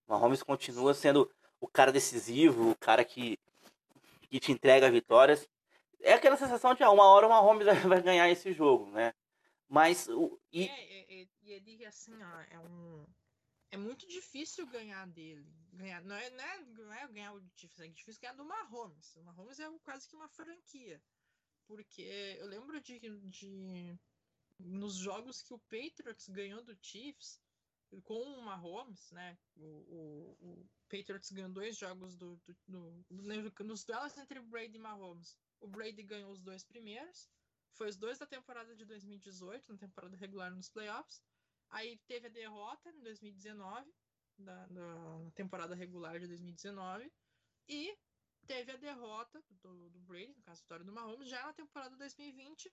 O 0.07 0.13
Mahomes 0.13 0.43
continua 0.43 0.95
sendo 0.95 1.31
o 1.61 1.67
cara 1.67 1.91
decisivo, 1.91 2.71
o 2.71 2.77
cara 2.77 3.05
que, 3.05 3.39
que 4.31 4.39
te 4.39 4.53
entrega 4.53 4.91
vitórias. 4.91 5.49
É 6.01 6.13
aquela 6.13 6.37
sensação 6.37 6.75
de 6.75 6.83
ah, 6.83 6.91
uma 6.91 7.05
hora 7.05 7.27
o 7.27 7.31
Mahomes 7.31 7.67
vai 7.89 8.03
ganhar 8.03 8.29
esse 8.29 8.53
jogo, 8.53 8.91
né? 8.91 9.13
Mas 9.69 10.09
o. 10.09 10.39
E... 10.53 10.67
É, 10.67 11.21
é, 11.21 11.23
é, 11.23 11.27
ele 11.45 11.85
assim, 11.85 12.17
ó, 12.23 12.41
é 12.55 12.59
um 12.61 13.05
é 13.71 13.77
muito 13.77 14.07
difícil 14.07 14.67
ganhar 14.67 15.07
dele. 15.07 15.47
Ganhar, 15.73 16.03
não, 16.03 16.17
é, 16.17 16.31
não, 16.31 16.45
é, 16.45 16.61
não 16.61 16.93
é 16.93 17.09
ganhar 17.09 17.33
o 17.35 17.41
difícil, 17.55 17.85
é 17.85 17.89
difícil 17.89 18.21
ganhar 18.21 18.35
do 18.35 18.45
Mahomes. 18.45 19.15
O 19.17 19.23
Mahomes 19.23 19.59
é 19.61 19.79
quase 19.81 20.09
que 20.09 20.17
uma 20.17 20.29
franquia. 20.29 21.03
Porque 21.67 22.03
eu 22.39 22.47
lembro 22.47 22.81
de, 22.81 22.99
de 23.01 23.99
nos 24.59 24.97
jogos 24.97 25.43
que 25.43 25.53
o 25.53 25.59
Patriots 25.59 26.29
ganhou 26.29 26.63
do 26.63 26.77
Chiefs 26.81 27.41
com 28.05 28.21
o 28.21 28.43
Mahomes, 28.43 29.11
né? 29.11 29.39
O, 29.57 29.65
o, 29.65 30.37
o 30.41 30.71
Patriots 30.89 31.31
ganhou 31.31 31.51
dois 31.51 31.77
jogos 31.77 32.17
do, 32.17 32.37
do, 32.37 32.57
do, 32.67 33.05
do, 33.11 33.65
nos 33.65 33.85
duelos 33.85 34.17
entre 34.17 34.41
Brady 34.41 34.77
e 34.77 34.81
Mahomes. 34.81 35.37
O 35.61 35.69
Brady 35.69 36.03
ganhou 36.03 36.33
os 36.33 36.43
dois 36.43 36.65
primeiros. 36.65 37.29
Foi 37.73 37.89
os 37.89 37.97
dois 37.97 38.19
da 38.19 38.27
temporada 38.27 38.75
de 38.75 38.85
2018, 38.85 39.73
na 39.73 39.79
temporada 39.79 40.17
regular 40.17 40.55
nos 40.55 40.71
playoffs. 40.71 41.23
Aí 41.71 41.99
teve 42.07 42.27
a 42.27 42.31
derrota 42.31 42.91
em 42.91 43.01
2019, 43.01 43.93
da, 44.39 44.67
da 44.67 45.31
temporada 45.35 45.75
regular 45.75 46.19
de 46.19 46.27
2019, 46.27 47.11
e 47.69 47.97
teve 48.47 48.73
a 48.73 48.77
derrota 48.77 49.43
do, 49.51 49.91
do 49.91 50.01
Brady, 50.01 50.35
no 50.35 50.43
caso 50.43 50.61
a 50.61 50.63
vitória 50.63 50.85
do 50.85 50.93
Mahomes, 50.93 51.29
já 51.29 51.45
na 51.45 51.53
temporada 51.53 51.97
2020, 51.97 52.73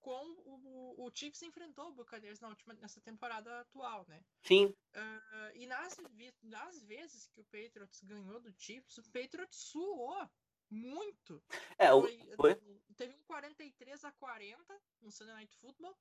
com 0.00 0.24
o, 0.44 1.06
o 1.06 1.10
Chiefs 1.14 1.42
enfrentou 1.42 1.88
o 1.88 1.92
Buccaneers 1.92 2.40
na 2.40 2.48
última, 2.48 2.72
nessa 2.74 3.00
temporada 3.02 3.60
atual, 3.60 4.06
né? 4.08 4.24
Sim. 4.42 4.66
Uh, 4.66 5.56
e 5.56 5.66
nas, 5.66 5.96
nas 6.42 6.82
vezes 6.84 7.26
que 7.28 7.40
o 7.40 7.44
Patriots 7.44 8.00
ganhou 8.02 8.40
do 8.40 8.52
Chiefs, 8.56 8.96
o 8.96 9.02
Patriots 9.10 9.58
suou 9.58 10.28
muito. 10.70 11.42
É, 11.78 11.92
o, 11.92 12.02
foi, 12.36 12.54
Teve 12.96 13.14
um 13.14 13.22
43 13.24 13.72
53 13.72 14.04
a 14.04 14.12
40 14.12 14.80
no 15.00 15.10
Sunday 15.10 15.34
Night 15.34 15.56
Football. 15.58 15.96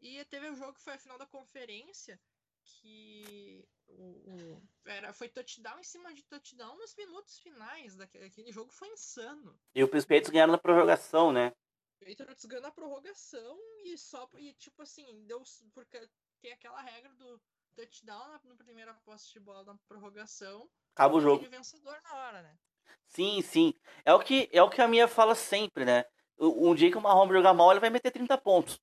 E 0.00 0.24
teve 0.26 0.50
um 0.50 0.56
jogo 0.56 0.74
que 0.74 0.82
foi 0.82 0.94
a 0.94 0.98
final 0.98 1.18
da 1.18 1.26
conferência, 1.26 2.20
que 2.62 3.66
o, 3.88 4.02
o, 4.02 4.62
era, 4.86 5.12
foi 5.12 5.28
touchdown 5.28 5.78
em 5.78 5.84
cima 5.84 6.12
de 6.14 6.22
touchdown 6.24 6.76
nos 6.76 6.94
minutos 6.94 7.38
finais 7.38 7.96
daquele 7.96 8.26
aquele 8.26 8.52
jogo 8.52 8.70
foi 8.70 8.88
insano. 8.88 9.58
E 9.74 9.82
o 9.82 9.88
Patriots 9.88 10.30
ganharam 10.30 10.52
na 10.52 10.58
prorrogação, 10.58 11.32
né? 11.32 11.52
O 12.00 12.06
Patriots 12.06 12.44
ganhou 12.44 12.62
na 12.62 12.70
prorrogação 12.70 13.58
e 13.84 13.96
só 13.96 14.28
e 14.36 14.52
tipo 14.54 14.82
assim, 14.82 15.24
deu 15.26 15.42
porque 15.74 16.08
tem 16.40 16.52
aquela 16.52 16.80
regra 16.80 17.12
do 17.14 17.40
touchdown 17.74 18.28
na, 18.28 18.40
no 18.44 18.56
primeira 18.56 18.94
posse 19.04 19.32
de 19.32 19.40
bola 19.40 19.64
na 19.64 19.78
prorrogação. 19.88 20.68
Acaba 20.94 21.16
o 21.16 21.20
jogo. 21.20 21.48
vencedor 21.48 22.00
na 22.02 22.14
hora, 22.14 22.42
né? 22.42 22.58
Sim, 23.06 23.40
sim. 23.42 23.74
É 24.04 24.12
o 24.12 24.20
que 24.20 24.48
é 24.52 24.62
o 24.62 24.70
que 24.70 24.80
a 24.80 24.88
minha 24.88 25.08
fala 25.08 25.34
sempre, 25.34 25.84
né? 25.84 26.04
Um 26.38 26.72
dia 26.74 26.90
que 26.90 26.96
o 26.96 27.00
Mahomes 27.00 27.34
jogar 27.34 27.52
mal, 27.52 27.70
ele 27.70 27.80
vai 27.80 27.90
meter 27.90 28.12
30 28.12 28.38
pontos. 28.38 28.80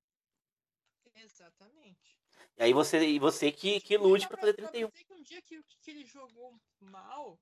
E 2.58 2.64
aí 2.64 2.74
você, 2.74 3.06
e 3.06 3.20
você 3.20 3.52
que, 3.52 3.80
que 3.82 3.98
lute 3.98 4.28
pra 4.28 4.38
fazer 4.38 4.54
31. 4.54 4.90
Pra 4.90 5.04
que 5.04 5.14
um 5.14 5.22
dia 5.22 5.42
que, 5.42 5.62
que 5.82 5.92
ele 5.92 6.06
jogou 6.06 6.54
mal 6.80 7.38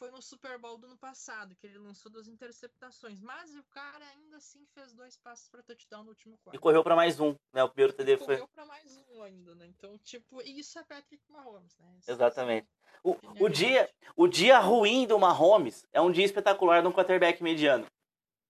foi 0.00 0.10
no 0.10 0.22
Super 0.22 0.56
Bowl 0.58 0.78
do 0.78 0.86
ano 0.86 0.96
passado, 0.96 1.54
que 1.56 1.66
ele 1.66 1.78
lançou 1.78 2.10
duas 2.10 2.26
interceptações. 2.26 3.20
Mas 3.20 3.54
o 3.54 3.62
cara 3.64 4.02
ainda 4.16 4.38
assim 4.38 4.64
fez 4.72 4.94
dois 4.94 5.16
passos 5.18 5.46
pra 5.48 5.62
touchdown 5.62 6.04
no 6.04 6.08
último 6.08 6.38
quarto. 6.38 6.56
E 6.56 6.58
correu 6.58 6.82
pra 6.82 6.96
mais 6.96 7.20
um, 7.20 7.36
né? 7.52 7.62
O 7.62 7.68
primeiro 7.68 7.92
TD 7.92 8.16
foi. 8.16 8.36
Correu 8.36 8.48
pra 8.48 8.64
mais 8.64 8.96
um 9.10 9.22
ainda, 9.22 9.54
né? 9.56 9.66
Então, 9.66 9.98
tipo, 9.98 10.40
isso 10.40 10.78
é 10.78 10.84
Patrick 10.84 11.22
Mahomes, 11.28 11.76
né? 11.78 11.96
Isso 11.98 12.10
Exatamente. 12.10 12.66
O, 13.04 13.14
o, 13.40 13.48
dia, 13.48 13.90
o 14.16 14.26
dia 14.26 14.58
ruim 14.58 15.06
do 15.06 15.18
Mahomes 15.18 15.86
é 15.92 16.00
um 16.00 16.10
dia 16.10 16.24
espetacular 16.24 16.80
de 16.80 16.88
um 16.88 16.92
quarterback 16.92 17.42
mediano. 17.42 17.86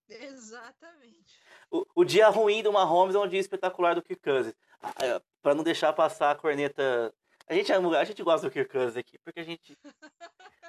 Exatamente. 0.09 1.41
O, 1.69 1.87
o 1.97 2.05
dia 2.05 2.29
ruim 2.29 2.63
do 2.63 2.73
Mahomes 2.73 3.15
é 3.15 3.19
um 3.19 3.29
dia 3.29 3.41
espetacular 3.41 3.95
do 3.95 4.03
Kirk 4.03 4.23
Cousins. 4.23 4.55
Ah, 4.83 4.95
é, 5.01 5.21
para 5.43 5.55
não 5.55 5.63
deixar 5.63 5.93
passar 5.93 6.31
a 6.31 6.35
corneta. 6.35 7.13
A 7.47 7.55
gente, 7.55 7.73
a 7.73 8.05
gente 8.05 8.23
gosta 8.23 8.49
do 8.49 8.53
Kirk 8.53 8.71
Cousins 8.71 8.97
aqui, 8.97 9.19
porque 9.19 9.41
a 9.41 9.45
gente. 9.45 9.77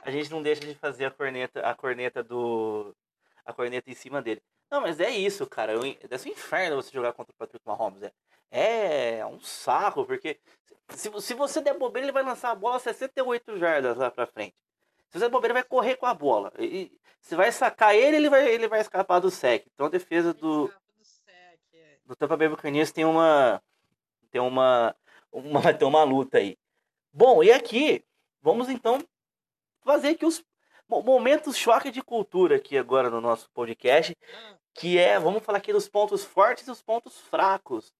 A 0.04 0.10
gente 0.10 0.32
não 0.32 0.42
deixa 0.42 0.62
de 0.62 0.74
fazer 0.74 1.06
a 1.06 1.12
corneta, 1.12 1.60
a 1.62 1.76
corneta 1.76 2.24
do. 2.24 2.96
A 3.46 3.54
corneta 3.54 3.90
em 3.90 3.94
cima 3.94 4.22
dele. 4.22 4.42
Não, 4.70 4.82
mas 4.82 5.00
é 5.00 5.10
isso, 5.10 5.46
cara. 5.46 5.78
Deve 5.78 6.18
ser 6.18 6.30
um 6.30 6.32
inferno 6.32 6.76
você 6.78 6.92
jogar 6.92 7.14
contra 7.14 7.32
o 7.32 7.36
Patrick 7.36 7.66
Mahomes. 7.66 8.10
É, 8.50 9.20
é 9.20 9.26
um 9.26 9.40
saco, 9.40 10.06
porque 10.06 10.40
se, 10.90 11.10
se 11.22 11.34
você 11.34 11.62
der 11.62 11.78
bobeira, 11.78 12.06
ele 12.06 12.12
vai 12.12 12.24
lançar 12.24 12.52
a 12.52 12.56
bola 12.56 12.80
68 12.80 13.58
jardas 13.58 13.98
lá 13.98 14.10
pra 14.10 14.26
frente. 14.26 14.56
Se 15.10 15.20
você 15.20 15.26
der 15.26 15.30
bobeira, 15.30 15.54
ele 15.54 15.62
vai 15.62 15.70
correr 15.70 15.98
com 15.98 16.06
a 16.06 16.14
bola. 16.14 16.52
E, 16.58 16.92
se 17.20 17.36
vai 17.36 17.52
sacar 17.52 17.96
ele, 17.96 18.18
ele 18.18 18.30
vai, 18.30 18.48
ele 18.50 18.68
vai 18.68 18.82
escapar 18.82 19.20
do 19.20 19.30
sec. 19.30 19.66
Então 19.74 19.86
a 19.86 19.90
defesa 19.90 20.34
do. 20.34 20.72
É. 21.74 21.98
Do 22.06 22.16
Tampa 22.16 22.36
Bay 22.36 22.50
Buccaneers 22.50 22.92
tem 22.92 23.06
uma 23.06 23.62
ter 24.32 24.40
uma, 24.40 24.96
uma, 25.32 25.60
vai 25.62 25.78
ter 25.78 25.86
uma 25.86 26.04
luta 26.04 26.38
aí. 26.38 26.58
Bom, 27.14 27.44
e 27.44 27.52
aqui, 27.52 28.04
vamos 28.42 28.70
então 28.70 29.00
fazer 29.84 30.10
aqui 30.10 30.26
os 30.26 30.44
momentos 30.88 31.56
choque 31.56 31.92
de 31.92 32.02
cultura 32.02 32.56
aqui 32.56 32.78
agora 32.78 33.10
no 33.10 33.22
nosso 33.22 33.50
podcast, 33.52 34.16
que 34.74 34.98
é, 34.98 35.20
vamos 35.20 35.44
falar 35.44 35.58
aqui 35.58 35.72
dos 35.72 35.88
pontos 35.88 36.24
fortes 36.24 36.68
e 36.68 36.72
os 36.72 36.82
pontos 36.82 37.20
fracos 37.20 37.94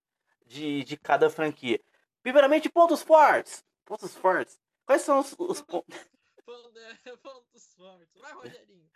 de, 0.46 0.84
de 0.84 0.98
cada 0.98 1.30
franquia. 1.30 1.80
Primeiramente, 2.22 2.70
pontos 2.70 3.02
fortes. 3.02 3.64
Pontos 3.86 4.16
fortes. 4.16 4.60
Quais 4.86 5.02
são 5.02 5.20
os, 5.20 5.34
os 5.38 5.62
pontos... 5.62 5.98
pontos 7.24 7.74
fortes. 7.76 8.22
Vai, 8.22 8.34
Rogerinho. 8.34 8.90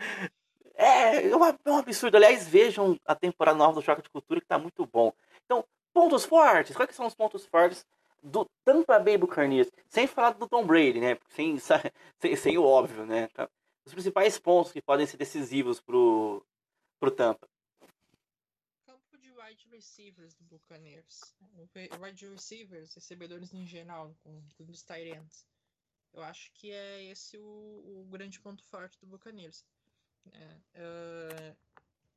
É, 0.76 1.18
é, 1.18 1.30
é 1.30 1.36
um 1.36 1.78
absurdo. 1.78 2.16
Aliás, 2.16 2.48
vejam 2.48 3.00
a 3.06 3.16
temporada 3.16 3.58
nova 3.58 3.74
do 3.74 3.82
Choque 3.82 4.02
de 4.02 4.10
Cultura, 4.10 4.42
que 4.42 4.48
tá 4.48 4.58
muito 4.58 4.86
bom. 4.86 5.14
Então, 5.46 5.66
Pontos 5.96 6.26
fortes. 6.26 6.76
Quais 6.76 6.94
são 6.94 7.08
os 7.08 7.16
pontos 7.16 7.46
fortes 7.46 7.88
do 8.22 8.46
Tampa 8.66 9.00
Bay 9.00 9.18
Buccaneers? 9.18 9.72
Sem 9.88 10.06
falar 10.06 10.32
do 10.32 10.46
Tom 10.46 10.68
Brady, 10.68 11.00
né? 11.00 11.18
Sem, 11.30 11.58
sem, 12.20 12.36
sem 12.36 12.58
o 12.58 12.66
óbvio, 12.66 13.06
né? 13.06 13.30
Tá? 13.30 13.50
Os 13.86 13.94
principais 13.94 14.38
pontos 14.38 14.74
que 14.74 14.82
podem 14.82 15.08
ser 15.08 15.16
decisivos 15.16 15.80
pro, 15.80 16.46
pro 17.00 17.10
Tampa. 17.10 17.48
Campo 18.86 19.18
de 19.18 19.32
wide 19.32 19.70
receivers 19.72 20.36
do 20.36 20.44
Buccaneers. 20.44 21.34
Wide 22.02 22.28
receivers, 22.28 22.94
recebedores 22.94 23.54
em 23.54 23.66
geral, 23.66 24.14
com, 24.22 24.44
com 24.58 24.70
os 24.70 24.84
Tyrants. 24.84 25.48
Eu 26.14 26.24
acho 26.24 26.52
que 26.52 26.72
é 26.72 27.06
esse 27.06 27.38
o, 27.38 27.42
o 27.42 28.06
grande 28.12 28.38
ponto 28.42 28.62
forte 28.66 29.00
do 29.00 29.08
Buccaneers. 29.08 29.64
É, 30.34 31.52
uh, 31.54 31.58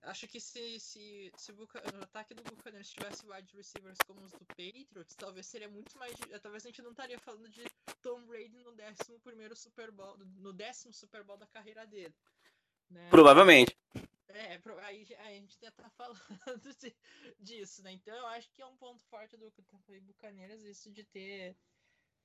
Acho 0.02 0.28
que 0.28 0.40
se, 0.40 0.78
se, 0.78 1.32
se 1.36 1.52
o, 1.52 1.68
ataque 2.02 2.32
do 2.32 2.42
Buccaneers 2.42 2.90
tivesse 2.90 3.26
wide 3.26 3.56
receivers 3.56 3.98
como 4.06 4.20
os 4.22 4.32
do 4.32 4.46
Patriots, 4.46 5.16
talvez 5.16 5.46
seria 5.46 5.68
muito 5.68 5.98
mais. 5.98 6.14
Talvez 6.40 6.64
a 6.64 6.68
gente 6.68 6.82
não 6.82 6.92
estaria 6.92 7.18
falando 7.18 7.48
de 7.48 7.64
Tom 8.00 8.24
Brady 8.26 8.58
no 8.58 8.70
11 8.70 9.60
Super 9.60 9.90
Bowl, 9.90 10.16
no 10.18 10.52
décimo 10.52 10.92
Super 10.92 11.24
Bowl 11.24 11.36
da 11.36 11.46
carreira 11.46 11.86
dele. 11.86 12.14
Né? 12.88 13.10
Provavelmente. 13.10 13.76
É, 14.28 14.60
aí 14.84 15.06
a 15.18 15.30
gente 15.30 15.58
já 15.60 15.70
tá 15.72 15.88
falando 15.96 16.74
de, 16.78 16.96
disso, 17.40 17.82
né? 17.82 17.92
Então 17.92 18.14
eu 18.16 18.26
acho 18.28 18.50
que 18.52 18.62
é 18.62 18.66
um 18.66 18.76
ponto 18.76 19.02
forte 19.06 19.36
do 19.36 19.52
Buccaneers 20.02 20.62
isso 20.62 20.90
de 20.92 21.02
ter 21.02 21.56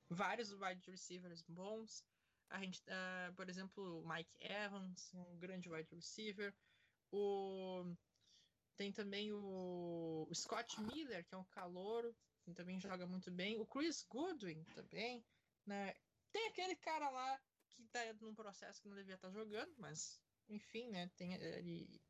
vários 0.08 0.52
wide 0.52 0.90
receivers 0.90 1.42
bons. 1.42 2.04
A 2.50 2.60
gente, 2.60 2.80
uh, 2.82 3.32
por 3.34 3.48
exemplo, 3.48 4.00
o 4.00 4.08
Mike 4.08 4.36
Evans, 4.38 5.12
um 5.14 5.38
grande 5.38 5.68
wide 5.68 5.92
receiver. 5.94 6.54
O... 7.14 7.94
Tem 8.76 8.90
também 8.92 9.32
o... 9.32 10.26
o 10.28 10.34
Scott 10.34 10.80
Miller, 10.80 11.24
que 11.24 11.34
é 11.34 11.38
um 11.38 11.44
calouro, 11.44 12.14
que 12.42 12.52
também 12.52 12.80
joga 12.80 13.06
muito 13.06 13.30
bem. 13.30 13.56
O 13.60 13.66
Chris 13.66 14.04
Goodwin 14.10 14.64
também, 14.74 15.24
né? 15.64 15.94
Tem 16.32 16.48
aquele 16.48 16.74
cara 16.74 17.08
lá 17.08 17.40
que 17.70 17.84
tá 17.84 18.00
num 18.20 18.34
processo 18.34 18.82
que 18.82 18.88
não 18.88 18.96
devia 18.96 19.14
estar 19.14 19.28
tá 19.28 19.34
jogando, 19.34 19.72
mas 19.78 20.20
enfim, 20.48 20.90
né? 20.90 21.08
Tem, 21.16 21.34
ele, 21.34 22.00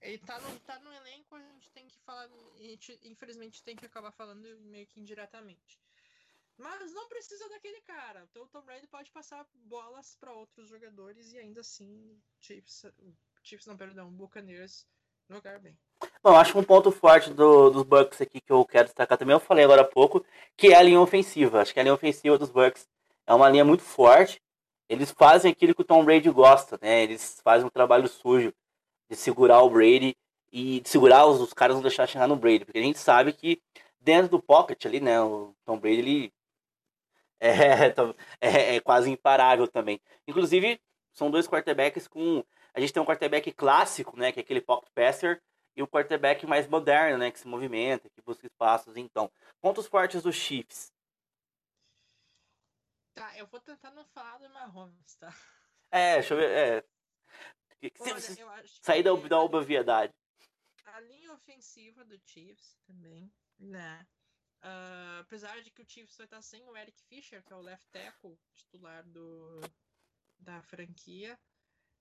ele 0.00 0.18
tá 0.18 0.38
no, 0.40 0.60
tá 0.60 0.78
no 0.78 0.92
elenco, 0.92 1.34
a 1.34 1.40
gente 1.40 1.72
tem 1.72 1.88
que 1.88 1.98
falar. 1.98 2.30
A 2.54 2.62
gente, 2.62 2.96
infelizmente, 3.02 3.64
tem 3.64 3.74
que 3.74 3.84
acabar 3.86 4.12
falando 4.12 4.40
meio 4.60 4.86
que 4.86 5.00
indiretamente. 5.00 5.80
Mas 6.56 6.92
não 6.92 7.08
precisa 7.08 7.48
daquele 7.48 7.80
cara. 7.80 8.24
Então 8.30 8.44
o 8.44 8.48
Tom 8.48 8.62
Brady 8.62 8.86
pode 8.86 9.10
passar 9.10 9.44
bolas 9.64 10.14
para 10.14 10.32
outros 10.32 10.68
jogadores 10.68 11.32
e 11.32 11.38
ainda 11.38 11.60
assim 11.60 12.22
Chiefs, 12.40 12.84
Chiefs, 13.44 13.66
não, 13.66 13.76
perdão, 13.76 14.10
Buccaneers 14.10 14.86
jogar 15.28 15.58
bem. 15.58 15.76
Bom, 16.22 16.34
acho 16.34 16.52
que 16.52 16.58
um 16.58 16.64
ponto 16.64 16.90
forte 16.90 17.30
do, 17.32 17.68
dos 17.70 17.82
Bucks 17.82 18.20
aqui 18.20 18.40
que 18.40 18.50
eu 18.50 18.64
quero 18.64 18.86
destacar 18.86 19.18
também, 19.18 19.34
eu 19.34 19.40
falei 19.40 19.64
agora 19.64 19.82
há 19.82 19.84
pouco, 19.84 20.24
que 20.56 20.68
é 20.68 20.76
a 20.76 20.82
linha 20.82 21.00
ofensiva. 21.00 21.60
Acho 21.60 21.72
que 21.72 21.78
a 21.80 21.82
linha 21.82 21.94
ofensiva 21.94 22.38
dos 22.38 22.50
Bucks 22.50 22.88
é 23.26 23.34
uma 23.34 23.48
linha 23.50 23.64
muito 23.64 23.82
forte. 23.82 24.40
Eles 24.88 25.10
fazem 25.10 25.52
aquilo 25.52 25.74
que 25.74 25.82
o 25.82 25.84
Tom 25.84 26.04
Brady 26.04 26.30
gosta, 26.30 26.78
né? 26.80 27.02
Eles 27.02 27.40
fazem 27.44 27.66
um 27.66 27.70
trabalho 27.70 28.08
sujo 28.08 28.52
de 29.10 29.16
segurar 29.16 29.62
o 29.62 29.70
Brady 29.70 30.16
e 30.50 30.80
de 30.80 30.88
segurar 30.88 31.26
os, 31.26 31.40
os 31.40 31.52
caras 31.52 31.76
não 31.76 31.82
deixar 31.82 32.06
chegar 32.06 32.26
no 32.26 32.36
Brady, 32.36 32.64
porque 32.64 32.78
a 32.78 32.82
gente 32.82 32.98
sabe 32.98 33.32
que 33.32 33.60
dentro 34.00 34.30
do 34.30 34.42
pocket 34.42 34.86
ali, 34.86 35.00
né, 35.00 35.20
o 35.20 35.54
Tom 35.64 35.78
Brady 35.78 35.98
ele 35.98 36.32
é, 37.40 37.94
é, 38.40 38.76
é 38.76 38.80
quase 38.80 39.10
imparável 39.10 39.68
também. 39.68 40.00
Inclusive, 40.26 40.80
são 41.12 41.30
dois 41.30 41.46
quarterbacks 41.46 42.08
com 42.08 42.44
a 42.74 42.80
gente 42.80 42.92
tem 42.92 43.02
um 43.02 43.06
quarterback 43.06 43.52
clássico, 43.52 44.16
né, 44.16 44.32
que 44.32 44.40
é 44.40 44.42
aquele 44.42 44.60
pocket 44.60 44.90
passer, 44.92 45.40
e 45.76 45.82
o 45.82 45.88
quarterback 45.88 46.44
mais 46.46 46.66
moderno, 46.68 47.18
né, 47.18 47.30
que 47.30 47.38
se 47.38 47.46
movimenta, 47.46 48.10
que 48.10 48.20
busca 48.20 48.46
espaços. 48.46 48.96
Então, 48.96 49.30
pontos 49.60 49.86
fortes 49.86 50.22
dos 50.22 50.34
Chiefs. 50.34 50.92
Tá, 53.14 53.36
eu 53.38 53.46
vou 53.46 53.60
tentar 53.60 53.92
não 53.92 54.04
falar 54.06 54.38
do 54.38 54.50
Mahomes, 54.50 55.14
tá? 55.16 55.32
É, 55.90 56.14
deixa 56.14 56.34
eu 56.34 56.38
ver. 56.38 56.50
É. 56.50 56.84
Olha, 58.00 58.10
eu 58.10 58.64
sair 58.82 59.02
da, 59.02 59.14
da 59.14 59.40
obviedade. 59.40 60.12
A 60.86 61.00
linha 61.00 61.32
ofensiva 61.32 62.04
do 62.04 62.18
Chiefs 62.26 62.76
também, 62.86 63.32
né? 63.58 64.06
Uh, 64.64 65.20
apesar 65.20 65.62
de 65.62 65.70
que 65.70 65.82
o 65.82 65.88
Chiefs 65.88 66.16
vai 66.16 66.24
estar 66.24 66.40
sem 66.42 66.66
o 66.66 66.76
Eric 66.76 67.00
Fischer, 67.02 67.44
que 67.44 67.52
é 67.52 67.56
o 67.56 67.60
left 67.60 67.86
tackle 67.90 68.36
titular 68.54 69.04
do, 69.04 69.60
da 70.38 70.62
franquia. 70.62 71.38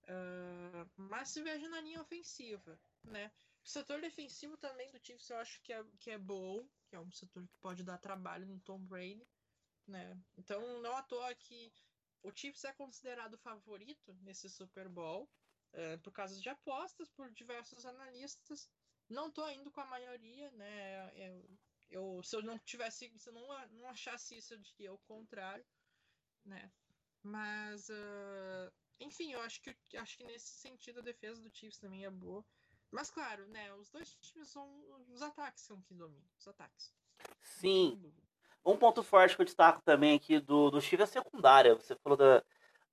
Uh, 0.03 0.89
mas 0.97 1.29
se 1.29 1.41
veja 1.41 1.67
na 1.69 1.79
linha 1.81 2.01
ofensiva, 2.01 2.79
né? 3.03 3.31
O 3.63 3.67
setor 3.67 4.01
defensivo 4.01 4.57
também 4.57 4.91
do 4.91 4.99
Chiefs 4.99 5.29
eu 5.29 5.37
acho 5.37 5.61
que 5.61 5.71
é, 5.71 5.83
que 5.99 6.11
é 6.11 6.17
bom, 6.17 6.67
que 6.89 6.95
é 6.95 6.99
um 6.99 7.11
setor 7.11 7.47
que 7.47 7.57
pode 7.57 7.83
dar 7.83 7.97
trabalho 7.97 8.45
no 8.45 8.59
Tom 8.59 8.79
Brady, 8.79 9.25
né? 9.87 10.21
Então 10.37 10.81
não 10.81 10.97
à 10.97 11.03
toa 11.03 11.33
que 11.35 11.71
o 12.21 12.31
Chiefs 12.35 12.65
é 12.65 12.73
considerado 12.73 13.37
favorito 13.37 14.13
nesse 14.21 14.49
Super 14.49 14.89
Bowl 14.89 15.29
uh, 15.73 15.97
por 16.01 16.11
causa 16.11 16.39
de 16.39 16.49
apostas 16.49 17.09
por 17.09 17.31
diversos 17.31 17.85
analistas. 17.85 18.69
Não 19.09 19.31
tô 19.31 19.47
indo 19.49 19.71
com 19.71 19.81
a 19.81 19.85
maioria, 19.85 20.51
né? 20.51 21.11
Eu, 21.15 21.59
eu, 21.89 22.23
se 22.23 22.35
eu 22.35 22.41
não 22.41 22.59
tivesse, 22.59 23.11
se 23.17 23.29
eu 23.29 23.33
não, 23.33 23.47
não 23.69 23.87
achasse 23.87 24.35
isso, 24.37 24.53
eu 24.53 24.57
diria 24.57 24.93
o 24.93 24.99
contrário, 24.99 25.65
né? 26.43 26.71
Mas 27.21 27.87
uh, 27.89 28.73
enfim, 29.03 29.33
eu 29.33 29.41
acho 29.41 29.61
que, 29.61 29.75
acho 29.97 30.17
que 30.17 30.23
nesse 30.23 30.53
sentido 30.53 30.99
a 30.99 31.03
defesa 31.03 31.41
do 31.41 31.49
Chiefs 31.49 31.79
também 31.79 32.05
é 32.05 32.09
boa. 32.09 32.43
Mas 32.91 33.09
claro, 33.09 33.47
né? 33.47 33.73
Os 33.73 33.89
dois 33.89 34.13
times 34.21 34.47
são. 34.49 34.69
Os 35.09 35.21
ataques 35.21 35.63
são 35.63 35.81
que 35.81 35.93
dominam. 35.93 36.29
Os 36.39 36.47
ataques. 36.47 36.93
Sim. 37.41 38.13
Um 38.65 38.77
ponto 38.77 39.03
forte 39.03 39.35
que 39.35 39.41
eu 39.41 39.45
destaco 39.45 39.81
também 39.81 40.15
aqui 40.15 40.39
do, 40.39 40.69
do 40.69 40.79
Chiefs 40.79 40.99
é 40.99 41.03
a 41.19 41.23
secundária. 41.23 41.75
Você 41.75 41.95
falou 41.95 42.15
da, 42.15 42.43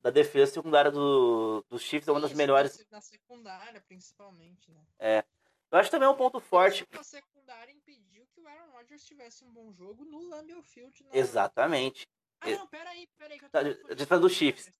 da 0.00 0.10
defesa 0.10 0.52
secundária 0.52 0.90
do, 0.90 1.64
do 1.68 1.78
Chiefs, 1.78 2.08
é 2.08 2.12
uma 2.12 2.20
das 2.20 2.30
Isso, 2.30 2.38
melhores. 2.38 2.86
Na 2.90 3.00
secundária, 3.00 3.80
principalmente, 3.80 4.70
né? 4.70 4.84
É. 4.98 5.24
Eu 5.70 5.78
acho 5.78 5.90
também 5.90 6.08
um 6.08 6.16
ponto 6.16 6.40
forte. 6.40 6.84
A 6.98 7.02
secundária 7.02 7.70
impediu 7.70 8.26
que 8.26 8.40
o 8.40 8.48
Aaron 8.48 8.72
Rodgers 8.72 9.04
tivesse 9.04 9.44
um 9.44 9.52
bom 9.52 9.72
jogo 9.72 10.04
no 10.04 10.28
Lambeau 10.28 10.62
Field. 10.62 11.06
Exatamente. 11.12 12.08
Ah, 12.40 12.50
não, 12.50 12.66
peraí, 12.68 13.06
peraí. 13.18 13.38
Que 13.38 13.44
eu 13.44 13.50
Tá, 13.50 13.60
tô 13.60 13.68
confundindo 13.70 13.94
de 13.96 14.06
falando 14.06 14.22
do 14.28 14.30
Chiefs. 14.30 14.66
Tá? 14.66 14.72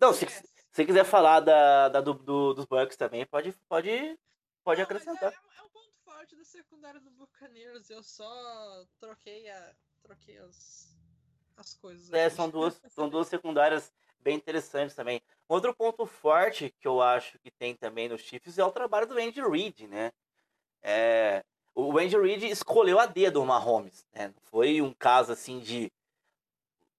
Não, 0.00 0.12
se, 0.12 0.26
se 0.26 0.42
você 0.70 0.84
quiser 0.84 1.04
falar 1.04 1.40
da, 1.40 1.88
da 1.88 2.00
do, 2.00 2.14
do- 2.14 2.54
dos 2.54 2.64
Bucks 2.64 2.96
também, 2.96 3.24
pode, 3.26 3.52
pode, 3.68 4.18
pode 4.64 4.80
Não, 4.80 4.88
mas 4.88 4.96
acrescentar. 4.96 5.32
É, 5.32 5.36
é 5.58 5.62
um 5.62 5.68
ponto 5.70 5.92
forte 6.04 6.34
da 6.36 6.44
secundária 6.44 7.00
do 7.00 7.10
Buccaneers. 7.10 7.90
Eu 7.90 8.02
só 8.02 8.84
troquei 8.98 9.48
a. 9.50 9.74
Troquei 10.02 10.38
as. 10.38 10.96
As 11.56 11.74
coisas. 11.74 12.10
É, 12.12 12.28
são 12.30 12.48
duas, 12.48 12.80
são 12.88 13.08
duas 13.08 13.28
secundárias 13.28 13.92
bem 14.18 14.36
interessantes 14.36 14.96
também. 14.96 15.20
Outro 15.48 15.74
ponto 15.74 16.06
forte 16.06 16.74
que 16.80 16.88
eu 16.88 17.00
acho 17.02 17.38
que 17.40 17.50
tem 17.50 17.74
também 17.76 18.08
nos 18.08 18.22
Chiefs 18.22 18.58
é 18.58 18.64
o 18.64 18.72
trabalho 18.72 19.06
do 19.06 19.18
Andy 19.18 19.40
Reid, 19.42 19.86
né? 19.86 20.12
É, 20.82 21.44
o 21.74 21.98
Andy 21.98 22.16
Reid 22.16 22.46
escolheu 22.48 22.98
a 22.98 23.06
dedo 23.06 23.40
o 23.42 23.46
Mahomes, 23.46 24.06
né? 24.12 24.28
Não 24.28 24.40
foi 24.50 24.80
um 24.80 24.92
caso 24.92 25.32
assim 25.32 25.60
de 25.60 25.92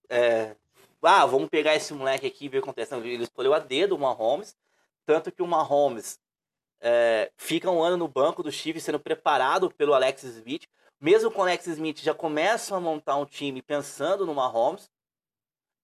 é, 0.10 0.56
ah, 1.02 1.26
vamos 1.26 1.50
pegar 1.50 1.76
esse 1.76 1.94
moleque 1.94 2.28
aqui 2.28 2.46
e 2.46 2.50
ver 2.50 2.60
o 2.60 2.62
que 2.62 2.70
acontece. 2.70 2.96
Ele 2.96 3.24
escolheu 3.24 3.54
a 3.54 3.60
dedo 3.60 3.96
o 3.96 4.00
Mahomes, 4.00 4.56
tanto 5.06 5.32
que 5.32 5.42
o 5.42 5.48
Mahomes 5.48 6.20
é, 6.80 7.32
fica 7.38 7.70
um 7.70 7.82
ano 7.84 7.98
no 7.98 8.08
banco 8.08 8.42
do 8.44 8.52
Chiefs 8.52 8.84
sendo 8.84 9.00
preparado 9.00 9.70
pelo 9.72 9.94
Alex 9.94 10.24
Smith. 10.24 10.64
Mesmo 11.00 11.30
com 11.32 11.40
o 11.40 11.44
Alex 11.44 11.68
Smith, 11.68 12.00
já 12.00 12.14
começam 12.14 12.78
a 12.78 12.82
montar 12.82 13.18
um 13.18 13.26
time 13.26 13.62
pensando 13.62 14.26
no 14.26 14.34
Mahomes. 14.34 14.90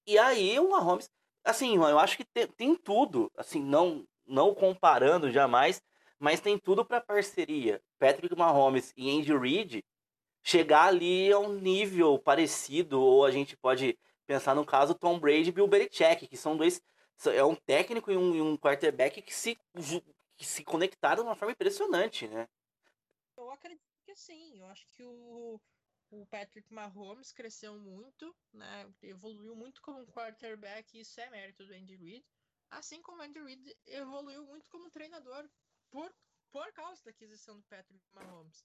E 0.07 0.17
aí 0.17 0.57
o 0.59 0.69
Mahomes, 0.69 1.09
assim, 1.43 1.75
eu 1.75 1.99
acho 1.99 2.15
que 2.17 2.23
tem, 2.23 2.47
tem 2.47 2.75
tudo, 2.75 3.31
assim, 3.37 3.61
não 3.61 4.05
não 4.29 4.53
comparando 4.53 5.31
jamais, 5.31 5.81
mas 6.19 6.39
tem 6.39 6.57
tudo 6.57 6.85
para 6.85 7.01
parceria. 7.01 7.81
Patrick 7.97 8.35
Mahomes 8.35 8.93
e 8.95 9.09
Andy 9.09 9.35
Reid 9.35 9.83
chegar 10.43 10.85
ali 10.85 11.31
a 11.31 11.39
um 11.39 11.53
nível 11.53 12.17
parecido, 12.19 13.01
ou 13.01 13.25
a 13.25 13.31
gente 13.31 13.57
pode 13.57 13.97
pensar 14.29 14.53
no 14.53 14.63
caso 14.63 14.93
Tom 14.93 15.19
Brady 15.19 15.49
e 15.49 15.51
Bill 15.51 15.67
Belichick, 15.67 16.27
que 16.27 16.37
são 16.37 16.55
dois 16.55 16.79
é 17.33 17.43
um 17.43 17.55
técnico 17.55 18.11
e 18.11 18.15
um, 18.15 18.35
e 18.35 18.41
um 18.41 18.55
quarterback 18.55 19.23
que 19.23 19.33
se 19.33 19.57
que 20.37 20.45
se 20.45 20.63
conectaram 20.63 21.23
de 21.23 21.29
uma 21.29 21.35
forma 21.35 21.51
impressionante, 21.51 22.27
né? 22.27 22.47
Eu 23.35 23.49
acredito 23.49 23.81
que 24.05 24.15
sim. 24.15 24.59
Eu 24.59 24.67
acho 24.67 24.87
que 24.87 25.03
o, 25.03 25.59
o 26.11 26.25
Patrick 26.27 26.71
Mahomes 26.71 27.31
cresceu 27.31 27.77
muito, 27.77 28.33
né? 28.53 28.87
Evoluiu 29.01 29.55
muito 29.55 29.81
como 29.81 30.05
quarterback, 30.07 30.95
e 30.95 31.01
isso 31.01 31.19
é 31.19 31.29
mérito 31.29 31.65
do 31.65 31.73
Andy 31.73 31.95
Reid. 31.95 32.25
Assim 32.69 33.01
como 33.01 33.21
o 33.21 33.25
Andy 33.25 33.41
Reid 33.41 33.77
evoluiu 33.87 34.45
muito 34.45 34.69
como 34.69 34.91
treinador 34.91 35.49
por, 35.89 36.13
por 36.51 36.71
causa 36.71 37.03
da 37.03 37.09
aquisição 37.09 37.57
do 37.57 37.63
Patrick 37.63 38.05
Mahomes. 38.13 38.63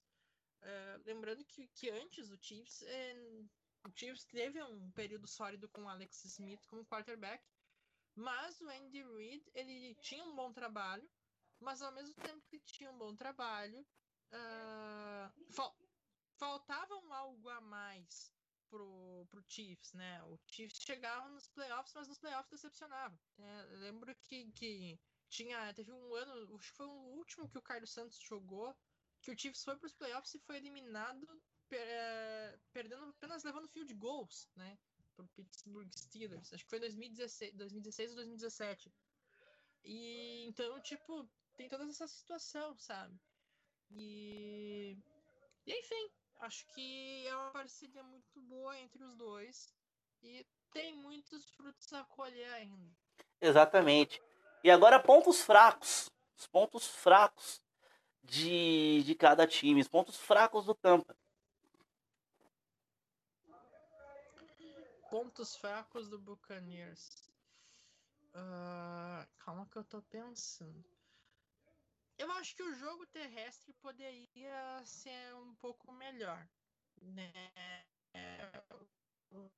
Eh, 0.61 0.99
lembrando 1.05 1.43
que, 1.43 1.67
que 1.67 1.89
antes 1.89 2.29
o 2.29 2.37
Chiefs, 2.37 2.83
eh, 2.83 3.43
o 3.85 3.91
Chiefs 3.95 4.25
teve 4.25 4.61
um 4.63 4.91
período 4.91 5.27
sólido 5.27 5.69
com 5.69 5.83
o 5.83 5.89
Alex 5.89 6.25
Smith 6.25 6.65
como 6.67 6.85
quarterback, 6.85 7.43
mas 8.15 8.59
o 8.61 8.69
Andy 8.69 9.03
Reid 9.03 9.43
ele 9.53 9.95
tinha 9.95 10.23
um 10.25 10.35
bom 10.35 10.51
trabalho, 10.51 11.09
mas 11.59 11.81
ao 11.81 11.91
mesmo 11.93 12.15
tempo 12.15 12.45
que 12.47 12.59
tinha 12.59 12.91
um 12.91 12.97
bom 12.97 13.15
trabalho, 13.15 13.85
ah, 14.31 15.31
fal- 15.51 15.77
faltava 16.37 16.95
um 16.95 17.13
algo 17.13 17.49
a 17.49 17.61
mais 17.61 18.33
pro, 18.69 19.25
pro 19.29 19.43
Chiefs, 19.47 19.93
né? 19.93 20.23
O 20.23 20.39
Chiefs 20.47 20.79
chegava 20.81 21.29
nos 21.29 21.47
playoffs, 21.47 21.93
mas 21.93 22.07
nos 22.07 22.19
playoffs 22.19 22.49
decepcionava. 22.51 23.19
Eu 23.37 23.77
lembro 23.79 24.15
que, 24.23 24.51
que 24.51 24.99
tinha, 25.29 25.73
teve 25.73 25.91
um 25.91 26.13
ano, 26.15 26.55
acho 26.57 26.71
que 26.71 26.77
foi 26.77 26.87
o 26.87 26.91
último 27.17 27.49
que 27.49 27.57
o 27.57 27.61
Carlos 27.61 27.91
Santos 27.91 28.19
jogou, 28.19 28.75
que 29.21 29.31
o 29.31 29.37
Chiefs 29.37 29.63
foi 29.63 29.77
pros 29.77 29.93
playoffs 29.93 30.33
e 30.35 30.39
foi 30.39 30.57
eliminado, 30.57 31.25
per- 31.69 31.79
eh, 31.87 32.59
perdendo 32.73 33.05
apenas 33.05 33.43
levando 33.43 33.67
field 33.67 33.93
goals, 33.95 34.49
né? 34.55 34.77
Pro 35.15 35.27
Pittsburgh 35.27 35.89
Steelers. 35.95 36.53
Acho 36.53 36.63
que 36.63 36.69
foi 36.69 36.79
2016, 36.79 37.53
2016 37.53 38.09
ou 38.11 38.15
2017. 38.17 38.91
E 39.83 40.45
então, 40.47 40.79
tipo, 40.81 41.27
tem 41.55 41.69
toda 41.69 41.85
essa 41.85 42.07
situação, 42.07 42.77
sabe? 42.77 43.17
E, 43.91 44.97
e 45.65 45.79
enfim, 45.79 46.09
acho 46.41 46.65
que 46.67 47.25
é 47.27 47.35
uma 47.35 47.51
parceria 47.51 48.03
muito 48.03 48.41
boa 48.41 48.77
entre 48.79 49.03
os 49.03 49.15
dois 49.15 49.73
e 50.23 50.45
tem 50.71 50.93
muitos 50.95 51.49
frutos 51.51 51.93
a 51.93 52.03
colher 52.03 52.51
ainda. 52.53 52.91
Exatamente. 53.39 54.21
E 54.63 54.71
agora 54.71 54.99
pontos 54.99 55.41
fracos. 55.41 56.09
Os 56.37 56.47
pontos 56.47 56.87
fracos 56.87 57.61
de, 58.23 59.03
de 59.03 59.15
cada 59.15 59.47
time. 59.47 59.79
Os 59.81 59.87
pontos 59.87 60.17
fracos 60.17 60.65
do 60.65 60.73
Tampa. 60.75 61.15
Pontos 65.15 65.55
fracos 65.55 66.09
do 66.09 66.19
Buccaneers. 66.19 67.31
Ah, 68.33 69.25
calma 69.39 69.65
que 69.71 69.77
eu 69.77 69.83
tô 69.85 70.01
pensando. 70.01 70.83
Eu 72.17 72.29
acho 72.33 72.53
que 72.53 72.61
o 72.61 72.73
jogo 72.73 73.07
terrestre 73.07 73.71
poderia 73.75 74.83
ser 74.83 75.33
um 75.35 75.55
pouco 75.55 75.89
melhor, 75.93 76.45
né? 77.01 77.31
O 79.31 79.49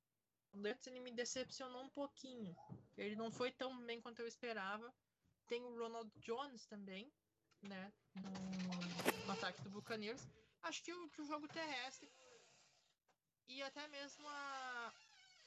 Lutz 0.52 0.86
me 0.86 1.10
decepcionou 1.10 1.82
um 1.82 1.90
pouquinho. 1.90 2.56
Ele 2.96 3.16
não 3.16 3.32
foi 3.32 3.50
tão 3.50 3.84
bem 3.84 4.00
quanto 4.00 4.20
eu 4.20 4.28
esperava. 4.28 4.94
Tem 5.48 5.60
o 5.64 5.76
Ronald 5.76 6.08
Jones 6.20 6.66
também, 6.66 7.12
né? 7.62 7.92
No, 8.14 9.26
no 9.26 9.32
ataque 9.32 9.60
do 9.62 9.70
Buccaneers. 9.70 10.24
Acho 10.62 10.84
que 10.84 10.92
o, 10.92 11.10
que 11.10 11.20
o 11.20 11.26
jogo 11.26 11.48
terrestre 11.48 12.08
e 13.48 13.62
até 13.62 13.88
mesmo 13.88 14.28
a, 14.28 14.94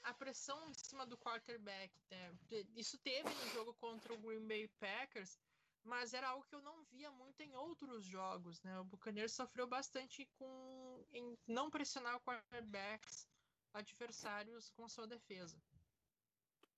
a 0.03 0.13
pressão 0.13 0.69
em 0.69 0.73
cima 0.73 1.05
do 1.05 1.17
quarterback. 1.17 1.91
Né? 2.09 2.33
Isso 2.75 2.97
teve 2.99 3.29
no 3.29 3.49
jogo 3.53 3.73
contra 3.75 4.13
o 4.13 4.17
Green 4.17 4.47
Bay 4.47 4.67
Packers, 4.79 5.39
mas 5.83 6.13
era 6.13 6.29
algo 6.29 6.45
que 6.47 6.55
eu 6.55 6.61
não 6.61 6.83
via 6.91 7.11
muito 7.11 7.41
em 7.41 7.55
outros 7.55 8.05
jogos. 8.05 8.61
Né? 8.61 8.79
O 8.79 8.83
Buccaneers 8.83 9.33
sofreu 9.33 9.67
bastante 9.67 10.27
com 10.37 11.05
em 11.11 11.37
não 11.47 11.69
pressionar 11.69 12.19
quarterbacks 12.21 13.27
adversários 13.73 14.69
com 14.71 14.87
sua 14.87 15.07
defesa. 15.07 15.57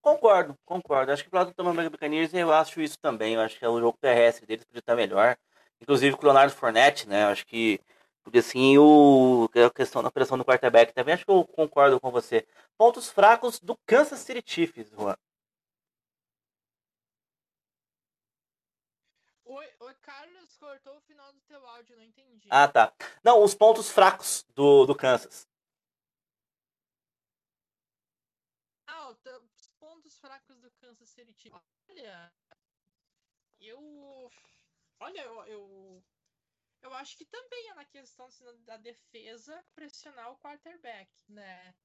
Concordo, 0.01 0.57
concordo. 0.65 1.11
Acho 1.11 1.23
que 1.23 1.29
pro 1.29 1.39
lado 1.39 1.47
do 1.51 1.53
Tampa 1.53 1.73
Bay 1.73 1.89
Buccaneers 1.89 2.33
eu 2.33 2.51
acho 2.51 2.81
isso 2.81 2.99
também. 2.99 3.35
Eu 3.35 3.41
acho 3.41 3.57
que 3.57 3.65
o 3.65 3.79
jogo 3.79 3.97
terrestre 3.99 4.45
deles 4.45 4.65
podia 4.65 4.79
estar 4.79 4.95
melhor. 4.95 5.37
Inclusive 5.81 6.15
com 6.15 6.23
o 6.23 6.25
Leonardo 6.25 6.53
Fournette, 6.53 7.07
né? 7.07 7.23
Eu 7.23 7.27
acho 7.27 7.45
que 7.45 7.79
porque 8.23 8.39
assim 8.39 8.77
o 8.77 9.49
a 9.53 9.69
questão 9.69 10.01
da 10.01 10.09
pressão 10.11 10.37
do 10.37 10.45
quarterback 10.45 10.93
também 10.93 11.13
acho 11.13 11.25
que 11.25 11.31
eu 11.31 11.45
concordo 11.45 11.99
com 11.99 12.09
você. 12.09 12.47
Pontos 12.77 13.09
fracos 13.09 13.59
do 13.59 13.77
Kansas 13.85 14.19
City 14.19 14.43
Chiefs, 14.45 14.89
Juan. 14.91 15.15
Oi, 19.45 19.69
oi, 19.81 19.93
Carlos, 20.01 20.57
cortou 20.57 20.97
o 20.97 21.01
final 21.01 21.31
do 21.33 21.41
teu 21.41 21.65
áudio, 21.67 21.97
não 21.97 22.03
entendi. 22.03 22.47
Ah, 22.49 22.67
tá. 22.67 22.93
Não, 23.23 23.43
os 23.43 23.53
pontos 23.53 23.89
fracos 23.89 24.45
do, 24.55 24.85
do 24.85 24.95
Kansas. 24.95 25.47
Ah, 28.87 29.09
os 29.09 29.67
pontos 29.79 30.17
fracos 30.17 30.57
do 30.59 30.71
Kansas 30.71 31.09
City 31.09 31.33
Chiefs. 31.33 31.61
Olha, 31.89 32.33
eu. 33.59 34.31
Olha, 34.99 35.21
eu, 35.21 35.45
eu. 35.45 36.03
Eu 36.83 36.93
acho 36.93 37.17
que 37.17 37.25
também 37.25 37.69
é 37.71 37.75
na 37.75 37.85
questão 37.85 38.27
assim, 38.27 38.45
da 38.65 38.77
defesa 38.77 39.65
pressionar 39.75 40.31
o 40.31 40.39
quarterback, 40.39 41.11
né? 41.29 41.75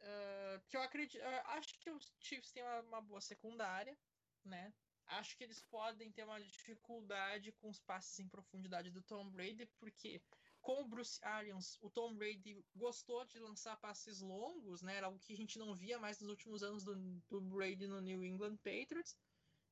Ah, 0.00 0.62
que 0.68 0.76
eu 0.76 0.82
acredito. 0.82 1.20
eu 1.22 1.28
acho 1.48 1.78
que 1.80 1.90
os 1.90 2.14
Chiefs 2.20 2.52
têm 2.52 2.62
uma, 2.62 2.80
uma 2.82 3.02
boa 3.02 3.20
secundária, 3.20 3.98
né? 4.44 4.74
Acho 5.06 5.36
que 5.36 5.44
eles 5.44 5.62
podem 5.62 6.12
ter 6.12 6.24
uma 6.24 6.40
dificuldade 6.40 7.52
com 7.52 7.68
os 7.70 7.80
passes 7.80 8.18
em 8.20 8.28
profundidade 8.28 8.90
do 8.90 9.02
Tom 9.02 9.30
Brady, 9.30 9.66
porque 9.78 10.22
com 10.60 10.82
o 10.82 10.88
Bruce 10.88 11.18
Arians, 11.22 11.76
o 11.82 11.90
Tom 11.90 12.16
Brady 12.16 12.64
gostou 12.74 13.24
de 13.26 13.38
lançar 13.38 13.76
passes 13.78 14.20
longos, 14.20 14.82
né? 14.82 14.96
Era 14.96 15.06
algo 15.06 15.18
que 15.20 15.34
a 15.34 15.36
gente 15.36 15.58
não 15.58 15.74
via 15.74 15.98
mais 15.98 16.20
nos 16.20 16.30
últimos 16.30 16.62
anos 16.62 16.84
do, 16.84 16.94
do 17.28 17.40
Brady 17.42 17.86
no 17.86 18.00
New 18.00 18.24
England 18.24 18.56
Patriots. 18.58 19.16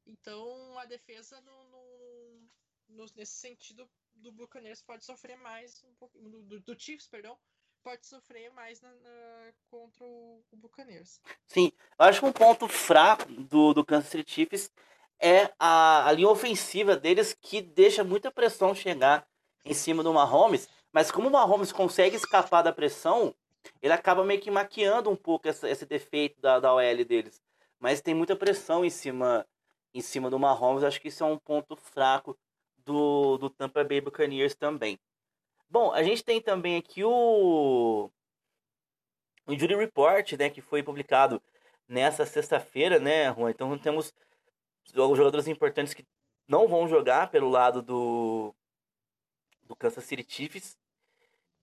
Então 0.06 0.78
a 0.78 0.86
defesa 0.86 1.40
no, 1.42 1.64
no- 1.70 2.50
no- 2.88 3.06
nesse 3.16 3.34
sentido 3.38 3.90
do 4.22 4.32
Buccaneers 4.32 4.80
pode 4.82 5.04
sofrer 5.04 5.36
mais 5.36 5.82
um 5.84 6.40
do- 6.46 6.60
do 6.60 6.80
Chiefs, 6.80 7.08
perdão, 7.08 7.36
pode 7.82 8.06
sofrer 8.06 8.50
mais 8.52 8.80
na- 8.80 8.94
na- 8.94 9.52
contra 9.68 10.04
o, 10.04 10.42
o 10.50 10.56
Buccaneers. 10.56 11.20
Sim, 11.46 11.72
eu 11.98 12.04
acho 12.04 12.20
que 12.20 12.26
um 12.26 12.32
ponto 12.32 12.68
fraco 12.68 13.24
do, 13.30 13.74
do 13.74 13.84
Kansas 13.84 14.08
City 14.10 14.30
Chiefs 14.30 14.70
é 15.18 15.52
a, 15.58 16.06
a 16.08 16.12
linha 16.12 16.28
ofensiva 16.28 16.96
deles 16.96 17.36
que 17.40 17.60
deixa 17.60 18.04
muita 18.04 18.30
pressão 18.30 18.74
chegar 18.74 19.26
em 19.64 19.74
cima 19.74 20.02
do 20.02 20.12
Mahomes. 20.12 20.68
Mas 20.92 21.10
como 21.10 21.28
o 21.28 21.30
Mahomes 21.30 21.72
consegue 21.72 22.16
escapar 22.16 22.62
da 22.62 22.72
pressão, 22.72 23.34
ele 23.80 23.92
acaba 23.92 24.24
meio 24.24 24.40
que 24.40 24.50
maquiando 24.50 25.10
um 25.10 25.16
pouco 25.16 25.48
essa, 25.48 25.68
esse 25.68 25.86
defeito 25.86 26.40
da, 26.40 26.60
da 26.60 26.72
OL 26.74 27.04
deles. 27.04 27.40
Mas 27.78 28.00
tem 28.00 28.14
muita 28.14 28.36
pressão 28.36 28.84
em 28.84 28.90
cima, 28.90 29.46
em 29.94 30.00
cima 30.00 30.28
do 30.30 30.38
Mahomes. 30.38 30.84
Acho 30.84 31.00
que 31.00 31.08
isso 31.08 31.24
é 31.24 31.26
um 31.26 31.38
ponto 31.38 31.74
fraco 31.76 32.36
do, 32.84 33.38
do 33.38 33.50
Tampa 33.50 33.84
Bay 33.84 34.00
Buccaneers 34.00 34.54
também. 34.54 34.98
Bom, 35.68 35.92
a 35.92 36.02
gente 36.02 36.22
tem 36.22 36.40
também 36.40 36.76
aqui 36.76 37.02
o, 37.02 38.10
o 39.46 39.52
Injury 39.52 39.74
Report, 39.76 40.32
né, 40.32 40.50
que 40.50 40.60
foi 40.60 40.82
publicado 40.82 41.42
nessa 41.88 42.26
sexta-feira, 42.26 42.98
né, 42.98 43.32
Juan? 43.34 43.50
Então 43.50 43.78
temos 43.78 44.12
os 44.84 45.16
jogadores 45.16 45.48
importantes 45.48 45.94
que 45.94 46.06
não 46.46 46.68
vão 46.68 46.88
jogar 46.88 47.30
pelo 47.30 47.48
lado 47.48 47.80
do, 47.80 48.54
do 49.62 49.76
Kansas 49.76 50.04
City 50.04 50.24
Chiefs, 50.28 50.76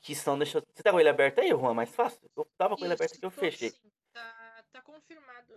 que 0.02 0.16
são. 0.16 0.38
Deixa, 0.38 0.64
você 0.74 0.84
tá 0.84 0.92
com 0.92 1.00
ele 1.00 1.10
aberto 1.10 1.40
aí, 1.40 1.50
Juan? 1.50 1.74
Mais 1.74 1.90
fácil? 1.90 2.20
Eu 2.36 2.46
tava 2.58 2.76
com 2.76 2.86
ele 2.86 2.94
aberto 2.94 3.14
aqui, 3.14 3.26
eu 3.26 3.32
fechei. 3.32 3.70
Sim, 3.70 3.92
tá, 4.12 4.64
tá 4.72 4.82
confirmado. 4.82 5.54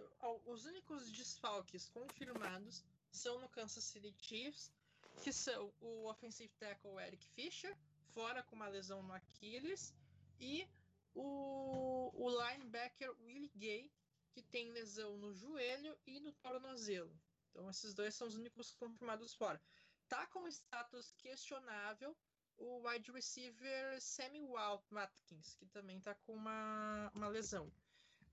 Os 0.46 0.66
únicos 0.66 1.10
desfalques 1.10 1.88
confirmados 1.88 2.84
são 3.10 3.38
no 3.38 3.48
Kansas 3.48 3.84
City 3.84 4.14
Chiefs, 4.18 4.70
que 5.22 5.32
são 5.32 5.72
o 5.80 6.06
offensive 6.06 6.52
tackle 6.58 6.98
Eric 7.00 7.26
Fischer, 7.28 7.76
fora 8.12 8.42
com 8.42 8.56
uma 8.56 8.68
lesão 8.68 9.02
no 9.02 9.12
Aquiles, 9.12 9.94
e 10.40 10.68
o, 11.14 12.10
o 12.14 12.30
linebacker 12.30 13.14
Willie 13.20 13.52
Gay, 13.56 13.92
que 14.32 14.42
tem 14.42 14.70
lesão 14.70 15.16
no 15.16 15.32
joelho 15.34 15.96
e 16.06 16.18
no 16.20 16.32
tornozelo. 16.32 17.14
Então 17.50 17.68
esses 17.68 17.94
dois 17.94 18.14
são 18.14 18.26
os 18.26 18.34
únicos 18.34 18.72
confirmados 18.72 19.34
fora. 19.34 19.60
Tá 20.08 20.26
com 20.26 20.48
status 20.48 21.12
questionável 21.18 22.16
o 22.58 22.86
wide 22.86 23.10
receiver 23.10 24.00
Sammy 24.00 24.40
Watkins, 24.90 25.54
que 25.54 25.66
também 25.66 26.00
tá 26.00 26.14
com 26.14 26.34
uma, 26.34 27.10
uma 27.14 27.28
lesão. 27.28 27.66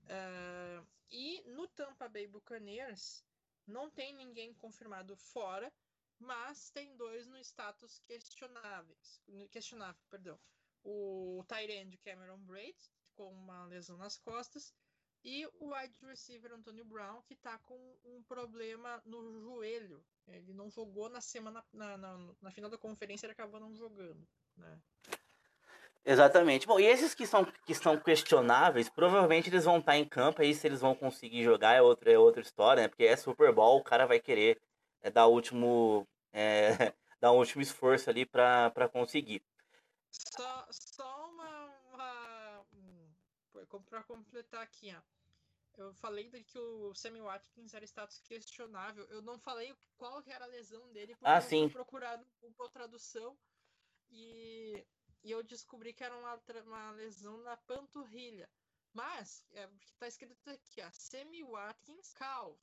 Uh, 0.04 0.86
e 1.10 1.42
no 1.46 1.68
Tampa 1.68 2.08
Bay 2.08 2.26
Buccaneers 2.26 3.24
não 3.66 3.90
tem 3.90 4.14
ninguém 4.14 4.54
confirmado 4.54 5.16
fora, 5.16 5.72
mas 6.20 6.70
tem 6.70 6.94
dois 6.96 7.26
no 7.26 7.38
status 7.38 7.98
questionáveis, 8.06 9.20
questionável, 9.50 10.00
perdão. 10.08 10.38
O 10.84 11.44
Tyrande 11.48 11.96
Cameron 11.98 12.38
Braid, 12.38 12.76
com 13.14 13.30
uma 13.32 13.64
lesão 13.64 13.96
nas 13.96 14.18
costas, 14.18 14.74
e 15.24 15.46
o 15.58 15.74
wide 15.74 15.98
receiver 16.02 16.52
Antonio 16.52 16.84
Brown, 16.84 17.20
que 17.22 17.34
está 17.34 17.58
com 17.58 17.78
um 18.04 18.22
problema 18.22 19.02
no 19.04 19.40
joelho. 19.40 20.02
Ele 20.26 20.54
não 20.54 20.70
jogou 20.70 21.08
na 21.08 21.20
semana, 21.20 21.64
na, 21.72 21.96
na, 21.96 22.34
na 22.40 22.50
final 22.50 22.70
da 22.70 22.78
conferência, 22.78 23.26
ele 23.26 23.32
acabou 23.32 23.60
não 23.60 23.74
jogando. 23.74 24.26
Né? 24.56 24.80
Exatamente. 26.04 26.66
Bom, 26.66 26.80
e 26.80 26.86
esses 26.86 27.14
que 27.14 27.26
são, 27.26 27.44
que 27.66 27.74
são 27.74 27.98
questionáveis, 27.98 28.88
provavelmente 28.88 29.50
eles 29.50 29.64
vão 29.64 29.78
estar 29.78 29.92
tá 29.92 29.98
em 29.98 30.04
campo, 30.04 30.40
aí 30.40 30.54
se 30.54 30.66
eles 30.66 30.80
vão 30.80 30.94
conseguir 30.94 31.42
jogar 31.42 31.74
é 31.74 31.82
outra, 31.82 32.10
é 32.10 32.18
outra 32.18 32.40
história, 32.40 32.82
né? 32.82 32.88
Porque 32.88 33.04
é 33.04 33.16
Super 33.16 33.52
Bowl, 33.52 33.78
o 33.78 33.84
cara 33.84 34.06
vai 34.06 34.18
querer 34.18 34.58
é, 35.02 35.10
dar 35.10 35.26
o 35.26 35.32
último. 35.32 36.06
É, 36.32 36.70
dar 37.20 37.32
um 37.32 37.38
último 37.38 37.62
esforço 37.62 38.10
ali 38.10 38.24
para 38.24 38.88
conseguir. 38.92 39.42
Só, 40.10 40.66
só 40.70 41.30
uma, 41.30 41.66
uma 41.92 42.66
para 43.88 44.02
completar 44.04 44.62
aqui, 44.62 44.94
ó. 44.94 45.02
Eu 45.76 45.94
falei 45.94 46.28
que 46.44 46.58
o 46.58 46.94
Sammy 46.94 47.20
Watkins 47.20 47.72
era 47.72 47.84
status 47.84 48.20
questionável. 48.20 49.04
Eu 49.04 49.22
não 49.22 49.38
falei 49.38 49.74
qual 49.96 50.22
era 50.26 50.44
a 50.44 50.48
lesão 50.48 50.92
dele, 50.92 51.14
porque 51.14 51.30
ah, 51.30 51.38
eu 51.38 51.42
sim. 51.42 51.68
procurado 51.68 52.26
uma 52.42 52.68
tradução 52.68 53.38
e, 54.10 54.84
e 55.22 55.30
eu 55.30 55.42
descobri 55.42 55.94
que 55.94 56.04
era 56.04 56.16
uma, 56.16 56.38
uma 56.66 56.90
lesão 56.92 57.38
na 57.38 57.56
panturrilha. 57.56 58.50
Mas, 58.92 59.44
é, 59.52 59.66
porque 59.68 59.94
tá 59.98 60.08
escrito 60.08 60.50
aqui, 60.50 60.82
ó, 60.82 60.90
Sammy 60.92 61.44
Watkins 61.44 62.12
calf, 62.14 62.58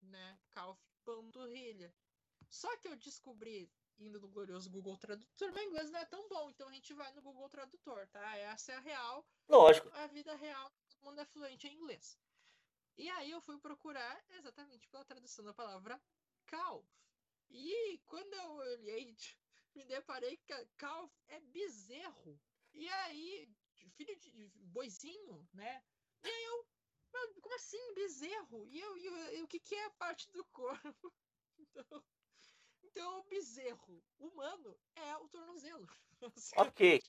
né? 0.00 0.38
Calf 0.50 0.78
panturrilha. 1.04 1.92
Só 2.52 2.68
que 2.76 2.86
eu 2.86 2.96
descobri 2.96 3.72
indo 3.98 4.20
no 4.20 4.28
glorioso 4.28 4.70
Google 4.70 4.98
Tradutor, 4.98 5.52
meu 5.52 5.64
inglês 5.64 5.90
não 5.90 6.00
é 6.00 6.04
tão 6.04 6.28
bom, 6.28 6.50
então 6.50 6.68
a 6.68 6.72
gente 6.72 6.92
vai 6.92 7.10
no 7.14 7.22
Google 7.22 7.48
Tradutor, 7.48 8.06
tá? 8.08 8.36
Essa 8.36 8.72
é 8.72 8.74
a 8.76 8.80
real. 8.80 9.26
Lógico. 9.48 9.88
A 9.94 10.06
vida 10.08 10.34
real, 10.34 10.70
todo 10.90 11.02
mundo 11.02 11.20
é 11.22 11.24
fluente 11.24 11.66
em 11.66 11.74
inglês. 11.74 12.18
E 12.98 13.08
aí 13.08 13.30
eu 13.30 13.40
fui 13.40 13.58
procurar 13.58 14.22
exatamente 14.32 14.86
pela 14.88 15.04
tradução 15.04 15.42
da 15.46 15.54
palavra 15.54 15.98
calf. 16.44 16.86
E 17.48 17.98
quando 18.04 18.34
eu 18.34 18.50
olhei, 18.52 19.16
me 19.74 19.86
deparei 19.86 20.36
que 20.36 20.66
calf 20.76 21.10
é 21.28 21.40
bezerro. 21.40 22.38
E 22.74 22.86
aí, 22.86 23.48
filho 23.96 24.14
de 24.18 24.30
boizinho, 24.66 25.48
né? 25.54 25.82
E 26.22 26.28
aí 26.28 26.44
eu, 26.44 26.66
como 27.40 27.54
assim 27.54 27.94
bezerro? 27.94 28.66
E 28.66 28.78
eu, 28.78 28.96
e, 28.98 29.38
e 29.38 29.42
o 29.42 29.48
que, 29.48 29.58
que 29.58 29.74
é 29.74 29.88
parte 29.90 30.30
do 30.30 30.44
corpo? 30.46 31.10
Então, 31.74 32.02
então, 32.92 33.20
o 33.20 33.24
bezerro 33.24 34.02
humano 34.20 34.76
é 34.94 35.16
o 35.16 35.28
tornozelo. 35.28 35.86
Ok. 36.56 37.02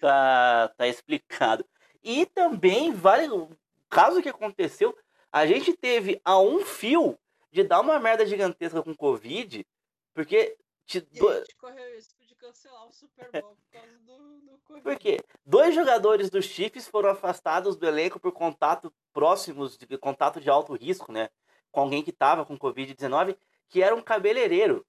tá, 0.00 0.68
tá 0.76 0.86
explicado. 0.86 1.66
E 2.00 2.24
também 2.26 2.92
vale 2.92 3.28
o 3.28 3.50
caso 3.90 4.22
que 4.22 4.28
aconteceu, 4.28 4.96
a 5.32 5.44
gente 5.44 5.76
teve 5.76 6.20
a 6.24 6.38
um 6.38 6.64
fio 6.64 7.18
de 7.50 7.64
dar 7.64 7.80
uma 7.80 7.98
merda 7.98 8.24
gigantesca 8.24 8.80
com 8.80 8.94
Covid, 8.94 9.66
porque. 10.14 10.56
Te 10.84 11.00
do... 11.00 11.28
a 11.28 11.38
gente 11.40 11.56
correu 11.56 11.96
risco 11.96 12.24
de 12.24 12.36
cancelar 12.36 12.86
o 12.86 12.92
Super 12.92 13.28
Bowl 13.32 13.56
por 13.56 13.70
causa 13.72 13.98
do, 13.98 14.40
do 14.42 14.58
Covid. 14.58 14.82
Por 14.84 14.96
quê? 14.96 15.18
Dois 15.44 15.74
jogadores 15.74 16.30
dos 16.30 16.44
Chiefs 16.44 16.86
foram 16.86 17.10
afastados 17.10 17.74
do 17.74 17.88
elenco 17.88 18.20
por 18.20 18.30
contato 18.30 18.94
próximos, 19.12 19.76
de 19.76 19.98
contato 19.98 20.40
de 20.40 20.48
alto 20.48 20.74
risco, 20.74 21.10
né? 21.10 21.28
Com 21.72 21.80
alguém 21.80 22.04
que 22.04 22.12
tava 22.12 22.46
com 22.46 22.56
Covid-19 22.56 23.36
que 23.68 23.82
era 23.82 23.94
um 23.94 24.02
cabeleireiro. 24.02 24.86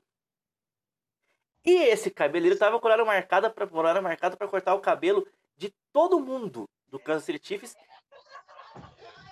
E 1.66 1.74
esse 1.90 2.10
cabeleireiro 2.10 2.54
estava 2.54 2.80
com 2.80 2.88
horário 2.88 3.06
marcado 3.06 3.52
para 3.52 3.78
horário 3.78 4.02
marcado 4.02 4.38
para 4.38 4.48
cortar 4.48 4.74
o 4.74 4.82
cabelo 4.82 5.28
de 5.56 5.70
todo 5.92 6.20
mundo 6.20 6.70
do 6.88 7.00
Kansas 7.00 7.26
City 7.26 7.46
Chiefs. 7.46 7.76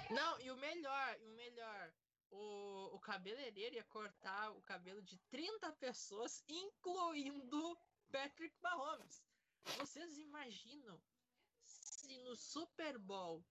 Não, 0.09 0.41
e 0.41 0.51
o 0.51 0.57
melhor, 0.57 1.17
o 1.21 1.29
melhor, 1.29 1.93
o, 2.31 2.95
o 2.95 2.99
cabeleireiro 2.99 3.75
ia 3.75 3.83
cortar 3.85 4.51
o 4.51 4.61
cabelo 4.61 5.01
de 5.01 5.17
30 5.29 5.71
pessoas, 5.73 6.43
incluindo 6.49 7.77
Patrick 8.11 8.55
Mahomes. 8.61 9.23
Vocês 9.77 10.17
imaginam 10.17 11.01
se 11.63 12.17
no 12.19 12.35
Super 12.35 12.97
Bowl 12.97 13.43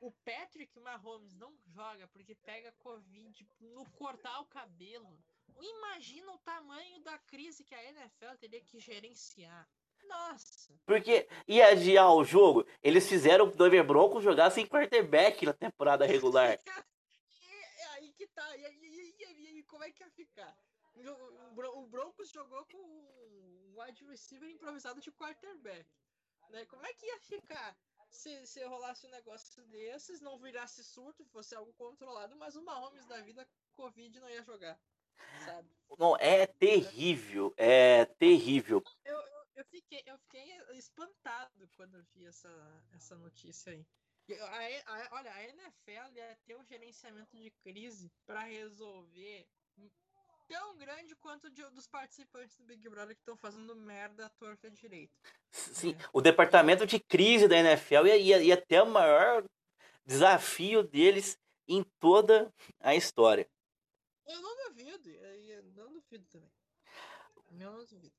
o 0.00 0.12
Patrick 0.24 0.78
Mahomes 0.80 1.34
não 1.34 1.56
joga 1.66 2.06
porque 2.08 2.34
pega 2.34 2.72
Covid 2.78 3.48
no 3.60 3.84
cortar 3.92 4.40
o 4.40 4.46
cabelo. 4.46 5.18
Imagina 5.60 6.32
o 6.32 6.38
tamanho 6.38 7.00
da 7.00 7.18
crise 7.18 7.64
que 7.64 7.74
a 7.74 7.84
NFL 7.84 8.36
teria 8.38 8.60
que 8.60 8.78
gerenciar. 8.78 9.68
Nossa! 10.04 10.72
Porque 10.86 11.28
ia 11.46 11.68
adiar 11.68 12.14
o 12.14 12.24
jogo, 12.24 12.66
eles 12.82 13.08
fizeram 13.08 13.46
o 13.46 13.50
Denver 13.50 13.84
Broncos 13.84 14.22
jogar 14.22 14.50
sem 14.50 14.66
quarterback 14.66 15.44
na 15.44 15.52
temporada 15.52 16.06
regular. 16.06 16.58
e, 17.40 17.82
aí 17.94 18.12
que 18.12 18.26
tá. 18.28 18.56
E, 18.56 18.62
e, 18.62 19.16
e, 19.18 19.58
e, 19.58 19.62
como 19.64 19.82
é 19.82 19.90
que 19.90 20.02
ia 20.02 20.10
ficar? 20.10 20.56
O 20.94 21.86
Broncos 21.86 22.30
jogou 22.30 22.64
com 22.66 22.78
um 22.78 23.74
wide 23.80 24.04
receiver 24.04 24.48
improvisado 24.48 25.00
de 25.00 25.10
quarterback. 25.12 25.86
Né? 26.50 26.64
Como 26.66 26.84
é 26.86 26.92
que 26.94 27.06
ia 27.06 27.20
ficar? 27.20 27.76
Se, 28.10 28.46
se 28.46 28.64
rolasse 28.64 29.06
um 29.06 29.10
negócio 29.10 29.64
desses, 29.66 30.20
não 30.20 30.38
virasse 30.38 30.82
surto, 30.84 31.24
fosse 31.26 31.54
algo 31.54 31.72
controlado, 31.74 32.36
mas 32.36 32.56
o 32.56 32.62
Mahomes 32.62 33.06
da 33.06 33.20
vida, 33.22 33.48
Covid 33.72 34.18
não 34.20 34.28
ia 34.28 34.42
jogar. 34.42 34.78
Sabe? 35.44 35.68
Não, 35.98 36.16
é 36.16 36.46
terrível, 36.46 37.52
é 37.56 38.04
terrível. 38.04 38.82
Eu, 39.04 39.16
eu, 39.16 39.46
eu, 39.56 39.64
fiquei, 39.64 40.02
eu 40.06 40.18
fiquei 40.18 40.56
espantado 40.76 41.68
quando 41.76 42.02
vi 42.14 42.26
essa, 42.26 42.84
essa 42.92 43.16
notícia 43.16 43.72
aí. 43.72 43.86
A, 44.30 44.92
a, 44.92 45.08
olha, 45.12 45.32
a 45.32 45.44
NFL 45.44 46.12
ia 46.12 46.38
ter 46.44 46.56
um 46.56 46.64
gerenciamento 46.64 47.36
de 47.36 47.50
crise 47.62 48.12
para 48.26 48.42
resolver 48.42 49.48
tão 50.48 50.76
grande 50.76 51.14
quanto 51.16 51.50
de, 51.50 51.62
dos 51.70 51.86
participantes 51.86 52.56
do 52.56 52.64
Big 52.64 52.88
Brother 52.88 53.14
que 53.14 53.20
estão 53.20 53.36
fazendo 53.36 53.76
merda 53.76 54.26
à 54.26 54.28
torta 54.30 54.70
direito. 54.70 55.12
Sim, 55.52 55.92
é. 55.92 56.08
o 56.12 56.20
departamento 56.20 56.86
de 56.86 56.98
crise 56.98 57.46
da 57.46 57.58
NFL 57.58 58.06
ia, 58.06 58.16
ia, 58.16 58.42
ia 58.42 58.56
ter 58.56 58.82
o 58.82 58.86
maior 58.86 59.44
desafio 60.04 60.82
deles 60.82 61.38
em 61.68 61.84
toda 62.00 62.52
a 62.80 62.94
história. 62.94 63.48
Eu 64.26 64.40
não 64.40 64.68
duvido, 64.68 65.08
eu 65.10 65.62
não 65.74 65.92
duvido 65.92 66.26
também. 66.30 66.50
Eu 67.50 67.72
não 67.72 67.84
duvido. 67.84 68.12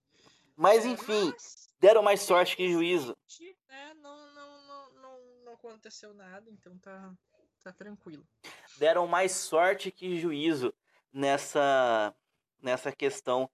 Mas 0.55 0.85
é, 0.85 0.89
enfim, 0.89 1.31
mas, 1.31 1.69
deram 1.79 2.03
mais 2.03 2.21
sorte 2.21 2.55
que 2.55 2.71
juízo. 2.71 3.17
É, 3.69 3.93
não, 3.95 4.33
não, 4.33 4.61
não, 4.67 4.93
não, 4.93 5.21
não 5.45 5.53
aconteceu 5.53 6.13
nada, 6.13 6.49
então 6.49 6.77
tá, 6.79 7.13
tá 7.63 7.71
tranquilo. 7.71 8.27
deram 8.77 9.07
mais 9.07 9.31
sorte 9.31 9.91
que 9.91 10.19
juízo 10.19 10.73
nessa, 11.11 12.13
nessa 12.61 12.91
questão 12.91 13.49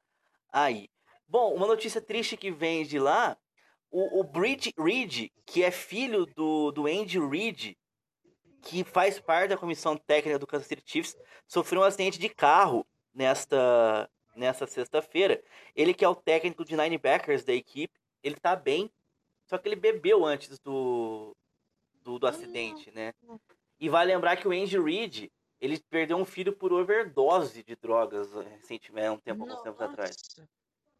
aí. 0.51 0.89
Bom, 1.27 1.53
uma 1.53 1.67
notícia 1.67 2.01
triste 2.01 2.37
que 2.37 2.51
vem 2.51 2.85
de 2.85 2.99
lá, 2.99 3.37
o, 3.89 4.19
o 4.19 4.23
Bridge 4.23 4.73
Reed, 4.77 5.29
que 5.45 5.63
é 5.63 5.71
filho 5.71 6.25
do, 6.25 6.71
do 6.71 6.85
Andy 6.85 7.19
Reid, 7.19 7.77
que 8.61 8.83
faz 8.83 9.19
parte 9.19 9.49
da 9.49 9.57
comissão 9.57 9.95
técnica 9.95 10.39
do 10.39 10.47
Kansas 10.47 10.67
City 10.67 10.83
Chiefs, 10.85 11.15
sofreu 11.47 11.81
um 11.81 11.83
acidente 11.83 12.19
de 12.19 12.29
carro 12.29 12.85
nesta, 13.13 14.09
nesta 14.35 14.67
sexta-feira. 14.67 15.41
Ele 15.75 15.93
que 15.93 16.03
é 16.03 16.09
o 16.09 16.15
técnico 16.15 16.65
de 16.65 16.75
linebackers 16.75 17.43
da 17.43 17.53
equipe, 17.53 17.93
ele 18.23 18.35
tá 18.35 18.55
bem, 18.55 18.91
só 19.45 19.57
que 19.57 19.67
ele 19.67 19.75
bebeu 19.75 20.25
antes 20.25 20.59
do, 20.59 21.35
do, 22.01 22.17
do 22.17 22.27
acidente, 22.27 22.91
né? 22.91 23.13
E 23.79 23.87
vai 23.87 24.05
lembrar 24.05 24.35
que 24.35 24.47
o 24.47 24.51
Andy 24.51 24.79
Reid, 24.79 25.31
ele 25.59 25.79
perdeu 25.89 26.17
um 26.17 26.25
filho 26.25 26.53
por 26.53 26.73
overdose 26.73 27.63
de 27.63 27.75
drogas 27.75 28.33
eh, 28.35 28.57
recentemente, 28.59 29.09
um 29.09 29.19
tempo, 29.19 29.43
alguns 29.43 29.61
tempos 29.61 29.81
atrás. 29.81 30.15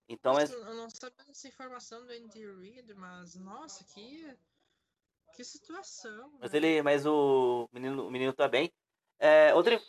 Então 0.07 0.33
nossa, 0.33 0.53
é. 0.53 0.57
Eu 0.57 0.75
não 0.75 0.89
sabia 0.89 1.25
dessa 1.25 1.47
informação 1.47 2.05
do 2.05 2.11
Andy 2.11 2.45
Reid, 2.45 2.93
mas 2.93 3.35
nossa, 3.35 3.83
que. 3.83 4.35
Que 5.35 5.43
situação. 5.43 6.31
Mas 6.39 6.51
né? 6.51 6.57
ele. 6.57 6.81
Mas 6.81 7.05
o 7.05 7.67
menino, 7.71 8.07
o 8.07 8.11
menino 8.11 8.31
tá 8.33 8.47
bem. 8.47 8.71
É, 9.19 9.53
outra. 9.53 9.81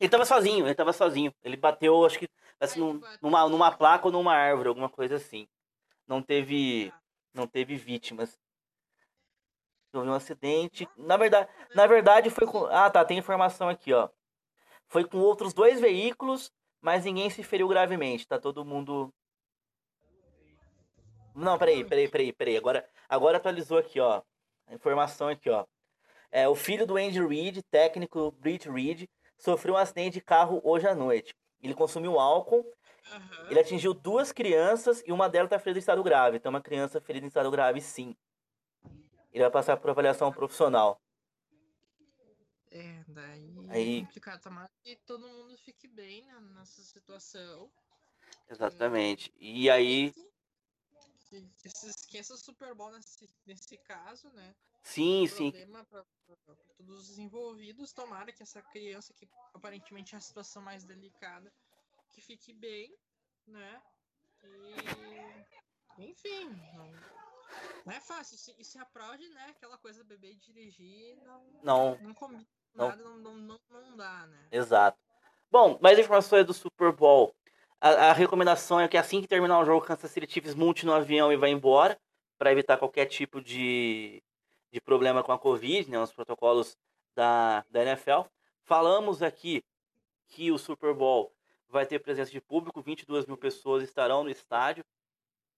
Ele 0.00 0.10
tava 0.10 0.24
sozinho, 0.24 0.66
ele 0.66 0.74
tava 0.74 0.92
sozinho. 0.92 1.34
Ele 1.42 1.56
bateu, 1.56 2.04
acho 2.04 2.18
que 2.18 2.28
assim, 2.60 2.80
Ah, 2.80 2.84
num- 2.84 3.00
numa, 3.22 3.48
numa 3.48 3.72
placa 3.76 4.06
ou 4.06 4.12
numa 4.12 4.34
árvore, 4.34 4.68
alguma 4.68 4.88
coisa 4.88 5.16
assim. 5.16 5.48
Não 6.06 6.22
teve. 6.22 6.92
Ah. 6.94 7.00
Não 7.32 7.46
teve 7.48 7.74
vítimas. 7.76 8.38
Houve 9.94 10.10
um 10.10 10.14
acidente. 10.14 10.88
Na 10.96 11.16
verdade, 11.16 11.48
na 11.74 11.86
verdade 11.86 12.30
foi 12.30 12.46
com. 12.46 12.66
Ah, 12.66 12.90
tá, 12.90 13.04
tem 13.04 13.18
informação 13.18 13.68
aqui, 13.68 13.92
ó. 13.92 14.08
Foi 14.88 15.04
com 15.04 15.18
outros 15.18 15.52
dois 15.52 15.80
veículos, 15.80 16.52
mas 16.80 17.04
ninguém 17.04 17.30
se 17.30 17.42
feriu 17.42 17.68
gravemente. 17.68 18.26
Tá 18.26 18.38
todo 18.38 18.64
mundo. 18.64 19.12
Não, 21.34 21.58
peraí, 21.58 21.84
peraí, 21.84 22.08
peraí, 22.08 22.32
peraí. 22.32 22.56
Agora, 22.56 22.88
agora 23.08 23.38
atualizou 23.38 23.78
aqui, 23.78 23.98
ó. 23.98 24.22
A 24.66 24.74
informação 24.74 25.28
aqui, 25.28 25.50
ó. 25.50 25.64
É, 26.30 26.48
o 26.48 26.54
filho 26.54 26.86
do 26.86 26.96
Andy 26.96 27.24
Reid, 27.24 27.62
técnico 27.64 28.32
Britt 28.32 28.68
Reid, 28.68 29.08
sofreu 29.36 29.74
um 29.74 29.78
acidente 29.78 30.14
de 30.14 30.20
carro 30.20 30.60
hoje 30.64 30.86
à 30.86 30.94
noite. 30.94 31.34
Ele 31.62 31.74
consumiu 31.74 32.18
álcool, 32.18 32.64
Aham. 33.10 33.50
ele 33.50 33.60
atingiu 33.60 33.94
duas 33.94 34.32
crianças 34.32 35.02
e 35.06 35.12
uma 35.12 35.28
delas 35.28 35.46
está 35.46 35.58
ferida 35.58 35.78
em 35.78 35.80
estado 35.80 36.02
grave. 36.02 36.36
Então, 36.36 36.50
uma 36.50 36.60
criança 36.60 37.00
ferida 37.00 37.24
em 37.24 37.28
estado 37.28 37.50
grave, 37.50 37.80
sim. 37.80 38.16
Ele 39.34 39.42
vai 39.42 39.50
passar 39.50 39.76
por 39.76 39.90
avaliação 39.90 40.32
profissional. 40.32 41.02
É, 42.70 43.04
daí 43.08 43.66
Aí- 43.68 43.98
é 43.98 44.00
complicado. 44.06 44.40
Tomara 44.40 44.70
que 44.80 44.94
todo 45.04 45.28
mundo 45.28 45.58
fique 45.58 45.88
bem 45.88 46.24
né, 46.24 46.38
nessa 46.54 46.80
situação. 46.82 47.68
Exatamente. 48.48 49.34
E 49.36 49.68
aí, 49.68 50.12
Que, 51.28 51.42
que 51.58 51.68
se 51.68 51.88
esqueça 51.88 52.34
o 52.34 52.36
Super 52.38 52.76
Bowl 52.76 52.92
nesse, 52.92 53.28
nesse 53.44 53.76
caso, 53.78 54.28
né? 54.30 54.54
sim, 54.84 55.26
sim. 55.26 55.50
Problema 55.50 55.84
todos 56.76 57.10
os 57.10 57.18
envolvidos. 57.18 57.92
Tomara 57.92 58.30
que 58.30 58.42
essa 58.44 58.62
criança, 58.62 59.12
que 59.14 59.28
aparentemente 59.52 60.14
é 60.14 60.18
a 60.18 60.20
situação 60.20 60.62
mais 60.62 60.84
delicada, 60.84 61.52
que 62.12 62.20
fique 62.20 62.52
bem, 62.52 62.96
né? 63.48 63.82
E. 64.44 66.04
Enfim. 66.10 66.50
Não, 66.74 67.23
não 67.84 67.92
é 67.92 68.00
fácil. 68.00 68.34
Isso, 68.36 68.54
isso 68.58 68.78
é 68.78 68.80
apraude, 68.80 69.28
né? 69.30 69.46
Aquela 69.50 69.78
coisa 69.78 70.02
beber 70.04 70.32
e 70.32 70.36
dirigir 70.36 71.16
não, 71.24 71.44
Não, 71.62 71.98
não 72.00 72.14
combina 72.14 72.44
com 72.72 72.78
Não. 72.78 72.88
nada, 72.88 73.02
não, 73.02 73.18
não, 73.18 73.60
não, 73.70 73.96
dá, 73.96 74.26
né? 74.26 74.48
exato. 74.50 74.98
Bom, 75.50 75.78
mais 75.80 75.98
informações 75.98 76.44
do 76.44 76.52
Super 76.52 76.92
Bowl. 76.92 77.34
A, 77.80 78.10
a 78.10 78.12
recomendação 78.12 78.80
é 78.80 78.88
que 78.88 78.96
assim 78.96 79.20
que 79.20 79.28
terminar 79.28 79.60
o 79.60 79.64
jogo, 79.64 79.84
Kansas 79.86 80.10
City 80.10 80.30
Chiefs 80.30 80.54
monte 80.54 80.86
no 80.86 80.92
avião 80.92 81.32
e 81.32 81.36
vá 81.36 81.48
embora, 81.48 81.98
para 82.38 82.50
evitar 82.50 82.76
qualquer 82.78 83.06
tipo 83.06 83.40
de, 83.40 84.22
de 84.72 84.80
problema 84.80 85.22
com 85.22 85.32
a 85.32 85.38
Covid, 85.38 85.90
né, 85.90 85.98
os 85.98 86.12
protocolos 86.12 86.76
da, 87.14 87.64
da 87.70 87.82
NFL. 87.82 88.22
Falamos 88.64 89.22
aqui 89.22 89.62
que 90.28 90.50
o 90.50 90.58
Super 90.58 90.94
Bowl 90.94 91.32
vai 91.68 91.86
ter 91.86 91.98
presença 91.98 92.30
de 92.30 92.40
público, 92.40 92.80
22 92.80 93.26
mil 93.26 93.36
pessoas 93.36 93.82
estarão 93.82 94.24
no 94.24 94.30
estádio, 94.30 94.84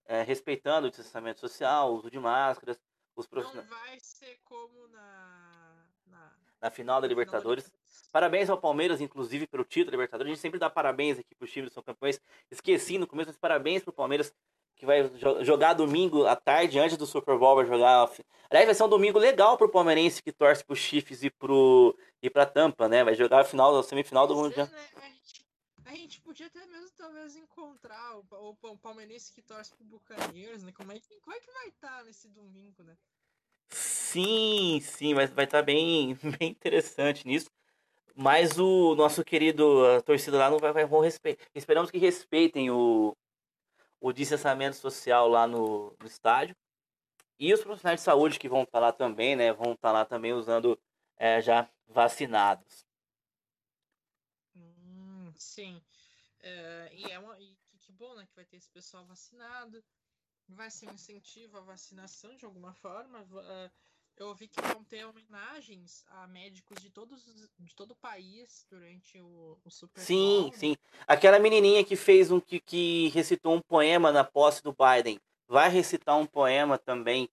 eh, 0.08 0.22
respeitando 0.22 0.86
o 0.86 0.90
distanciamento 0.90 1.40
social, 1.40 1.92
o 1.92 1.96
uso 1.96 2.10
de 2.10 2.18
máscaras, 2.18 2.78
os 3.16 3.24
Não 3.26 3.30
profissionais. 3.30 3.68
vai 3.70 3.98
ser 4.00 4.38
como 4.44 4.86
na. 4.88 5.86
na 6.06 6.32
Na 6.60 6.70
final 6.70 7.00
da 7.00 7.06
Libertadores. 7.08 7.70
Parabéns 8.12 8.48
ao 8.48 8.58
Palmeiras, 8.58 9.00
inclusive, 9.00 9.46
pelo 9.46 9.64
título 9.64 9.86
da 9.86 9.96
Libertadores. 9.96 10.30
A 10.30 10.34
gente 10.34 10.40
sempre 10.42 10.58
dá 10.58 10.70
parabéns 10.70 11.18
aqui 11.18 11.34
pro 11.34 11.46
time, 11.46 11.68
são 11.70 11.82
campeões. 11.82 12.20
Esqueci 12.50 12.96
no 12.98 13.06
começo, 13.06 13.28
mas 13.28 13.36
parabéns 13.36 13.82
pro 13.82 13.92
Palmeiras, 13.92 14.32
que 14.74 14.86
vai 14.86 15.08
jo- 15.08 15.42
jogar 15.44 15.74
domingo 15.74 16.26
à 16.26 16.34
tarde, 16.36 16.78
antes 16.78 16.96
do 16.96 17.06
Super 17.06 17.36
Bowl, 17.38 17.56
vai 17.56 17.66
jogar... 17.66 18.10
Aliás, 18.48 18.66
vai 18.66 18.74
ser 18.74 18.84
um 18.84 18.88
domingo 18.88 19.18
legal 19.18 19.56
pro 19.58 19.68
palmeirense 19.68 20.22
que 20.22 20.32
torce 20.32 20.64
pro 20.64 20.76
Chiefs 20.76 21.22
e, 21.24 21.30
pro... 21.30 21.96
e 22.22 22.30
pra 22.30 22.46
Tampa, 22.46 22.88
né? 22.88 23.02
Vai 23.04 23.14
jogar 23.14 23.40
a 23.40 23.44
final, 23.44 23.76
a 23.78 23.82
semifinal 23.82 24.26
do 24.26 24.34
Mundial. 24.36 24.66
é, 24.66 24.70
né? 25.00 25.15
A, 25.86 25.94
gente, 25.94 26.20
podia 26.20 26.46
até 26.46 26.66
mesmo 26.66 26.90
talvez 26.96 27.36
encontrar 27.36 28.18
o, 28.18 28.26
o, 28.30 28.56
o 28.70 28.78
palmeirense 28.78 29.32
que 29.32 29.40
torce 29.40 29.72
pro 29.74 29.84
Buccaneers, 29.84 30.62
né? 30.62 30.72
Como 30.72 30.92
é 30.92 30.98
que, 30.98 31.20
como 31.20 31.36
é 31.36 31.40
que 31.40 31.50
vai 31.50 31.68
estar 31.68 32.04
nesse 32.04 32.28
domingo, 32.28 32.82
né? 32.82 32.96
Sim, 33.68 34.80
sim, 34.80 35.14
mas 35.14 35.30
vai 35.30 35.44
estar 35.44 35.62
bem, 35.62 36.14
bem 36.38 36.50
interessante 36.50 37.26
nisso. 37.26 37.50
Mas 38.14 38.58
o 38.58 38.94
nosso 38.94 39.22
querido 39.22 39.84
a 39.86 40.00
torcida 40.00 40.38
lá 40.38 40.50
não 40.50 40.58
vai, 40.58 40.72
vai 40.72 40.86
vão 40.86 41.00
respeitar. 41.00 41.44
Esperamos 41.54 41.90
que 41.90 41.98
respeitem 41.98 42.70
o, 42.70 43.14
o 44.00 44.12
distanciamento 44.12 44.76
social 44.76 45.28
lá 45.28 45.46
no, 45.46 45.94
no 46.00 46.06
estádio. 46.06 46.56
E 47.38 47.52
os 47.52 47.62
profissionais 47.62 48.00
de 48.00 48.04
saúde 48.04 48.38
que 48.38 48.48
vão 48.48 48.62
estar 48.62 48.80
lá 48.80 48.92
também, 48.92 49.36
né? 49.36 49.52
Vão 49.52 49.72
estar 49.74 49.92
lá 49.92 50.04
também 50.04 50.32
usando 50.32 50.78
é, 51.18 51.40
já 51.42 51.68
vacinados. 51.86 52.85
Sim. 55.38 55.82
É, 56.40 56.90
e 56.92 57.04
é 57.10 57.18
uma, 57.18 57.38
e 57.40 57.56
que, 57.56 57.78
que 57.78 57.92
bom, 57.92 58.14
né? 58.14 58.26
Que 58.26 58.34
vai 58.34 58.44
ter 58.44 58.56
esse 58.56 58.70
pessoal 58.70 59.04
vacinado. 59.06 59.82
Vai 60.48 60.70
ser 60.70 60.88
um 60.88 60.94
incentivo 60.94 61.58
à 61.58 61.60
vacinação 61.60 62.34
de 62.36 62.44
alguma 62.44 62.72
forma. 62.74 63.26
ah, 63.42 63.70
eu 64.16 64.28
ouvi 64.28 64.48
que 64.48 64.60
vão 64.62 64.82
ter 64.84 65.04
homenagens 65.04 66.02
a 66.08 66.26
médicos 66.26 66.80
de, 66.80 66.88
todos, 66.90 67.26
os- 67.26 67.50
de 67.58 67.74
todo 67.74 67.90
o 67.90 67.96
país 67.96 68.66
durante 68.70 69.20
o, 69.20 69.58
o 69.64 69.70
Super 69.70 70.02
Sim, 70.04 70.44
Bowl, 70.44 70.52
sim. 70.52 70.76
Aquela 71.06 71.38
menininha 71.38 71.84
que 71.84 71.96
fez 71.96 72.30
um 72.30 72.40
que, 72.40 72.60
que 72.60 73.08
recitou 73.08 73.54
um 73.54 73.60
poema 73.60 74.10
na 74.12 74.24
posse 74.24 74.62
do 74.62 74.72
Biden 74.74 75.18
vai 75.48 75.68
recitar 75.68 76.16
um 76.18 76.26
poema 76.26 76.78
também 76.78 77.28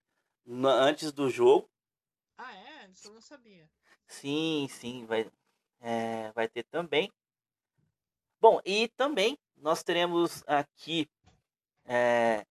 na- 0.45 0.73
antes 0.73 1.11
do 1.11 1.29
jogo. 1.29 1.69
Ah, 2.37 2.53
é? 2.55 2.89
Isso 2.91 3.07
eu 3.07 3.13
não 3.13 3.21
sabia. 3.21 3.67
Sim, 4.07 4.67
sim, 4.69 5.05
vai, 5.05 5.29
é, 5.81 6.31
vai 6.33 6.47
ter 6.47 6.63
também. 6.63 7.11
Bom, 8.43 8.59
e 8.65 8.89
também 8.89 9.39
nós 9.55 9.83
teremos 9.83 10.43
aqui. 10.45 11.07
é, 11.85 12.45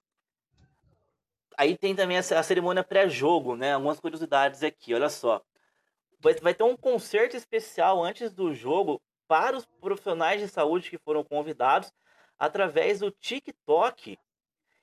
aí 1.54 1.76
tem 1.76 1.94
também 1.94 2.16
a, 2.16 2.22
ce- 2.22 2.34
a 2.34 2.42
cerimônia 2.42 2.82
pré-jogo, 2.82 3.56
né? 3.56 3.74
Algumas 3.74 4.00
curiosidades 4.00 4.62
aqui, 4.62 4.94
olha 4.94 5.10
só. 5.10 5.44
Vai, 6.18 6.54
ter 6.54 6.62
um 6.62 6.78
concerto 6.78 7.36
especial 7.36 8.02
antes 8.02 8.32
do 8.32 8.54
jogo 8.54 9.02
para 9.28 9.54
os 9.54 9.66
profissionais 9.82 10.40
de 10.40 10.48
saúde 10.48 10.88
que 10.88 10.96
foram 10.96 11.22
convidados 11.22 11.92
através 12.38 13.00
do 13.00 13.10
TikTok. 13.10 14.18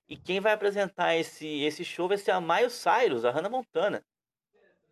E 0.08 0.16
quem 0.16 0.40
vai 0.40 0.54
apresentar 0.54 1.16
esse, 1.16 1.64
esse 1.64 1.84
show 1.84 2.08
vai 2.08 2.20
ser 2.20 2.30
a 2.30 2.40
Maio 2.40 2.70
Cyrus, 2.70 3.26
a 3.26 3.32
Hannah 3.32 3.50
Montana. 3.50 4.06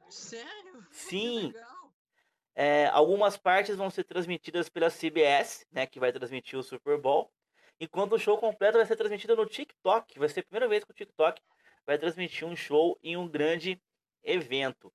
Sério? 0.09 0.83
Sim. 0.89 1.53
É, 2.59 2.87
algumas 2.87 3.37
partes 3.37 3.75
vão 3.75 3.87
ser 3.87 4.03
transmitidas 4.03 4.67
pela 4.67 4.89
CBS, 4.89 5.63
né, 5.71 5.85
que 5.85 5.99
vai 5.99 6.11
transmitir 6.11 6.57
o 6.57 6.63
Super 6.63 6.99
Bowl, 6.99 7.31
enquanto 7.79 8.13
o 8.13 8.19
show 8.19 8.35
completo 8.35 8.79
vai 8.79 8.85
ser 8.87 8.95
transmitido 8.95 9.35
no 9.35 9.45
TikTok. 9.45 10.17
Vai 10.17 10.27
ser 10.27 10.39
a 10.39 10.43
primeira 10.43 10.67
vez 10.67 10.83
que 10.83 10.89
o 10.89 10.93
TikTok 10.95 11.39
vai 11.85 11.99
transmitir 11.99 12.47
um 12.47 12.55
show 12.55 12.97
em 13.03 13.15
um 13.15 13.27
grande 13.27 13.79
evento. 14.23 14.91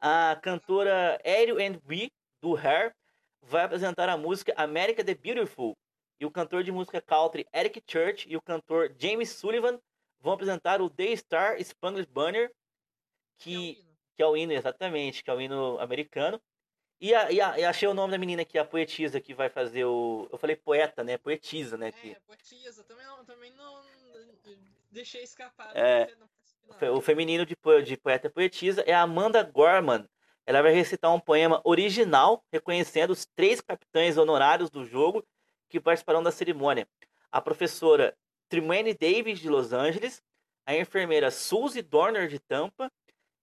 A 0.00 0.34
cantora 0.42 1.20
Ariel 1.26 1.58
and 1.58 1.78
B, 1.84 2.10
do 2.40 2.56
Hair, 2.56 2.96
vai 3.42 3.64
apresentar 3.64 4.08
a 4.08 4.16
música 4.16 4.54
America 4.56 5.04
the 5.04 5.14
Beautiful. 5.14 5.76
E 6.18 6.24
o 6.24 6.30
cantor 6.30 6.62
de 6.62 6.72
música 6.72 7.02
country 7.02 7.46
Eric 7.52 7.82
Church 7.86 8.26
e 8.30 8.34
o 8.34 8.40
cantor 8.40 8.94
James 8.98 9.28
Sullivan 9.28 9.78
vão 10.20 10.32
apresentar 10.32 10.80
o 10.80 10.88
The 10.88 11.14
Star 11.16 11.60
Spangled 11.60 12.10
Banner, 12.10 12.50
Que 13.36 13.78
é 13.78 13.92
que 14.16 14.22
é 14.22 14.26
o 14.26 14.36
hino, 14.36 14.52
exatamente, 14.52 15.22
que 15.22 15.30
é 15.30 15.34
o 15.34 15.40
hino 15.40 15.78
americano. 15.78 16.40
E, 17.02 17.12
a, 17.12 17.32
e, 17.32 17.40
a, 17.40 17.58
e 17.58 17.64
achei 17.64 17.88
o 17.88 17.94
nome 17.94 18.12
da 18.12 18.18
menina 18.18 18.42
aqui, 18.42 18.56
a 18.56 18.64
poetisa 18.64 19.20
que 19.20 19.34
vai 19.34 19.48
fazer 19.48 19.84
o. 19.84 20.28
Eu 20.30 20.38
falei 20.38 20.54
poeta, 20.54 21.02
né? 21.02 21.18
Poetisa, 21.18 21.76
né? 21.76 21.90
Que, 21.90 22.12
É, 22.12 22.16
poetisa, 22.24 22.84
também 22.84 23.04
não, 23.04 23.24
também 23.24 23.50
não 23.50 23.82
deixei 24.88 25.24
escapar. 25.24 25.72
É, 25.76 26.14
não 26.18 26.28
o 26.94 27.00
feminino 27.00 27.44
de, 27.44 27.56
de 27.84 27.96
poeta 27.96 28.30
poetisa 28.30 28.82
é 28.82 28.92
a 28.92 29.02
Amanda 29.02 29.42
Gorman, 29.42 30.08
ela 30.46 30.62
vai 30.62 30.72
recitar 30.72 31.12
um 31.12 31.20
poema 31.20 31.60
original 31.64 32.44
reconhecendo 32.52 33.10
os 33.10 33.26
três 33.26 33.60
capitães 33.60 34.16
honorários 34.16 34.70
do 34.70 34.84
jogo 34.84 35.24
que 35.68 35.80
participarão 35.80 36.22
da 36.22 36.30
cerimônia. 36.30 36.88
A 37.30 37.40
professora 37.40 38.16
Tremaine 38.48 38.94
Davis, 38.94 39.38
de 39.38 39.48
Los 39.48 39.72
Angeles, 39.72 40.22
a 40.64 40.76
enfermeira 40.76 41.30
Suzy 41.30 41.82
Dorner, 41.82 42.28
de 42.28 42.38
Tampa, 42.38 42.90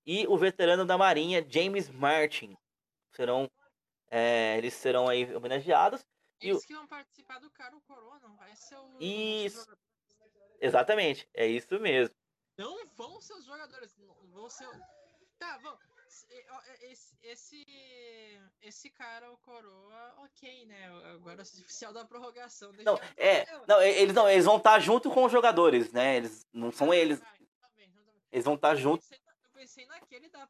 e 0.05 0.25
o 0.27 0.37
veterano 0.37 0.85
da 0.85 0.97
Marinha, 0.97 1.45
James 1.47 1.89
Martin. 1.89 2.57
Serão, 3.19 3.51
é, 4.09 4.57
eles 4.57 4.73
serão 4.73 5.09
aí 5.09 5.35
homenageados. 5.35 6.07
Eles 6.39 6.63
que 6.63 6.73
vão 6.73 6.87
participar 6.87 7.37
do 7.39 7.49
Caro 7.49 7.81
Coroa, 7.81 8.17
não 8.21 8.33
vai 8.37 8.55
ser 8.55 8.77
o. 8.77 8.97
Isso. 8.97 9.67
Exatamente, 10.61 11.27
é 11.33 11.45
isso 11.45 11.77
mesmo. 11.81 12.15
Não 12.57 12.87
vão 12.95 13.19
ser 13.19 13.33
os 13.33 13.43
jogadores, 13.43 13.93
vão 14.31 14.49
ser. 14.49 14.69
Tá, 15.37 15.57
vamos. 15.57 15.81
Esse, 16.81 17.17
esse, 17.21 18.41
esse 18.61 18.89
cara, 18.89 19.29
o 19.33 19.37
Coroa, 19.39 20.15
ok, 20.19 20.65
né? 20.65 20.87
Agora 21.13 21.39
o 21.39 21.61
oficial 21.61 21.91
da 21.91 22.05
prorrogação. 22.05 22.71
Não, 22.71 22.97
é, 23.17 23.45
não, 23.67 23.81
eles 23.81 24.15
não, 24.15 24.29
eles 24.29 24.45
vão 24.45 24.55
estar 24.55 24.75
tá 24.75 24.79
junto 24.79 25.11
com 25.11 25.25
os 25.25 25.31
jogadores, 25.31 25.91
né? 25.91 26.15
Eles 26.15 26.47
não 26.53 26.71
são 26.71 26.91
ah, 26.91 26.95
eles. 26.95 27.19
Tá, 27.19 27.33
bem, 27.37 27.47
tá 27.59 27.67
bem. 27.75 27.93
Eles 28.31 28.45
vão 28.45 28.55
estar 28.55 28.75
junto. 28.75 29.03
Eu 29.11 29.51
pensei 29.53 29.85
naquele 29.87 30.29
da 30.29 30.47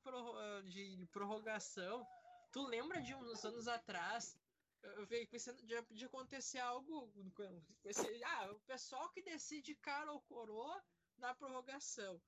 de 0.66 1.08
prorrogação. 1.12 2.06
Tu 2.52 2.66
lembra 2.66 3.02
de 3.02 3.14
uns 3.14 3.46
anos 3.46 3.68
atrás 3.68 4.38
eu 4.82 5.08
pensando 5.28 5.62
de, 5.64 5.76
de 5.92 6.06
acontecer 6.06 6.60
algo. 6.60 7.12
Esse, 7.84 8.24
ah, 8.24 8.52
o 8.52 8.60
pessoal 8.62 9.10
que 9.10 9.22
decide 9.22 9.76
cara 9.76 10.12
ou 10.12 10.22
coroa 10.22 10.82
na 11.18 11.36
prorrogação. 11.36 12.22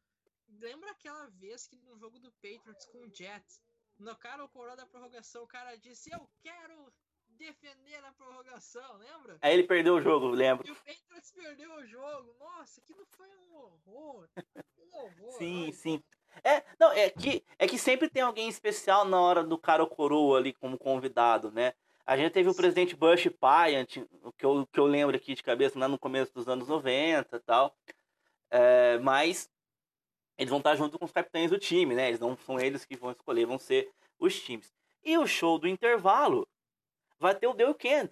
Lembra 0.47 0.91
aquela 0.91 1.27
vez 1.29 1.65
que 1.65 1.77
no 1.77 1.97
jogo 1.97 2.19
do 2.19 2.31
Patriots 2.33 2.85
com 2.87 2.99
o 2.99 3.13
Jets, 3.13 3.61
no 3.97 4.15
cara 4.17 4.43
ou 4.43 4.49
coroa 4.49 4.75
da 4.75 4.85
prorrogação, 4.85 5.43
o 5.43 5.47
cara 5.47 5.77
disse: 5.77 6.11
Eu 6.11 6.29
quero 6.41 6.93
defender 7.29 8.03
a 8.03 8.11
prorrogação, 8.13 8.97
lembra? 8.97 9.39
Aí 9.41 9.53
ele 9.53 9.63
perdeu 9.63 9.95
o 9.95 10.01
jogo, 10.01 10.27
lembro. 10.27 10.67
E 10.67 10.71
o 10.71 10.75
Patriots 10.75 11.31
perdeu 11.31 11.73
o 11.73 11.85
jogo. 11.85 12.35
Nossa, 12.37 12.81
aquilo 12.81 13.05
foi 13.05 13.29
um 13.37 13.55
horror. 13.55 14.29
Um 14.77 14.95
horror. 14.97 15.31
sim, 15.37 15.71
sim. 15.71 16.03
É, 16.43 16.63
não, 16.79 16.91
é 16.91 17.09
que, 17.09 17.43
é 17.59 17.67
que 17.67 17.77
sempre 17.77 18.09
tem 18.09 18.21
alguém 18.21 18.47
especial 18.49 19.05
na 19.05 19.19
hora 19.19 19.43
do 19.43 19.57
cara 19.57 19.83
ou 19.83 19.89
coroa 19.89 20.37
ali 20.37 20.53
como 20.53 20.77
convidado, 20.77 21.51
né? 21.51 21.73
A 22.05 22.17
gente 22.17 22.31
teve 22.31 22.49
o 22.49 22.55
presidente 22.55 22.95
Bush 22.95 23.29
pai, 23.39 23.81
o 24.23 24.33
que 24.33 24.45
eu, 24.45 24.67
que 24.67 24.79
eu 24.79 24.85
lembro 24.85 25.15
aqui 25.15 25.33
de 25.33 25.43
cabeça, 25.43 25.77
lá 25.77 25.87
no 25.87 25.99
começo 25.99 26.33
dos 26.33 26.47
anos 26.47 26.67
90 26.67 27.35
e 27.35 27.39
tal. 27.39 27.75
É, 28.49 28.97
mas 28.99 29.49
eles 30.37 30.49
vão 30.49 30.57
estar 30.57 30.75
junto 30.75 30.97
com 30.97 31.05
os 31.05 31.11
capitães 31.11 31.51
do 31.51 31.59
time, 31.59 31.93
né? 31.93 32.07
Eles 32.07 32.19
não 32.19 32.35
são 32.35 32.59
eles 32.59 32.83
que 32.83 32.97
vão 32.97 33.11
escolher, 33.11 33.45
vão 33.45 33.59
ser 33.59 33.91
os 34.19 34.39
times. 34.41 34.73
E 35.03 35.17
o 35.17 35.27
show 35.27 35.59
do 35.59 35.67
intervalo 35.67 36.47
vai 37.19 37.35
ter 37.35 37.47
o 37.47 37.53
The 37.53 37.65
Weeknd. 37.65 38.11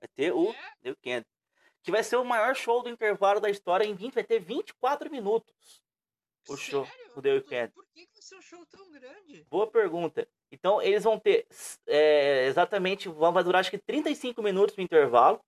Vai 0.00 0.08
ter 0.14 0.32
o 0.32 0.50
é? 0.50 0.74
The 0.82 0.90
Weeknd. 0.90 1.26
Que 1.82 1.90
vai 1.90 2.04
ser 2.04 2.16
o 2.16 2.24
maior 2.24 2.54
show 2.54 2.82
do 2.82 2.88
intervalo 2.88 3.40
da 3.40 3.50
história 3.50 3.84
em 3.84 3.94
20, 3.94 4.14
vai 4.14 4.24
ter 4.24 4.38
24 4.38 5.10
minutos. 5.10 5.82
O 6.48 6.56
Sério? 6.56 6.70
show 6.70 6.88
do 7.14 7.22
The 7.22 7.32
Weeknd. 7.34 7.72
Por 7.72 7.86
que, 7.86 8.06
que 8.06 8.12
vai 8.12 8.22
ser 8.22 8.36
um 8.36 8.42
show 8.42 8.66
tão 8.66 8.90
grande? 8.90 9.46
Boa 9.50 9.70
pergunta. 9.70 10.26
Então 10.50 10.82
eles 10.82 11.04
vão 11.04 11.18
ter 11.18 11.46
é, 11.86 12.46
exatamente, 12.46 13.08
vai 13.08 13.44
durar 13.44 13.60
acho 13.60 13.70
que 13.70 13.78
35 13.78 14.42
minutos 14.42 14.76
no 14.76 14.82
intervalo. 14.82 15.40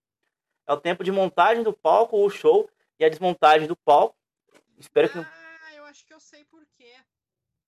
É 0.66 0.72
o 0.72 0.80
tempo 0.80 1.02
de 1.02 1.10
montagem 1.10 1.64
do 1.64 1.72
palco, 1.72 2.16
o 2.16 2.30
show 2.30 2.70
e 2.98 3.04
a 3.04 3.08
desmontagem 3.08 3.66
do 3.66 3.76
palco. 3.76 4.16
Espero 4.78 5.08
que. 5.08 5.18
Ah, 5.18 5.74
eu 5.74 5.84
acho 5.84 6.06
que 6.06 6.14
eu 6.14 6.20
sei 6.20 6.44
por 6.44 6.64
quê. 6.76 6.94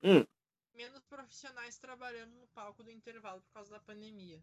Hum. 0.02 0.24
Menos 0.74 1.02
profissionais 1.04 1.78
trabalhando 1.78 2.34
no 2.34 2.46
palco 2.48 2.82
do 2.82 2.90
intervalo 2.90 3.40
por 3.42 3.52
causa 3.52 3.70
da 3.70 3.80
pandemia. 3.80 4.40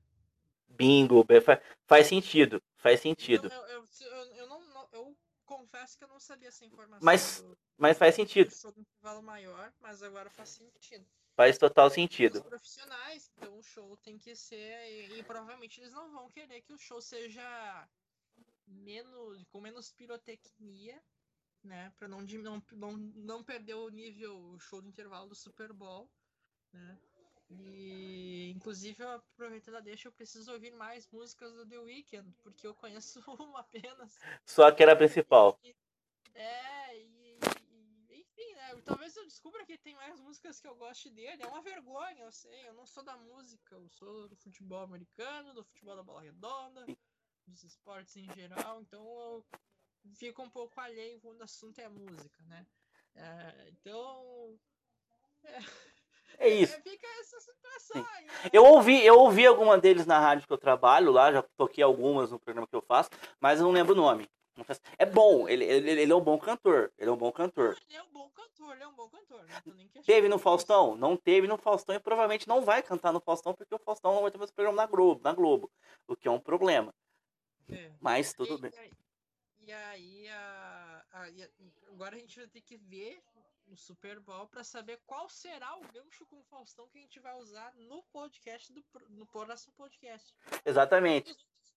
Bingo, 0.67 1.25
faz 1.85 2.07
sentido, 2.07 2.61
faz 2.77 3.01
sentido. 3.01 3.51
Eu, 3.51 3.67
eu, 3.67 3.85
eu, 4.01 4.35
eu 4.35 4.47
não, 4.47 4.61
não, 4.67 4.87
eu 4.93 5.17
confesso 5.51 5.97
que 5.97 6.03
eu 6.03 6.07
não 6.07 6.19
sabia 6.19 6.47
essa 6.47 6.65
informação. 6.65 7.05
Mas, 7.05 7.41
do, 7.41 7.57
mas 7.77 7.97
faz 7.97 8.15
sentido. 8.15 8.49
Do 8.49 8.55
show 8.55 8.71
do 8.71 8.79
intervalo 8.79 9.21
maior, 9.21 9.73
mas 9.81 10.01
agora 10.01 10.29
faz 10.29 10.49
sentido. 10.49 11.05
Faz 11.35 11.57
total 11.57 11.89
sentido. 11.89 12.35
Os 12.35 12.43
profissionais, 12.43 13.29
então 13.35 13.57
o 13.57 13.63
show 13.63 13.97
tem 13.97 14.17
que 14.17 14.35
ser. 14.35 14.77
E, 14.89 15.19
e, 15.19 15.23
provavelmente 15.23 15.81
eles 15.81 15.93
não 15.93 16.11
vão 16.11 16.29
querer 16.29 16.61
que 16.61 16.73
o 16.73 16.77
show 16.77 17.01
seja 17.01 17.87
menos. 18.65 19.43
com 19.49 19.59
menos 19.59 19.91
pirotecnia, 19.91 21.01
né? 21.63 21.91
Pra 21.97 22.07
não, 22.07 22.21
não, 22.21 22.63
não, 22.71 22.91
não 22.97 23.43
perder 23.43 23.75
o 23.75 23.89
nível, 23.89 24.37
o 24.37 24.59
show 24.59 24.81
do 24.81 24.87
intervalo 24.87 25.29
do 25.29 25.35
Super 25.35 25.73
Bowl, 25.73 26.09
né? 26.71 26.99
E 27.59 28.51
inclusive 28.55 29.03
aproveitando 29.03 29.75
a 29.75 29.81
deixa, 29.81 30.07
eu 30.07 30.11
preciso 30.11 30.51
ouvir 30.51 30.71
mais 30.71 31.07
músicas 31.09 31.53
do 31.53 31.67
The 31.67 31.77
Weeknd, 31.77 32.33
porque 32.41 32.65
eu 32.65 32.73
conheço 32.73 33.19
uma 33.39 33.59
apenas. 33.59 34.17
Só 34.45 34.71
que 34.71 34.83
era 34.83 34.93
a 34.93 34.95
principal. 34.95 35.59
É, 36.33 36.97
e 36.97 37.21
talvez 38.83 39.15
eu 39.15 39.25
descubra 39.25 39.65
que 39.65 39.77
tem 39.77 39.95
mais 39.95 40.19
músicas 40.19 40.59
que 40.59 40.67
eu 40.67 40.75
goste 40.75 41.09
dele. 41.09 41.43
É 41.43 41.47
uma 41.47 41.61
vergonha, 41.61 42.23
eu 42.23 42.31
sei. 42.31 42.67
Eu 42.67 42.73
não 42.73 42.85
sou 42.85 43.03
da 43.03 43.17
música, 43.17 43.75
eu 43.75 43.89
sou 43.89 44.27
do 44.27 44.35
futebol 44.35 44.83
americano, 44.83 45.53
do 45.53 45.63
futebol 45.63 45.95
da 45.95 46.03
bola 46.03 46.21
redonda, 46.21 46.85
dos 47.47 47.63
esportes 47.63 48.15
em 48.17 48.31
geral. 48.33 48.81
Então 48.81 49.03
eu 49.03 49.45
fico 50.15 50.41
um 50.41 50.49
pouco 50.49 50.79
alheio 50.79 51.19
quando 51.21 51.41
o 51.41 51.43
assunto 51.43 51.79
é 51.79 51.89
música, 51.89 52.43
né? 52.45 52.65
É, 53.15 53.69
então. 53.69 54.59
É, 55.43 55.59
é 56.37 56.49
isso. 56.49 56.75
É, 56.75 56.81
fica 56.81 57.07
essa 57.19 57.39
situação 57.39 58.05
aí. 58.15 58.25
Né? 58.25 58.31
Eu 58.53 58.65
ouvi, 58.65 59.05
eu 59.05 59.19
ouvi 59.19 59.45
alguma 59.45 59.77
deles 59.77 60.05
na 60.05 60.19
rádio 60.19 60.47
que 60.47 60.53
eu 60.53 60.57
trabalho 60.57 61.11
lá, 61.11 61.31
já 61.31 61.41
toquei 61.57 61.83
algumas 61.83 62.31
no 62.31 62.39
programa 62.39 62.67
que 62.67 62.75
eu 62.75 62.81
faço, 62.81 63.09
mas 63.39 63.59
eu 63.59 63.65
não 63.65 63.71
lembro 63.71 63.93
o 63.93 63.97
nome. 63.97 64.29
É 64.97 65.05
bom, 65.05 65.47
ele, 65.47 65.65
ele, 65.65 65.89
ele 66.01 66.11
é 66.11 66.15
um 66.15 66.21
bom 66.21 66.37
cantor. 66.37 66.91
Ele 66.97 67.09
é 67.09 67.13
um 67.13 67.17
bom 67.17 67.31
cantor. 67.31 67.77
Ele 67.87 67.97
é 67.97 68.03
um 68.03 68.11
bom 68.11 68.29
cantor, 68.29 68.75
ele 68.75 68.83
é 68.83 68.87
um 68.87 68.93
bom 68.93 69.09
cantor. 69.09 69.45
Teve 70.05 70.27
no 70.27 70.37
Faustão? 70.37 70.95
Não 70.95 71.15
teve 71.15 71.47
no 71.47 71.57
Faustão 71.57 71.95
e 71.95 71.99
provavelmente 71.99 72.47
não 72.47 72.61
vai 72.61 72.83
cantar 72.83 73.11
no 73.11 73.21
Faustão 73.21 73.53
porque 73.53 73.73
o 73.73 73.79
Faustão 73.79 74.13
não 74.13 74.21
vai 74.21 74.31
ter 74.31 74.37
mais 74.37 74.51
programa 74.51 74.77
na 74.77 74.85
Globo, 74.85 75.21
na 75.23 75.33
Globo 75.33 75.71
o 76.07 76.15
que 76.15 76.27
é 76.27 76.31
um 76.31 76.39
problema. 76.39 76.93
É. 77.69 77.91
Mas 77.99 78.33
tudo 78.33 78.55
e, 78.55 78.69
bem. 78.69 78.91
E 79.61 79.71
aí, 79.71 80.27
a, 80.27 81.05
a, 81.11 81.27
agora 81.89 82.15
a 82.15 82.19
gente 82.19 82.37
vai 82.37 82.47
ter 82.47 82.61
que 82.61 82.77
ver 82.77 83.21
no 83.71 83.77
Super 83.77 84.19
Bowl 84.19 84.47
para 84.47 84.65
saber 84.65 84.99
qual 85.07 85.29
será 85.29 85.75
o 85.77 85.81
gancho 85.93 86.25
com 86.25 86.39
o 86.39 86.43
Faustão 86.43 86.89
que 86.89 86.97
a 86.97 87.01
gente 87.01 87.19
vai 87.21 87.33
usar 87.35 87.73
no 87.75 88.03
podcast 88.11 88.71
do 88.73 88.83
no 89.09 89.25
próximo 89.25 89.73
podcast. 89.77 90.35
Exatamente 90.65 91.33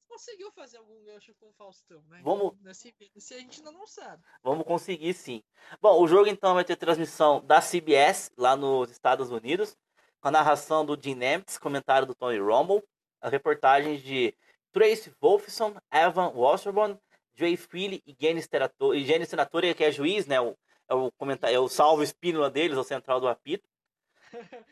conseguiu 0.06 0.52
fazer 0.52 0.76
algum 0.76 1.02
gancho 1.02 1.34
com 1.40 1.48
o 1.48 1.52
Faustão, 1.54 2.00
né? 2.08 2.20
Vamos... 2.22 2.52
Nesse, 2.60 2.94
se 3.16 3.34
a 3.34 3.38
gente 3.38 3.58
ainda 3.58 3.72
não 3.72 3.86
sabe. 3.86 4.22
Vamos 4.42 4.64
conseguir 4.64 5.12
sim. 5.12 5.42
Bom, 5.80 6.00
o 6.00 6.06
jogo 6.06 6.28
então 6.28 6.54
vai 6.54 6.64
ter 6.64 6.76
transmissão 6.76 7.44
da 7.44 7.60
CBS 7.60 8.30
lá 8.36 8.54
nos 8.56 8.90
Estados 8.90 9.30
Unidos, 9.30 9.76
com 10.20 10.28
a 10.28 10.30
narração 10.30 10.84
do 10.84 10.96
Jim 11.00 11.14
Nemitz, 11.14 11.58
comentário 11.58 12.06
do 12.06 12.14
Tony 12.14 12.38
Romo, 12.38 12.82
as 13.20 13.32
reportagens 13.32 14.02
de 14.02 14.36
Trace 14.72 15.12
Wolfson, 15.20 15.74
Evan 15.92 16.28
Wasserman, 16.28 16.98
Jay 17.34 17.56
Freely 17.56 18.02
e 18.06 18.14
Jenny 18.16 19.26
Senatore, 19.26 19.74
que 19.74 19.84
é 19.84 19.90
juiz, 19.90 20.26
né? 20.26 20.40
O, 20.40 20.56
é 20.88 20.94
o 20.94 21.10
comentário, 21.12 21.56
é 21.56 21.60
o 21.60 21.68
salvo 21.68 22.02
espínola 22.02 22.50
deles, 22.50 22.76
o 22.76 22.84
central 22.84 23.20
do 23.20 23.28
apito. 23.28 23.68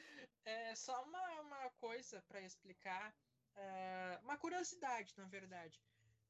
é 0.44 0.74
só 0.74 1.02
uma, 1.02 1.40
uma 1.40 1.70
coisa 1.78 2.22
para 2.28 2.40
explicar 2.40 3.14
Uh, 3.56 4.24
uma 4.24 4.36
curiosidade, 4.38 5.14
na 5.16 5.24
verdade. 5.24 5.80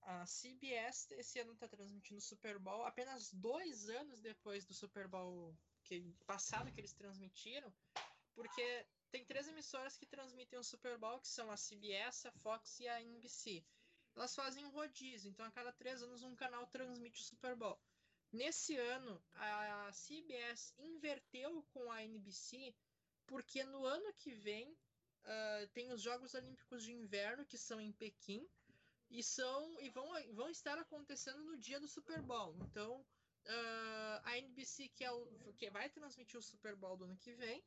A 0.02 0.24
CBS 0.26 1.12
esse 1.12 1.38
ano 1.38 1.52
está 1.52 1.68
transmitindo 1.68 2.18
o 2.18 2.22
Super 2.22 2.58
Bowl 2.58 2.84
apenas 2.84 3.32
dois 3.32 3.88
anos 3.88 4.20
depois 4.20 4.64
do 4.64 4.74
Super 4.74 5.06
Bowl 5.06 5.56
que, 5.84 6.12
passado 6.26 6.72
que 6.72 6.80
eles 6.80 6.92
transmitiram, 6.92 7.72
porque 8.34 8.86
tem 9.12 9.24
três 9.24 9.46
emissoras 9.46 9.96
que 9.96 10.06
transmitem 10.06 10.58
o 10.58 10.64
Super 10.64 10.98
Bowl, 10.98 11.20
que 11.20 11.28
são 11.28 11.50
a 11.50 11.56
CBS, 11.56 12.26
a 12.26 12.32
Fox 12.32 12.80
e 12.80 12.88
a 12.88 13.00
NBC. 13.00 13.64
Elas 14.16 14.34
fazem 14.34 14.64
um 14.64 14.70
rodízio, 14.70 15.30
então 15.30 15.46
a 15.46 15.52
cada 15.52 15.72
três 15.72 16.02
anos 16.02 16.22
um 16.24 16.34
canal 16.34 16.66
transmite 16.66 17.20
o 17.20 17.24
Super 17.24 17.54
Bowl. 17.54 17.78
Nesse 18.32 18.74
ano, 18.76 19.22
a 19.34 19.90
CBS 19.92 20.74
inverteu 20.78 21.62
com 21.72 21.92
a 21.92 22.02
NBC, 22.02 22.74
porque 23.26 23.62
no 23.64 23.84
ano 23.84 24.10
que 24.14 24.32
vem 24.32 24.72
uh, 24.72 25.66
tem 25.74 25.92
os 25.92 26.00
Jogos 26.00 26.32
Olímpicos 26.32 26.82
de 26.82 26.92
Inverno, 26.92 27.44
que 27.44 27.58
são 27.58 27.78
em 27.78 27.92
Pequim, 27.92 28.48
e 29.10 29.22
são 29.22 29.78
e 29.80 29.90
vão, 29.90 30.08
vão 30.32 30.48
estar 30.48 30.78
acontecendo 30.78 31.44
no 31.44 31.58
dia 31.58 31.78
do 31.78 31.86
Super 31.86 32.22
Bowl. 32.22 32.56
Então, 32.62 33.00
uh, 33.00 34.20
a 34.24 34.38
NBC 34.38 34.88
que, 34.88 35.04
é 35.04 35.12
o, 35.12 35.26
que 35.58 35.68
vai 35.68 35.90
transmitir 35.90 36.38
o 36.38 36.42
Super 36.42 36.74
Bowl 36.74 36.96
do 36.96 37.04
ano 37.04 37.16
que 37.18 37.34
vem, 37.34 37.62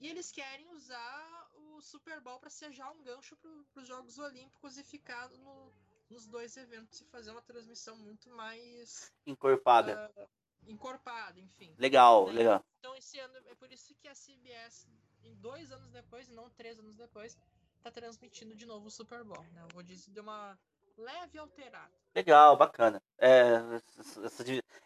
e 0.00 0.08
eles 0.08 0.32
querem 0.32 0.66
usar 0.70 1.50
o 1.54 1.82
Super 1.82 2.20
Bowl 2.20 2.38
para 2.38 2.48
ser 2.48 2.72
já 2.72 2.90
um 2.90 3.02
gancho 3.02 3.36
para 3.36 3.82
os 3.82 3.86
Jogos 3.86 4.18
Olímpicos 4.18 4.78
e 4.78 4.82
ficar 4.82 5.28
no, 5.28 5.72
nos 6.08 6.26
dois 6.26 6.56
eventos 6.56 7.00
e 7.00 7.04
fazer 7.06 7.30
uma 7.30 7.42
transmissão 7.42 7.96
muito 7.96 8.30
mais 8.30 9.12
encorpada. 9.26 10.10
Uh, 10.16 10.28
encorpada, 10.66 11.40
enfim. 11.40 11.74
Legal, 11.78 12.26
né? 12.26 12.32
legal. 12.32 12.64
Então 12.78 12.94
esse 12.96 13.18
ano 13.18 13.36
é 13.46 13.54
por 13.54 13.72
isso 13.72 13.94
que 13.96 14.08
a 14.08 14.14
CBS 14.14 14.86
em 15.24 15.34
dois 15.34 15.72
anos 15.72 15.90
depois, 15.90 16.28
não 16.28 16.48
três 16.50 16.78
anos 16.78 16.94
depois, 16.94 17.36
tá 17.82 17.90
transmitindo 17.90 18.54
de 18.54 18.66
novo 18.66 18.86
o 18.86 18.90
Super 18.90 19.24
Bowl, 19.24 19.44
né? 19.52 19.66
O 19.72 19.76
Rodízio 19.76 20.12
deu 20.12 20.22
uma 20.22 20.58
leve 20.96 21.38
alterada. 21.38 21.92
Legal, 22.14 22.56
bacana. 22.56 23.02
É, 23.18 23.60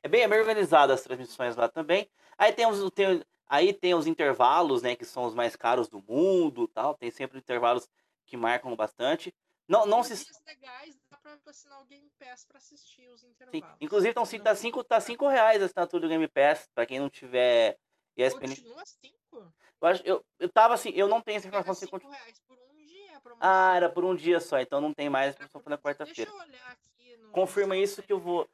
é 0.03 0.09
bem, 0.09 0.23
é 0.23 0.29
bem 0.29 0.41
organizada 0.41 0.93
as 0.93 1.03
transmissões 1.03 1.57
lá 1.57 1.69
também. 1.69 2.11
Aí 2.37 2.53
tem 2.53 2.67
os, 2.67 2.91
tem, 2.91 3.23
aí 3.47 3.73
tem 3.73 3.95
os 3.95 4.07
intervalos, 4.07 4.83
né, 4.83 4.97
que 4.97 5.05
são 5.05 5.25
os 5.25 5.35
mais 5.35 5.55
caros 5.55 5.89
do 5.89 6.03
mundo 6.03 6.67
tal. 6.69 6.95
Tem 6.95 7.11
sempre 7.11 7.39
intervalos 7.39 7.89
que 8.27 8.37
marcam 8.37 8.75
bastante. 8.75 9.35
Não, 9.71 9.87
não 9.87 10.03
se. 10.03 10.29
legais, 10.45 10.99
dá 11.09 11.17
pra 11.17 11.39
assinar 11.47 11.81
o 11.81 11.85
Game 11.85 12.11
Pass 12.19 12.45
pra 12.45 12.59
assistir 12.59 13.09
os 13.09 13.23
intervalos. 13.23 13.71
Sim. 13.71 13.77
Inclusive, 13.81 14.13
tão, 14.13 14.25
tá 14.43 14.55
5 14.57 14.83
tá 14.83 15.01
cinco 15.01 15.29
reais 15.29 15.63
a 15.63 15.67
assinatura 15.67 16.03
do 16.03 16.09
Game 16.09 16.27
Pass, 16.27 16.69
pra 16.75 16.85
quem 16.85 16.99
não 16.99 17.09
tiver 17.09 17.79
ESPN. 18.17 18.49
Continua 18.49 18.85
5? 18.85 19.17
Eu, 19.81 19.89
acho, 19.89 20.03
eu, 20.05 20.25
eu 20.41 20.49
tava 20.49 20.75
assim, 20.75 20.91
eu 20.91 21.07
não 21.07 21.21
tenho 21.21 21.37
essa 21.39 21.47
informação. 21.47 21.89
Era 21.89 22.01
5 22.01 22.09
reais 22.09 22.41
por 22.49 22.59
um 22.59 22.85
dia, 22.85 23.23
Ah, 23.39 23.77
era 23.77 23.89
por 23.89 24.05
um 24.05 24.17
dia 24.17 24.41
só, 24.41 24.59
então 24.59 24.81
não 24.81 24.93
tem 24.93 25.09
mais 25.09 25.37
promoção 25.37 25.63
na 25.67 25.79
quarta-feira. 25.79 26.29
Deixa 26.29 26.45
eu 26.45 26.49
olhar 26.49 26.73
aqui. 26.73 27.17
No... 27.19 27.31
Confirma 27.31 27.77
isso 27.77 28.03
que 28.03 28.13
eu 28.13 28.19
vou 28.19 28.51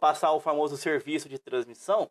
passar 0.00 0.32
o 0.32 0.40
famoso 0.40 0.78
serviço 0.78 1.28
de 1.28 1.38
transmissão. 1.38 2.10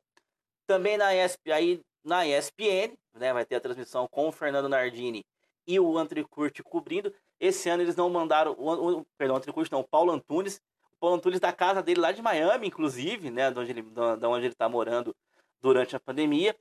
Também 0.68 0.96
na 0.96 1.16
ESPN, 1.16 1.52
aí, 1.52 1.82
na 2.04 2.28
ESPN, 2.28 2.96
né, 3.16 3.34
vai 3.34 3.46
ter 3.48 3.56
a 3.56 3.62
transmissão 3.62 4.08
com 4.08 4.28
o 4.28 4.32
Fernando 4.32 4.70
Nardini 4.70 5.26
e 5.68 5.80
o 5.80 5.98
Antricurte 5.98 6.64
cobrindo. 6.64 7.14
Esse 7.40 7.70
ano 7.70 7.84
eles 7.84 7.96
não 7.96 8.10
mandaram, 8.10 8.56
o, 8.58 9.00
o, 9.00 9.06
perdão, 9.18 9.36
o 9.36 9.38
Antricurte 9.38 9.72
não, 9.72 9.82
o 9.82 9.88
Paulo 9.88 10.12
Antunes. 10.12 10.62
O 10.94 10.98
Paulo 11.00 11.16
Antunes 11.18 11.40
da 11.40 11.52
casa 11.52 11.82
dele 11.82 12.00
lá 12.00 12.12
de 12.12 12.22
Miami, 12.22 12.68
inclusive, 12.68 13.30
né, 13.30 13.52
de 13.52 13.60
onde 13.60 13.72
ele, 13.72 13.82
de 13.82 14.26
onde 14.26 14.46
ele 14.46 14.56
tá 14.56 14.70
morando 14.70 15.16
durante 15.62 15.96
a 15.96 16.00
pandemia. 16.00 16.56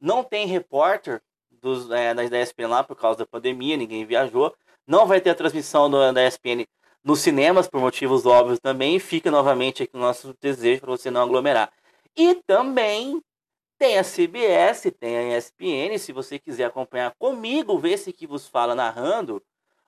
Não 0.00 0.22
tem 0.22 0.46
repórter 0.46 1.22
dos, 1.50 1.90
é, 1.90 2.12
da 2.14 2.40
ESPN 2.40 2.68
lá 2.68 2.82
por 2.82 2.96
causa 2.96 3.20
da 3.20 3.26
pandemia, 3.26 3.76
ninguém 3.76 4.04
viajou. 4.04 4.54
Não 4.86 5.06
vai 5.06 5.20
ter 5.20 5.30
a 5.30 5.34
transmissão 5.34 5.88
do, 5.88 6.12
da 6.12 6.26
ESPN 6.26 6.66
nos 7.04 7.20
cinemas, 7.20 7.68
por 7.68 7.80
motivos 7.80 8.26
óbvios 8.26 8.58
também. 8.58 8.98
Fica 8.98 9.30
novamente 9.30 9.82
aqui 9.82 9.96
o 9.96 10.00
nosso 10.00 10.36
desejo 10.40 10.80
para 10.80 10.90
você 10.90 11.10
não 11.10 11.22
aglomerar. 11.22 11.72
E 12.16 12.34
também 12.46 13.22
tem 13.82 13.98
a 13.98 14.04
CBS, 14.04 14.92
tem 14.92 15.16
a 15.16 15.36
ESPN. 15.36 15.98
Se 15.98 16.12
você 16.12 16.38
quiser 16.38 16.66
acompanhar 16.66 17.12
comigo, 17.18 17.76
ver 17.76 17.98
se 17.98 18.12
que 18.12 18.28
vos 18.28 18.46
fala 18.46 18.76
narrando 18.76 19.42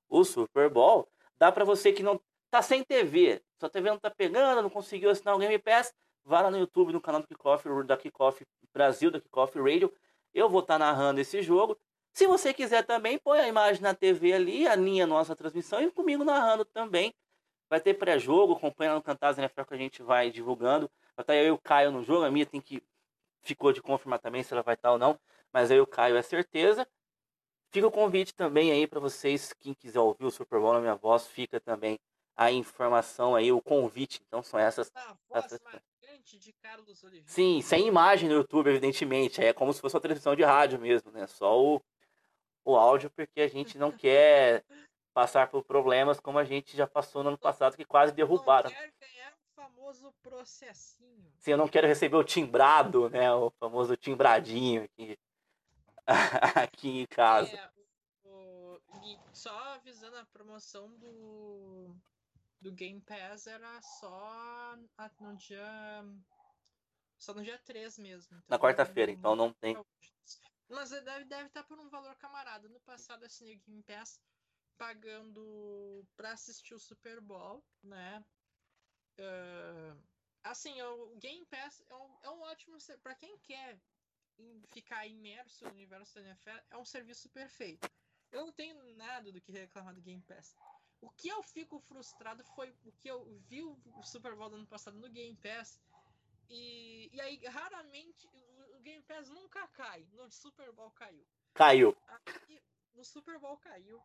o 0.09 0.24
Super 0.24 0.68
Bowl, 0.68 1.09
dá 1.38 1.53
para 1.53 1.64
você 1.64 1.92
que 1.92 2.03
não 2.03 2.20
tá 2.51 2.61
sem 2.61 2.82
TV, 2.82 3.40
sua 3.57 3.70
TV 3.70 3.90
não 3.90 3.99
tá 4.01 4.11
pegando, 4.11 4.62
não 4.62 4.68
conseguiu 4.68 5.11
assinar 5.11 5.36
o 5.36 5.38
Game 5.38 5.57
Pass, 5.61 5.95
vá 6.24 6.40
lá 6.40 6.51
no 6.51 6.59
YouTube, 6.59 6.92
no 6.92 7.01
canal 7.01 7.20
do 7.20 7.28
Kickoff, 7.28 7.68
da 7.84 7.97
Kickoff 7.97 8.45
Brasil, 8.72 9.12
da 9.12 9.20
Kickoff 9.20 9.57
Radio. 9.61 9.95
Eu 10.34 10.49
vou 10.49 10.59
estar 10.59 10.74
tá 10.74 10.78
narrando 10.86 11.20
esse 11.20 11.40
jogo. 11.40 11.78
Se 12.12 12.26
você 12.26 12.53
quiser 12.53 12.82
também, 12.84 13.16
põe 13.16 13.38
a 13.38 13.47
imagem 13.47 13.80
na 13.80 13.95
TV 13.95 14.32
ali, 14.32 14.66
alinha 14.66 15.05
a 15.05 15.07
nossa 15.07 15.36
transmissão 15.36 15.80
e 15.80 15.88
comigo 15.88 16.24
narrando 16.24 16.64
também. 16.64 17.14
Vai 17.70 17.78
ter 17.78 17.95
pré-jogo, 17.95 18.55
acompanha 18.55 18.92
no 18.97 19.03
Cantadas 19.03 19.38
NFL 19.38 19.62
que 19.62 19.74
a 19.74 19.78
gente 19.78 20.03
vai 20.03 20.32
divulgando. 20.32 20.90
Estar 21.16 21.36
eu 21.36 21.47
e 21.47 21.51
o 21.53 21.59
Caio 21.59 21.92
no 21.92 22.03
jogo, 22.03 22.24
a 22.24 22.30
minha 22.30 22.45
tem 22.45 22.61
que. 22.61 22.82
Ficou 23.45 23.72
de 23.72 23.82
confirmar 23.82 24.18
também 24.18 24.42
se 24.42 24.53
ela 24.53 24.62
vai 24.62 24.74
estar 24.74 24.90
ou 24.90 24.99
não, 24.99 25.20
mas 25.53 25.70
e 25.70 25.78
o 25.78 25.86
Caio 25.86 26.16
é 26.16 26.22
certeza. 26.22 26.88
Fica 27.70 27.86
o 27.86 27.90
convite 27.90 28.34
também 28.34 28.72
aí 28.72 28.86
para 28.86 29.01
vocês, 29.01 29.53
quem 29.53 29.74
quiser 29.74 30.01
ouvir 30.01 30.24
o 30.24 30.30
Super 30.30 30.59
Bowl 30.59 30.72
na 30.72 30.80
minha 30.80 30.95
voz, 30.95 31.26
fica 31.26 31.61
também 31.61 31.99
a 32.36 32.51
informação 32.51 33.34
aí, 33.34 33.53
o 33.53 33.61
convite. 33.61 34.22
Então 34.26 34.42
são 34.42 34.59
essas. 34.59 34.90
Carlos 36.62 37.03
Oliveira. 37.03 37.26
Sim, 37.26 37.61
sem 37.61 37.86
imagem 37.86 38.28
no 38.28 38.36
YouTube, 38.36 38.70
evidentemente. 38.70 39.42
É 39.42 39.53
como 39.53 39.72
se 39.72 39.80
fosse 39.80 39.95
uma 39.95 40.01
transmissão 40.01 40.34
de 40.34 40.42
rádio 40.42 40.80
mesmo, 40.80 41.11
né? 41.11 41.26
Só 41.26 41.61
o, 41.61 41.82
o 42.64 42.76
áudio, 42.76 43.11
porque 43.11 43.40
a 43.40 43.49
gente 43.49 43.76
não 43.76 43.92
quer 43.92 44.64
passar 45.12 45.49
por 45.49 45.62
problemas 45.62 46.18
como 46.18 46.38
a 46.38 46.45
gente 46.45 46.76
já 46.76 46.86
passou 46.86 47.22
no 47.22 47.28
ano 47.28 47.38
passado, 47.38 47.76
que 47.76 47.84
quase 47.84 48.12
derrubaram. 48.12 48.70
Famoso 49.85 50.14
processinho. 50.22 51.32
Sim, 51.39 51.53
eu 51.53 51.59
não 51.59 51.68
quero 51.68 51.87
receber 51.87 52.16
o 52.16 52.24
timbrado, 52.24 53.11
né? 53.11 53.32
O 53.32 53.51
famoso 53.51 53.97
timbradinho 53.97 54.85
aqui, 54.85 55.18
aqui 56.57 56.89
em 57.01 57.07
casa. 57.07 57.55
É, 57.57 57.70
o, 58.24 58.80
só 59.32 59.57
avisando 59.74 60.16
a 60.16 60.24
promoção 60.26 60.89
do, 60.97 61.95
do 62.61 62.72
Game 62.72 63.01
Pass 63.01 63.47
era 63.47 63.80
só 63.82 64.76
no 65.20 65.37
dia. 65.37 66.05
Só 67.18 67.35
no 67.35 67.43
dia 67.43 67.59
3 67.59 67.99
mesmo. 67.99 68.37
Então 68.37 68.47
Na 68.49 68.59
quarta-feira, 68.59 69.12
então 69.12 69.37
não 69.37 69.53
tem. 69.53 69.76
Mas 70.68 70.91
deve, 70.91 71.24
deve 71.26 71.47
estar 71.47 71.62
por 71.64 71.78
um 71.78 71.89
valor 71.91 72.14
camarada. 72.16 72.68
No 72.68 72.80
passado 72.80 73.24
assinei 73.24 73.57
o 73.57 73.61
Game 73.61 73.82
Pass 73.82 74.18
pagando 74.76 76.05
para 76.16 76.32
assistir 76.32 76.74
o 76.74 76.80
Super 76.80 77.20
Bowl, 77.20 77.62
né? 77.82 78.24
Uh, 79.18 79.96
assim, 80.42 80.80
o 80.82 81.16
Game 81.16 81.44
Pass 81.46 81.84
é 81.88 81.94
um, 81.94 82.18
é 82.22 82.30
um 82.30 82.40
ótimo 82.42 82.76
para 83.02 83.14
quem 83.14 83.36
quer 83.38 83.78
ficar 84.72 85.06
imerso 85.06 85.64
no 85.64 85.70
universo 85.70 86.14
da 86.14 86.22
NFL, 86.22 86.58
é 86.70 86.76
um 86.76 86.84
serviço 86.84 87.28
perfeito. 87.28 87.88
Eu 88.32 88.46
não 88.46 88.52
tenho 88.52 88.82
nada 88.96 89.30
do 89.30 89.40
que 89.40 89.52
reclamar 89.52 89.94
do 89.94 90.02
Game 90.02 90.22
Pass. 90.22 90.56
O 91.00 91.08
que 91.10 91.28
eu 91.28 91.42
fico 91.42 91.78
frustrado 91.78 92.42
foi 92.56 92.74
o 92.84 92.90
que 92.92 93.08
eu 93.08 93.24
vi 93.48 93.62
o 93.62 93.78
Super 94.02 94.34
Bowl 94.34 94.50
do 94.50 94.56
ano 94.56 94.66
passado 94.66 94.98
no 94.98 95.08
Game 95.08 95.36
Pass 95.36 95.80
e, 96.48 97.10
e 97.12 97.20
aí 97.20 97.36
raramente 97.46 98.28
Game 98.84 99.02
Pass 99.02 99.30
nunca 99.30 99.66
cai. 99.68 100.06
No 100.12 100.30
Super 100.30 100.70
Bowl 100.72 100.90
caiu. 100.90 101.26
Caiu. 101.54 101.96
Aí, 102.26 102.62
no 102.94 103.02
Super 103.02 103.38
Bowl 103.38 103.56
caiu. 103.56 104.00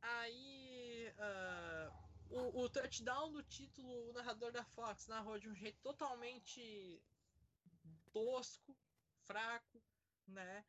Aí 0.00 1.12
uh, 1.18 2.05
o, 2.30 2.62
o, 2.62 2.68
touchdown 2.68 3.32
do 3.32 3.42
título, 3.42 4.10
o 4.10 4.12
narrador 4.12 4.52
da 4.52 4.64
Fox 4.64 5.06
narrou 5.06 5.38
de 5.38 5.48
um 5.48 5.54
jeito 5.54 5.78
totalmente 5.82 7.02
tosco, 8.12 8.76
fraco, 9.24 9.82
né? 10.26 10.64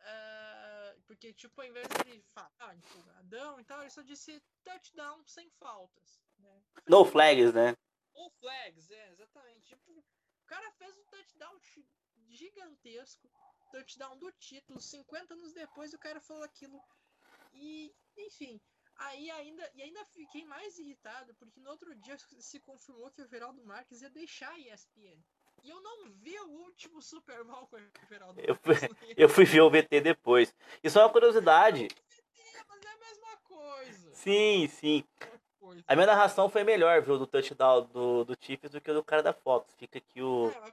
Uh, 0.00 1.00
porque, 1.02 1.32
tipo, 1.32 1.60
ao 1.60 1.66
invés 1.66 1.86
de 1.86 2.10
ele 2.10 2.22
falar 2.34 2.52
ah, 2.58 2.74
empolgadão 2.74 3.60
e 3.60 3.64
tal, 3.64 3.80
ele 3.80 3.90
só 3.90 4.02
disse 4.02 4.42
touchdown 4.64 5.24
sem 5.26 5.48
faltas. 5.50 6.20
Né? 6.38 6.62
No 6.88 7.04
flags, 7.04 7.52
né? 7.52 7.76
No 8.14 8.30
flags, 8.40 8.90
é, 8.90 9.10
exatamente. 9.10 9.68
Tipo, 9.68 9.92
o 9.92 10.04
cara 10.46 10.70
fez 10.72 10.96
um 10.96 11.04
touchdown 11.04 11.60
gigantesco, 12.28 13.30
touchdown 13.70 14.18
do 14.18 14.32
título, 14.32 14.80
50 14.80 15.34
anos 15.34 15.52
depois 15.52 15.92
o 15.92 15.98
cara 15.98 16.20
falou 16.20 16.42
aquilo. 16.42 16.82
E, 17.52 17.94
enfim, 18.16 18.60
aí 19.06 19.30
ainda, 19.30 19.70
e 19.74 19.82
ainda 19.82 20.04
fiquei 20.06 20.44
mais 20.44 20.78
irritado, 20.78 21.34
porque 21.34 21.60
no 21.60 21.70
outro 21.70 21.94
dia 21.96 22.16
se 22.18 22.60
confirmou 22.60 23.10
que 23.10 23.22
o 23.22 23.28
Veraldo 23.28 23.64
Marques 23.64 24.02
ia 24.02 24.10
deixar 24.10 24.50
a 24.50 24.58
ESPN. 24.58 25.22
E 25.62 25.70
eu 25.70 25.80
não 25.80 26.10
vi 26.10 26.38
o 26.40 26.50
último 26.64 27.00
Super 27.00 27.44
Bowl 27.44 27.66
com 27.68 27.76
o 27.76 28.08
Veraldo 28.08 28.40
eu 28.40 28.56
fui, 28.56 28.74
eu 29.16 29.28
fui 29.28 29.44
ver 29.44 29.60
o 29.60 29.70
VT 29.70 30.00
depois. 30.00 30.54
Isso 30.82 30.98
é 30.98 31.02
uma 31.02 31.12
curiosidade. 31.12 31.88
Mas 32.68 32.84
é 32.84 32.88
a 32.88 32.96
mesma 32.98 33.36
coisa. 33.44 34.14
Sim, 34.14 34.66
sim. 34.68 35.04
A 35.86 35.94
minha 35.94 36.06
narração 36.06 36.48
foi 36.48 36.64
melhor, 36.64 37.00
viu, 37.02 37.18
do 37.18 37.26
touchdown 37.26 37.84
do, 37.86 38.24
do 38.24 38.36
Chiefs 38.40 38.72
do 38.72 38.80
que 38.80 38.92
do 38.92 39.04
cara 39.04 39.22
da 39.22 39.32
Fox. 39.32 39.72
Fica 39.74 39.98
aqui 39.98 40.20
o. 40.20 40.50
É, 40.50 40.72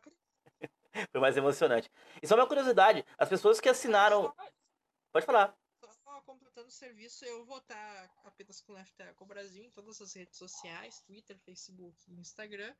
Foi 1.11 1.21
mais 1.21 1.37
emocionante. 1.37 1.89
E 2.21 2.27
só 2.27 2.35
uma 2.35 2.47
curiosidade, 2.47 3.05
as 3.17 3.29
pessoas 3.29 3.59
que 3.59 3.69
assinaram. 3.69 4.33
Pode 5.11 5.25
falar. 5.25 5.55
Serviço, 6.71 7.25
eu 7.25 7.45
vou 7.45 7.57
estar 7.57 8.11
apenas 8.23 8.61
com 8.61 8.71
o 8.71 8.75
Left 8.75 8.95
Tackle 8.95 9.27
Brasil 9.27 9.63
em 9.63 9.71
todas 9.71 10.01
as 10.01 10.13
redes 10.13 10.37
sociais, 10.37 11.01
Twitter, 11.01 11.37
Facebook 11.39 11.97
e 12.07 12.19
Instagram, 12.19 12.73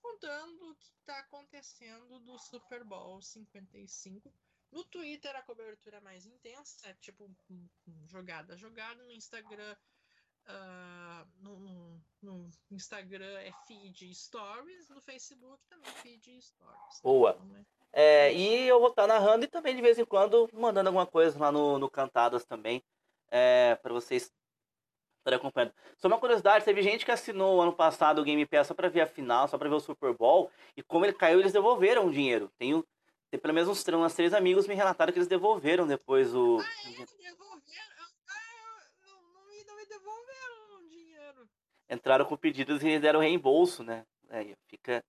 contando 0.00 0.70
o 0.70 0.74
que 0.76 0.90
está 1.00 1.18
acontecendo 1.20 2.18
do 2.20 2.38
Super 2.38 2.84
Bowl 2.84 3.22
55. 3.22 4.32
No 4.72 4.84
Twitter 4.84 5.34
a 5.36 5.42
cobertura 5.42 5.98
é 5.98 6.00
mais 6.00 6.26
intensa, 6.26 6.88
é 6.88 6.94
tipo 6.94 7.30
jogada 8.06 8.54
a 8.54 8.56
jogada. 8.56 9.02
No 9.02 9.12
Instagram 9.12 9.76
Uh, 10.46 11.26
no, 11.40 11.98
no, 12.20 12.50
Instagram 12.70 13.38
é 13.38 13.50
feed 13.66 14.14
stories, 14.14 14.90
no 14.90 15.00
Facebook 15.00 15.58
também 15.70 15.90
feed 16.02 16.42
stories. 16.42 17.00
Boa. 17.02 17.30
Então, 17.30 17.46
né? 17.46 17.64
é, 17.94 18.34
e 18.34 18.68
eu 18.68 18.78
vou 18.78 18.90
estar 18.90 19.06
narrando 19.06 19.46
e 19.46 19.48
também 19.48 19.74
de 19.74 19.80
vez 19.80 19.98
em 19.98 20.04
quando 20.04 20.46
mandando 20.52 20.90
alguma 20.90 21.06
coisa 21.06 21.38
lá 21.38 21.50
no, 21.50 21.78
no 21.78 21.88
Cantadas 21.88 22.44
também, 22.44 22.84
é, 23.34 23.74
para 23.82 23.92
vocês 23.92 24.32
estarem 25.18 25.38
acompanhando. 25.38 25.72
Só 25.96 26.06
uma 26.06 26.18
curiosidade, 26.18 26.64
teve 26.64 26.82
gente 26.82 27.04
que 27.04 27.10
assinou 27.10 27.60
ano 27.60 27.72
passado 27.72 28.20
o 28.20 28.24
Game 28.24 28.46
Pass 28.46 28.68
só 28.68 28.74
para 28.74 28.88
ver 28.88 29.00
a 29.00 29.06
final, 29.06 29.48
só 29.48 29.58
para 29.58 29.68
ver 29.68 29.74
o 29.74 29.80
Super 29.80 30.14
Bowl, 30.14 30.52
e 30.76 30.82
como 30.82 31.04
ele 31.04 31.12
caiu, 31.12 31.40
eles 31.40 31.52
devolveram 31.52 32.06
o 32.06 32.12
dinheiro. 32.12 32.48
Tenho, 32.56 32.86
tem 33.30 33.40
pelo 33.40 33.52
menos 33.52 33.68
uns, 33.68 33.84
uns 33.88 34.14
três 34.14 34.32
amigos 34.32 34.68
me 34.68 34.74
relataram 34.74 35.12
que 35.12 35.18
eles 35.18 35.26
devolveram 35.26 35.84
depois 35.84 36.32
o... 36.32 36.58
Ah, 36.60 36.62
é? 36.62 37.24
Devolveram? 37.24 38.04
entraram 41.90 42.24
com 42.24 42.36
pedidos 42.36 42.82
e 42.82 42.98
deram 42.98 43.20
reembolso, 43.20 43.82
né? 43.82 44.04
Aí 44.30 44.54
fica. 44.68 45.04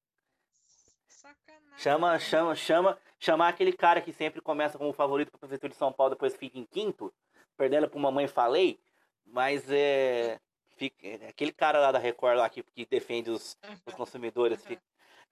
sacanagem. 1.07 1.77
Chama, 1.77 2.19
chama, 2.19 2.55
chama, 2.55 2.97
chamar 3.19 3.49
aquele 3.49 3.73
cara 3.73 4.01
que 4.01 4.13
sempre 4.13 4.41
começa 4.41 4.77
como 4.77 4.93
favorito 4.93 5.31
para 5.31 5.37
a 5.37 5.39
prefeitura 5.39 5.71
de 5.71 5.77
São 5.77 5.91
Paulo, 5.91 6.11
depois 6.11 6.35
fica 6.35 6.57
em 6.57 6.65
quinto, 6.65 7.13
perdendo 7.57 7.89
para 7.89 7.99
mamãe 7.99 8.27
falei, 8.27 8.79
mas 9.25 9.69
é, 9.71 10.39
fica, 10.75 11.07
é 11.07 11.29
aquele 11.29 11.51
cara 11.51 11.79
lá 11.79 11.91
da 11.91 11.99
Record 11.99 12.37
lá 12.37 12.49
que, 12.49 12.63
que 12.63 12.85
defende 12.85 13.29
os, 13.29 13.57
os 13.85 13.93
consumidores, 13.93 14.63
fica, 14.63 14.83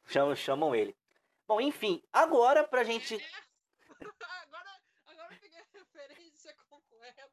chamam, 0.06 0.36
chamam 0.36 0.76
ele. 0.76 0.96
Bom, 1.48 1.60
enfim, 1.60 2.02
agora 2.12 2.64
pra 2.64 2.84
gente. 2.84 3.16
agora, 4.44 4.82
agora 5.06 5.34
eu 5.34 5.40
peguei 5.40 5.60
a 5.60 5.66
referência 5.74 6.56
completa. 6.70 7.30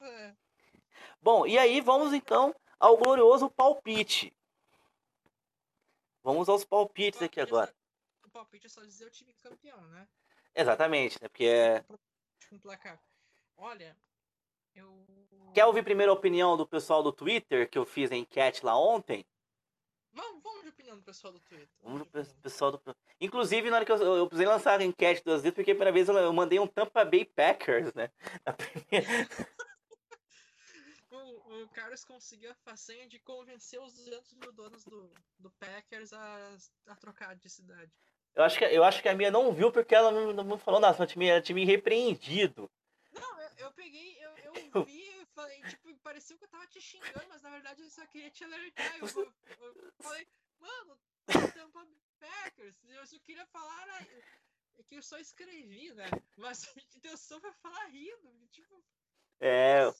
É. 0.00 0.34
Bom, 1.20 1.46
e 1.46 1.58
aí 1.58 1.80
vamos 1.80 2.12
então 2.12 2.54
ao 2.78 2.96
glorioso 2.96 3.50
palpite. 3.50 4.36
Vamos 6.22 6.48
aos 6.48 6.64
palpites 6.64 7.20
aqui 7.22 7.40
agora. 7.40 7.74
O 8.24 8.30
palpite 8.30 8.66
é 8.66 8.70
só 8.70 8.82
dizer 8.82 9.06
o 9.06 9.10
time 9.10 9.32
campeão, 9.34 9.80
né? 9.88 10.08
Exatamente, 10.54 11.20
né? 11.20 11.28
Porque 11.28 11.44
é. 11.44 11.84
Um 12.52 12.58
placar. 12.58 13.00
Olha, 13.56 13.96
eu. 14.74 15.04
Quer 15.52 15.66
ouvir 15.66 15.84
primeiro 15.84 16.12
a 16.12 16.14
opinião 16.14 16.56
do 16.56 16.66
pessoal 16.66 17.02
do 17.02 17.12
Twitter 17.12 17.68
que 17.68 17.78
eu 17.78 17.84
fiz 17.84 18.10
a 18.10 18.16
enquete 18.16 18.64
lá 18.64 18.78
ontem? 18.78 19.24
Vamos, 20.12 20.42
vamos 20.42 20.62
de 20.62 20.68
opinião 20.68 20.96
do 20.96 21.02
pessoal 21.02 21.32
do 21.32 21.40
Twitter. 21.40 21.68
Vamos 21.82 22.08
do 22.08 22.34
pessoal 22.36 22.72
do. 22.72 22.80
Inclusive, 23.20 23.70
na 23.70 23.76
hora 23.76 23.84
que 23.84 23.92
eu, 23.92 23.96
eu 23.96 24.26
precisei 24.28 24.46
lançar 24.46 24.80
a 24.80 24.84
enquete 24.84 25.24
duas 25.24 25.42
vezes, 25.42 25.54
porque 25.54 25.72
a 25.72 25.74
primeira 25.74 25.92
vez 25.92 26.08
eu, 26.08 26.16
eu 26.16 26.32
mandei 26.32 26.58
um 26.58 26.66
Tampa 26.66 27.04
Bay 27.04 27.24
Packers, 27.24 27.92
né? 27.94 28.10
Primeira. 28.56 29.28
o, 31.10 31.62
o 31.62 31.68
Carlos 31.70 32.04
conseguiu 32.04 32.50
a 32.50 32.54
façanha 32.54 33.08
de 33.08 33.18
convencer 33.18 33.80
os 33.80 33.94
200 33.94 34.34
mil 34.34 34.52
donos 34.52 34.84
do, 34.84 35.12
do 35.38 35.50
Packers 35.52 36.12
a, 36.12 36.56
a 36.86 36.96
trocar 36.96 37.34
de 37.36 37.48
cidade. 37.48 37.92
Eu 38.34 38.42
acho, 38.42 38.58
que, 38.58 38.64
eu 38.64 38.82
acho 38.82 39.00
que 39.00 39.08
a 39.08 39.14
minha 39.14 39.30
não 39.30 39.52
viu 39.52 39.70
porque 39.70 39.94
ela 39.94 40.10
não, 40.10 40.32
não 40.32 40.58
falou 40.58 40.80
nada, 40.80 40.96
só 40.96 41.06
tinha, 41.06 41.40
tinha 41.40 41.54
me 41.54 41.64
repreendido. 41.64 42.68
Não, 43.12 43.40
eu, 43.40 43.48
eu 43.58 43.72
peguei, 43.72 44.18
eu, 44.20 44.30
eu 44.74 44.84
vi 44.84 45.22
e 45.22 45.26
falei, 45.26 45.62
tipo, 45.62 45.94
parecia 46.02 46.36
que 46.36 46.44
eu 46.44 46.48
tava 46.48 46.66
te 46.66 46.80
xingando, 46.80 47.24
mas 47.28 47.42
na 47.42 47.50
verdade 47.50 47.82
eu 47.82 47.90
só 47.90 48.04
queria 48.06 48.30
te 48.30 48.42
alertar. 48.42 48.96
Eu, 48.98 49.08
eu, 49.08 49.74
eu 49.76 49.92
falei, 50.00 50.26
mano, 50.58 50.98
Tampa 51.26 51.86
Packers, 52.18 52.76
eu 52.88 53.06
só 53.06 53.18
queria 53.20 53.46
falar. 53.46 54.06
É 54.78 54.82
que 54.82 54.96
eu 54.96 55.02
só 55.02 55.18
escrevi, 55.18 55.92
né? 55.92 56.06
Mas 56.36 56.68
a 56.68 56.80
intenção 56.96 57.40
foi 57.40 57.52
falar 57.52 57.86
rindo. 57.86 58.30
Tipo. 58.50 58.82
É. 59.40 59.92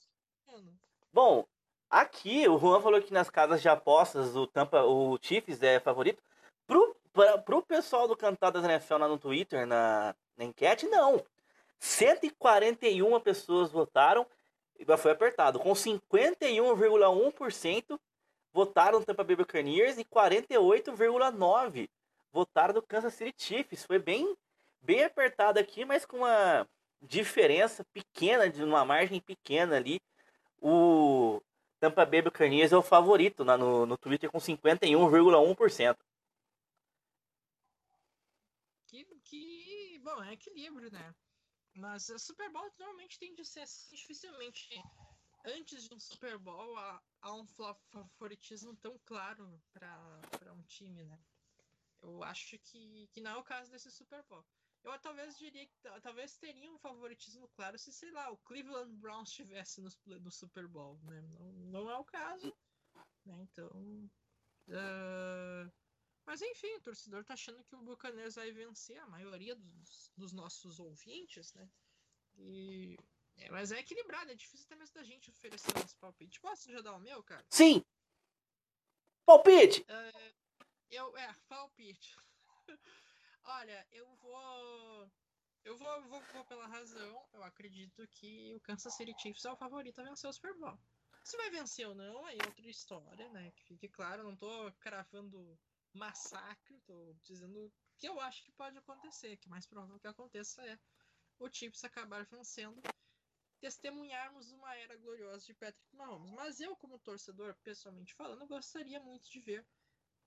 Mano. 0.47 0.79
Bom, 1.13 1.47
aqui 1.89 2.49
o 2.49 2.59
Juan 2.59 2.81
falou 2.81 3.01
que 3.01 3.13
nas 3.13 3.31
casas 3.31 3.63
de 3.63 3.69
apostas 3.69 4.35
o 4.35 4.47
Tampa, 4.47 4.83
o 4.83 5.19
Chiefs 5.21 5.63
é 5.63 5.79
favorito. 5.79 6.23
Pro, 6.67 6.97
pra, 7.15 7.39
pro 7.39 7.63
pessoal 7.63 8.07
do 8.07 8.15
Cantadas 8.15 8.63
NFL 8.63 8.97
lá 8.97 9.09
no 9.09 9.17
Twitter, 9.17 9.67
na, 9.67 10.15
na 10.37 10.45
enquete, 10.45 10.87
não. 10.87 11.25
141 11.79 13.19
pessoas 13.21 13.71
votaram 13.71 14.27
e 14.79 14.85
foi 14.99 15.13
apertado. 15.13 15.59
Com 15.59 15.73
51,1% 15.73 17.99
votaram 18.53 18.99
no 18.99 19.07
Tampa 19.07 19.25
Bay 19.25 19.37
Buccaneers 19.37 19.97
e 19.97 20.05
48,9% 20.05 21.89
votaram 22.31 22.75
no 22.75 22.83
Kansas 22.83 23.15
City 23.15 23.43
Chiefs. 23.43 23.87
Foi 23.87 23.99
bem, 23.99 24.37
bem 24.83 25.05
apertado 25.05 25.59
aqui, 25.59 25.87
mas 25.87 26.05
com 26.05 26.19
uma 26.19 26.69
diferença 27.01 27.83
pequena, 27.93 28.51
de 28.51 28.63
uma 28.63 28.85
margem 28.85 29.19
pequena 29.21 29.77
ali 29.77 29.99
o 30.65 31.43
Tampa 31.79 32.07
Bay 32.07 32.23
Buccaneers 32.23 32.73
é 32.73 32.77
o 32.77 32.83
favorito 32.83 33.45
lá 33.45 33.59
no, 33.59 33.85
no 33.85 33.99
Twitter 33.99 34.31
com 34.31 34.39
51,1%. 34.39 35.97
Que, 38.87 39.05
que, 39.23 39.94
bom, 40.05 40.23
é 40.23 40.35
equilíbrio, 40.35 40.93
né? 40.93 41.15
Mas 41.75 42.09
o 42.09 42.19
Super 42.19 42.51
Bowl 42.53 42.71
normalmente 42.79 43.19
tende 43.19 43.41
a 43.41 43.45
ser 43.45 43.61
assim, 43.61 43.97
dificilmente 43.97 44.69
antes 45.45 45.89
de 45.89 45.95
um 45.95 45.99
Super 45.99 46.39
Bowl 46.39 46.77
há, 46.77 47.03
há 47.23 47.35
um 47.35 47.47
favoritismo 47.47 48.77
tão 48.77 48.99
claro 49.05 49.61
para 49.73 50.53
um 50.53 50.63
time, 50.63 51.05
né? 51.05 51.19
Eu 52.03 52.23
acho 52.23 52.59
que, 52.59 53.09
que 53.13 53.21
não 53.21 53.31
é 53.33 53.37
o 53.37 53.45
caso 53.45 53.71
desse 53.71 53.91
Super 53.91 54.23
Bowl. 54.25 54.45
Eu 54.85 54.99
talvez 54.99 55.39
diria 55.39 55.67
que 55.67 55.75
talvez 56.03 56.37
teria 56.37 56.71
um 56.71 56.79
favoritismo 56.79 57.49
claro 57.49 57.79
se, 57.79 57.91
sei 57.91 58.11
lá, 58.11 58.31
o 58.31 58.37
Cleveland 58.39 58.95
Browns 58.97 59.31
estivesse 59.31 59.81
no, 59.81 59.91
no 60.21 60.31
Super 60.31 60.69
Bowl, 60.69 61.01
né? 61.05 61.23
Não, 61.23 61.53
não 61.53 61.91
é 61.91 61.97
o 61.97 62.05
caso, 62.05 62.55
né? 63.25 63.43
Então. 63.43 63.71
Uh... 64.69 65.84
Mas 66.27 66.41
enfim, 66.41 66.75
o 66.77 66.81
torcedor 66.81 67.25
tá 67.25 67.35
achando 67.35 67.63
que 67.65 67.77
o 67.77 67.83
Buccaneers 67.83 68.37
vai 68.37 68.51
vencer 68.51 68.99
a 68.99 69.07
maioria 69.07 69.55
dos, 69.55 70.11
dos 70.17 70.33
nossos 70.33 70.81
ouvintes, 70.81 71.53
né? 71.55 71.69
E. 72.37 72.97
É, 73.37 73.51
mas 73.51 73.73
é 73.73 73.81
equilibrado, 73.81 74.31
é 74.31 74.35
difícil 74.35 74.65
até 74.67 74.77
mesmo 74.77 74.95
da 74.95 75.03
gente 75.03 75.31
oferecer 75.31 75.75
nosso 75.75 75.97
palpite. 75.97 76.41
Posso 76.41 76.71
já 76.71 76.81
dar 76.81 76.95
o 76.95 77.01
meu, 77.01 77.23
cara? 77.23 77.45
Sim! 77.51 77.85
Palpite! 79.27 79.83
Uh, 79.83 80.35
eu, 80.91 81.17
é, 81.17 81.35
palpite. 81.49 82.17
Olha, 83.45 83.87
eu 83.91 84.07
vou. 84.17 85.11
Eu 85.65 85.77
vou, 85.77 86.03
vou, 86.03 86.23
vou, 86.33 86.45
pela 86.45 86.67
razão. 86.67 87.29
Eu 87.33 87.43
acredito 87.43 88.07
que 88.09 88.55
o 88.55 88.61
Kansas 88.61 88.95
City 88.95 89.15
Chiefs 89.19 89.45
é 89.45 89.51
o 89.51 89.57
favorito 89.57 89.99
a 89.99 90.05
vencer 90.05 90.29
o 90.29 90.33
Super 90.33 90.55
Bowl. 90.55 90.79
Se 91.23 91.37
vai 91.39 91.51
vencer 91.51 91.89
ou 91.89 91.95
não, 91.95 92.25
aí 92.27 92.39
é 92.39 92.47
outra 92.47 92.69
história, 92.69 93.29
né? 93.31 93.51
Que 93.57 93.65
fique 93.65 93.89
claro, 93.89 94.21
eu 94.21 94.25
não 94.27 94.37
tô 94.37 94.71
cravando 94.79 95.59
massacre, 95.95 96.81
tô 96.81 97.15
dizendo 97.23 97.73
que 97.99 98.09
eu 98.09 98.21
acho 98.21 98.43
que 98.45 98.53
pode 98.53 98.77
acontecer, 98.77 99.37
que 99.37 99.49
mais 99.49 99.67
provável 99.67 99.99
que 99.99 100.07
aconteça 100.07 100.65
é 100.67 100.79
o 101.39 101.49
Chiefs 101.51 101.85
acabar 101.85 102.25
vencendo, 102.27 102.81
testemunharmos 103.61 104.53
uma 104.53 104.75
era 104.77 104.97
gloriosa 104.97 105.47
de 105.47 105.55
Patrick 105.55 105.97
Mahomes. 105.97 106.33
Mas 106.33 106.61
eu, 106.61 106.77
como 106.77 106.99
torcedor, 106.99 107.55
pessoalmente 107.63 108.15
falando, 108.15 108.47
gostaria 108.47 109.01
muito 109.01 109.31
de 109.31 109.41
ver 109.41 109.67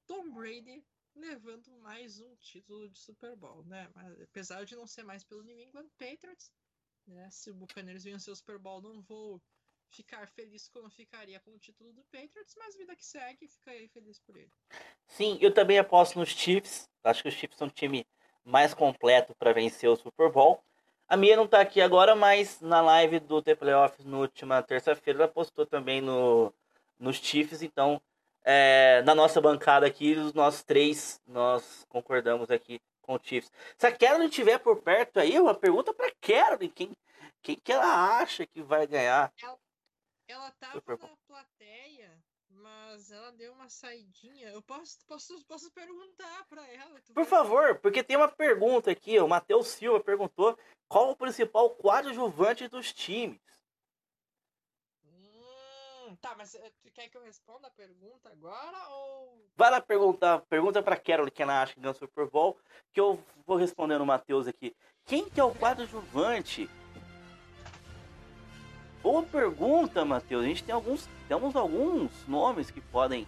Tom 0.05 0.31
Brady 0.33 0.83
levando 1.15 1.71
mais 1.79 2.19
um 2.19 2.35
título 2.37 2.89
de 2.89 2.97
Super 2.97 3.35
Bowl, 3.35 3.63
né? 3.65 3.91
Mas, 3.93 4.21
apesar 4.21 4.65
de 4.65 4.75
não 4.75 4.87
ser 4.87 5.03
mais 5.03 5.23
pelo 5.23 5.43
New 5.43 5.59
England 5.59 5.89
Patriots, 5.97 6.51
né? 7.05 7.29
Se 7.31 7.49
o 7.49 7.55
Buccaneers 7.55 8.03
vencer 8.03 8.31
o 8.31 8.35
Super 8.35 8.59
Bowl, 8.59 8.81
não 8.81 9.01
vou 9.01 9.41
ficar 9.89 10.27
feliz 10.27 10.67
como 10.67 10.89
ficaria 10.89 11.39
com 11.39 11.51
o 11.51 11.59
título 11.59 11.91
do 11.93 12.03
Patriots, 12.03 12.55
mas 12.57 12.75
vida 12.75 12.95
que 12.95 13.05
segue, 13.05 13.47
ficarei 13.47 13.87
feliz 13.87 14.19
por 14.19 14.35
ele. 14.35 14.51
Sim, 15.05 15.37
eu 15.41 15.53
também 15.53 15.79
aposto 15.79 16.19
nos 16.19 16.29
Chiefs. 16.29 16.89
Acho 17.03 17.23
que 17.23 17.29
os 17.29 17.35
Chiefs 17.35 17.57
são 17.57 17.67
o 17.67 17.71
time 17.71 18.05
mais 18.43 18.73
completo 18.73 19.35
para 19.35 19.53
vencer 19.53 19.89
o 19.89 19.95
Super 19.95 20.31
Bowl. 20.31 20.63
A 21.07 21.15
minha 21.15 21.37
não 21.37 21.45
está 21.45 21.61
aqui 21.61 21.81
agora, 21.81 22.15
mas 22.15 22.59
na 22.59 22.81
live 22.81 23.19
do 23.19 23.41
The 23.41 23.55
Playoffs, 23.55 24.05
na 24.05 24.17
última 24.17 24.61
terça-feira, 24.61 25.23
ela 25.23 25.27
postou 25.27 25.65
também 25.65 26.01
no, 26.01 26.53
nos 26.99 27.17
Chiefs, 27.17 27.61
então 27.61 28.01
é, 28.43 29.01
na 29.03 29.15
nossa 29.15 29.39
bancada 29.39 29.85
aqui, 29.85 30.13
os 30.13 30.33
nós 30.33 30.63
três, 30.63 31.21
nós 31.25 31.85
concordamos 31.89 32.51
aqui 32.51 32.81
com 33.01 33.15
o 33.15 33.19
Chiefs. 33.21 33.51
Se 33.77 33.87
a 33.87 33.91
Carolyn 33.91 34.27
estiver 34.27 34.57
por 34.59 34.81
perto 34.81 35.19
aí, 35.19 35.39
uma 35.39 35.55
pergunta 35.55 35.93
para 35.93 36.11
Carolyn, 36.19 36.69
quem, 36.69 36.91
quem 37.41 37.55
que 37.55 37.71
ela 37.71 38.19
acha 38.19 38.45
que 38.45 38.61
vai 38.61 38.85
ganhar? 38.85 39.31
Ela, 39.41 39.57
ela 40.27 40.51
tava 40.51 40.81
na 40.87 41.17
plateia, 41.27 42.23
mas 42.49 43.11
ela 43.11 43.31
deu 43.31 43.53
uma 43.53 43.69
saidinha. 43.69 44.49
Eu 44.49 44.61
posso, 44.61 44.97
posso, 45.07 45.45
posso 45.45 45.71
perguntar 45.71 46.45
para 46.47 46.65
ela. 46.73 47.01
Por 47.13 47.25
favor, 47.25 47.79
porque 47.79 48.03
tem 48.03 48.17
uma 48.17 48.27
pergunta 48.27 48.91
aqui, 48.91 49.19
o 49.19 49.27
Matheus 49.27 49.67
Silva 49.67 49.99
perguntou 49.99 50.57
qual 50.87 51.11
o 51.11 51.15
principal 51.15 51.69
coadjuvante 51.71 52.67
dos 52.67 52.93
times. 52.93 53.39
Tá, 56.21 56.33
mas 56.35 56.55
eh, 56.55 56.71
tu 56.81 56.91
quer 56.91 57.09
que 57.09 57.17
eu 57.17 57.21
responda 57.21 57.67
a 57.67 57.71
pergunta 57.71 58.29
agora 58.29 58.89
ou. 58.89 59.45
Vai 59.55 59.69
lá 59.69 59.79
perguntar, 59.79 60.41
pergunta 60.49 60.81
pra 60.81 60.97
Carol 60.97 61.29
que 61.29 61.43
ela 61.43 61.61
acha 61.61 61.73
que 61.73 61.79
ganhou 61.79 61.93
o 61.93 61.97
Super 61.97 62.27
Bowl, 62.27 62.57
que 62.91 62.99
eu 62.99 63.23
vou 63.45 63.55
responder 63.55 63.97
no 63.97 64.05
Matheus 64.05 64.47
aqui. 64.47 64.75
Quem 65.05 65.29
que 65.29 65.39
é 65.39 65.43
o 65.43 65.53
coadjuvante? 65.53 66.67
Boa 69.03 69.23
pergunta, 69.23 70.03
Matheus. 70.03 70.43
A 70.43 70.47
gente 70.47 70.63
tem 70.63 70.73
alguns, 70.73 71.07
temos 71.27 71.55
alguns 71.55 72.11
nomes 72.27 72.71
que 72.71 72.81
podem 72.81 73.27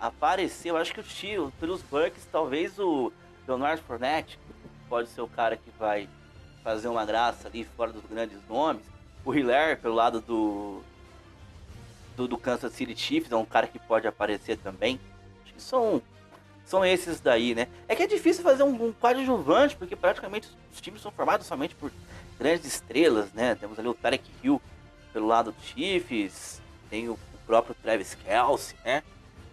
aparecer. 0.00 0.70
Eu 0.70 0.76
acho 0.76 0.92
que 0.92 1.00
o 1.00 1.04
tio, 1.04 1.52
pelos 1.60 1.82
Bucks, 1.82 2.26
talvez 2.30 2.78
o 2.78 3.12
Leonardo 3.46 3.82
Fournette 3.82 4.38
pode 4.88 5.08
ser 5.08 5.20
o 5.20 5.28
cara 5.28 5.56
que 5.56 5.70
vai 5.78 6.08
fazer 6.62 6.88
uma 6.88 7.04
graça 7.04 7.48
ali 7.48 7.64
fora 7.64 7.92
dos 7.92 8.04
grandes 8.04 8.38
nomes. 8.48 8.82
O 9.24 9.34
Hiller, 9.34 9.78
pelo 9.80 9.94
lado 9.94 10.20
do, 10.20 10.82
do, 12.16 12.26
do 12.26 12.38
Kansas 12.38 12.72
City 12.72 12.96
Chiefs, 12.96 13.30
é 13.30 13.36
um 13.36 13.44
cara 13.44 13.66
que 13.66 13.78
pode 13.78 14.06
aparecer 14.06 14.56
também. 14.58 14.98
Acho 15.44 15.54
que 15.54 15.62
são, 15.62 16.02
são 16.64 16.84
esses 16.84 17.20
daí, 17.20 17.54
né? 17.54 17.68
É 17.86 17.94
que 17.94 18.02
é 18.02 18.06
difícil 18.06 18.42
fazer 18.42 18.64
um, 18.64 18.88
um 18.88 18.92
coadjuvante, 18.92 19.76
porque 19.76 19.94
praticamente 19.94 20.48
os 20.72 20.80
times 20.80 21.00
são 21.00 21.12
formados 21.12 21.46
somente 21.46 21.74
por 21.74 21.92
grandes 22.38 22.66
estrelas, 22.66 23.32
né? 23.32 23.54
Temos 23.54 23.78
ali 23.78 23.86
o 23.86 23.94
Tarek 23.94 24.28
Hill 24.42 24.60
pelo 25.12 25.26
lado 25.26 25.52
do 25.52 25.62
Chiefs, 25.62 26.60
tem 26.88 27.08
o, 27.08 27.18
próprio 27.46 27.74
Travis 27.82 28.14
Kelsey, 28.14 28.76
né? 28.84 29.02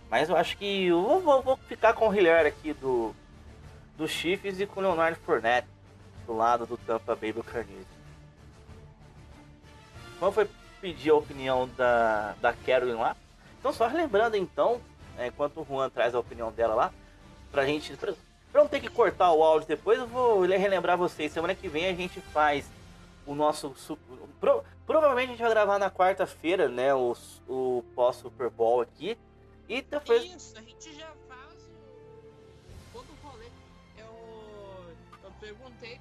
Mas 0.09 0.29
eu 0.29 0.35
acho 0.35 0.57
que 0.57 0.85
eu 0.85 1.19
vou, 1.19 1.41
vou 1.41 1.57
ficar 1.57 1.93
com 1.93 2.07
o 2.07 2.13
Hilliard 2.13 2.47
aqui 2.47 2.73
do, 2.73 3.13
do 3.97 4.07
Chiefs 4.07 4.59
e 4.59 4.65
com 4.65 4.79
o 4.79 4.83
Leonardo 4.83 5.17
Fournette 5.25 5.67
do 6.25 6.35
lado 6.35 6.65
do 6.65 6.77
Tampa 6.77 7.15
Bay 7.15 7.33
Buccaneers. 7.33 7.87
Vamos 10.19 10.35
foi 10.35 10.47
pedir 10.79 11.09
a 11.09 11.15
opinião 11.15 11.69
da, 11.75 12.35
da 12.41 12.53
Carolyn 12.53 12.95
lá. 12.95 13.15
Então, 13.59 13.73
só 13.73 13.87
lembrando 13.87 14.35
então, 14.35 14.79
é, 15.17 15.27
enquanto 15.27 15.59
o 15.59 15.65
Juan 15.65 15.89
traz 15.89 16.15
a 16.15 16.19
opinião 16.19 16.51
dela 16.51 16.75
lá, 16.75 16.93
pra 17.51 17.65
gente. 17.65 17.95
Pra, 17.97 18.13
pra 18.51 18.61
não 18.61 18.69
ter 18.69 18.79
que 18.79 18.89
cortar 18.89 19.31
o 19.31 19.43
áudio 19.43 19.67
depois, 19.67 19.99
eu 19.99 20.07
vou 20.07 20.41
relembrar 20.41 20.97
vocês. 20.97 21.31
Semana 21.31 21.55
que 21.55 21.67
vem 21.67 21.87
a 21.87 21.93
gente 21.93 22.21
faz 22.21 22.65
o 23.29 23.35
nosso. 23.35 23.75
Pro, 24.39 24.63
provavelmente 24.87 25.27
a 25.27 25.31
gente 25.31 25.41
vai 25.41 25.51
gravar 25.51 25.77
na 25.77 25.91
quarta-feira, 25.91 26.67
né? 26.67 26.93
O, 26.95 27.15
o 27.47 27.83
pós-Super 27.93 28.49
Bowl 28.49 28.81
aqui. 28.81 29.17
E 29.67 29.83
depois. 29.83 30.23
Isso, 30.23 30.57
a 30.57 30.61
gente 30.61 30.95
já 30.95 31.11
faz 31.27 31.63
o, 31.63 32.91
todo 32.91 33.05
o 33.07 33.27
rolê. 33.27 33.45
Eu, 33.97 34.07
eu 35.23 35.31
perguntei 35.39 35.99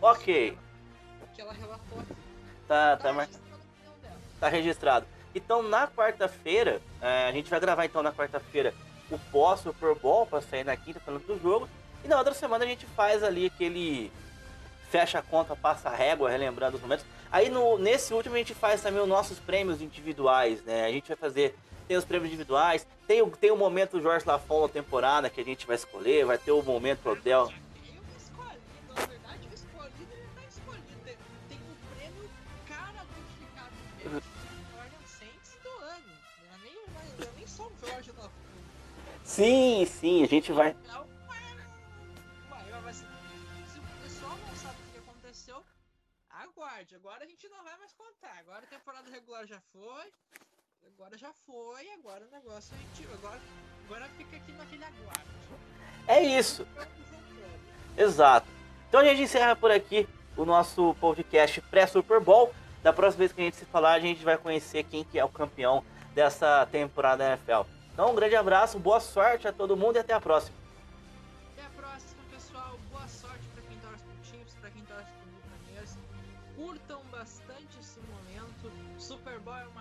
Ok. 0.00 0.56
Que 1.34 1.40
ela 1.40 1.52
relatou 1.52 2.00
aqui. 2.00 2.14
Tá, 2.66 2.96
tá, 2.96 2.96
tá 2.96 3.12
mas... 3.12 3.28
Tá 4.40 4.48
registrado. 4.48 5.06
Então 5.34 5.62
na 5.62 5.88
quarta-feira, 5.88 6.80
é, 7.00 7.28
a 7.28 7.32
gente 7.32 7.50
vai 7.50 7.60
gravar 7.60 7.84
então 7.84 8.02
na 8.02 8.12
quarta-feira 8.12 8.72
o 9.10 9.18
pós 9.30 9.60
Super 9.60 9.94
Bowl 9.94 10.26
para 10.26 10.40
sair 10.40 10.64
na 10.64 10.76
quinta 10.76 11.00
falando 11.00 11.26
do 11.26 11.40
jogo. 11.40 11.68
E 12.04 12.08
na 12.08 12.18
outra 12.18 12.34
semana 12.34 12.64
a 12.64 12.68
gente 12.68 12.86
faz 12.86 13.22
ali 13.22 13.46
aquele 13.46 14.12
fecha 14.90 15.18
a 15.18 15.22
conta, 15.22 15.54
passa 15.54 15.88
a 15.88 15.94
régua, 15.94 16.30
relembrando 16.30 16.76
os 16.76 16.82
momentos. 16.82 17.04
Aí 17.30 17.50
no, 17.50 17.78
nesse 17.78 18.14
último 18.14 18.34
a 18.34 18.38
gente 18.38 18.54
faz 18.54 18.80
também 18.80 19.02
os 19.02 19.08
nossos 19.08 19.38
prêmios 19.38 19.82
individuais, 19.82 20.62
né? 20.62 20.86
A 20.86 20.90
gente 20.90 21.08
vai 21.08 21.16
fazer 21.16 21.54
tem 21.86 21.96
os 21.96 22.04
prêmios 22.04 22.28
individuais, 22.28 22.86
tem 23.06 23.22
o, 23.22 23.30
tem 23.30 23.50
o 23.50 23.56
momento 23.56 24.00
Jorge 24.00 24.26
Lafon 24.26 24.62
na 24.62 24.68
temporada 24.68 25.30
que 25.30 25.40
a 25.40 25.44
gente 25.44 25.66
vai 25.66 25.74
escolher, 25.74 26.26
vai 26.26 26.36
ter 26.36 26.52
o 26.52 26.62
momento 26.62 27.08
Odell. 27.08 27.50
Sim, 39.38 39.86
sim, 39.86 40.24
a 40.24 40.26
gente 40.26 40.50
vai. 40.50 40.74
Se 42.92 43.04
o 43.78 43.82
pessoal 44.02 44.36
não 44.36 44.56
sabe 44.56 44.76
o 44.82 44.92
que 44.92 44.98
aconteceu, 44.98 45.62
aguarde. 46.28 46.96
Agora 46.96 47.22
a 47.22 47.26
gente 47.28 47.48
não 47.48 47.62
vai 47.62 47.78
mais 47.78 47.92
contar. 47.92 48.36
Agora 48.40 48.64
a 48.64 48.66
temporada 48.66 49.08
regular 49.08 49.46
já 49.46 49.60
foi. 49.72 50.12
Agora 50.88 51.16
já 51.16 51.32
foi, 51.46 51.88
agora 51.92 52.26
o 52.26 52.30
negócio 52.32 52.74
a 52.74 52.78
gente. 52.78 53.08
Agora, 53.12 53.40
agora 53.84 54.08
fica 54.16 54.38
aqui 54.38 54.50
naquele 54.50 54.84
aguardo. 54.84 55.30
É 56.08 56.20
isso. 56.20 56.66
Exato. 57.96 58.48
Então 58.88 58.98
a 58.98 59.04
gente 59.04 59.22
encerra 59.22 59.54
por 59.54 59.70
aqui 59.70 60.08
o 60.36 60.44
nosso 60.44 60.96
podcast 60.96 61.60
pré-Super 61.60 62.18
Bowl. 62.18 62.52
Da 62.82 62.92
próxima 62.92 63.20
vez 63.20 63.32
que 63.32 63.40
a 63.40 63.44
gente 63.44 63.56
se 63.56 63.66
falar, 63.66 63.92
a 63.92 64.00
gente 64.00 64.24
vai 64.24 64.36
conhecer 64.36 64.82
quem 64.82 65.04
que 65.04 65.16
é 65.16 65.24
o 65.24 65.28
campeão 65.28 65.84
dessa 66.12 66.66
temporada 66.66 67.18
da 67.18 67.30
NFL. 67.34 67.77
Então, 67.98 68.12
um 68.12 68.14
grande 68.14 68.36
abraço, 68.36 68.78
boa 68.78 69.00
sorte 69.00 69.48
a 69.48 69.52
todo 69.52 69.76
mundo 69.76 69.96
e 69.96 69.98
até 69.98 70.14
a 70.14 70.20
próxima. 70.20 70.56
Até 71.52 71.66
a 71.66 71.70
próxima, 71.70 72.22
pessoal. 72.30 72.78
Boa 72.92 73.08
sorte 73.08 73.42
para 73.52 73.62
quem 73.64 73.76
torce 73.78 74.04
pro 74.04 74.60
para 74.60 74.70
quem 74.70 74.84
torce 74.84 75.98
pro. 76.54 76.64
Curtam 76.64 77.00
bastante 77.10 77.76
esse 77.80 77.98
momento. 77.98 78.70
Super 79.00 79.40
Bowl 79.40 79.56
é 79.56 79.66
uma 79.66 79.77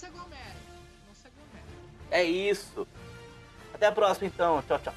se 0.00 0.10
não 0.10 1.14
se. 1.14 1.28
É 2.10 2.24
isso. 2.24 2.86
Até 3.74 3.86
a 3.86 3.92
próxima 3.92 4.26
então, 4.26 4.62
tchau, 4.62 4.78
tchau. 4.78 4.94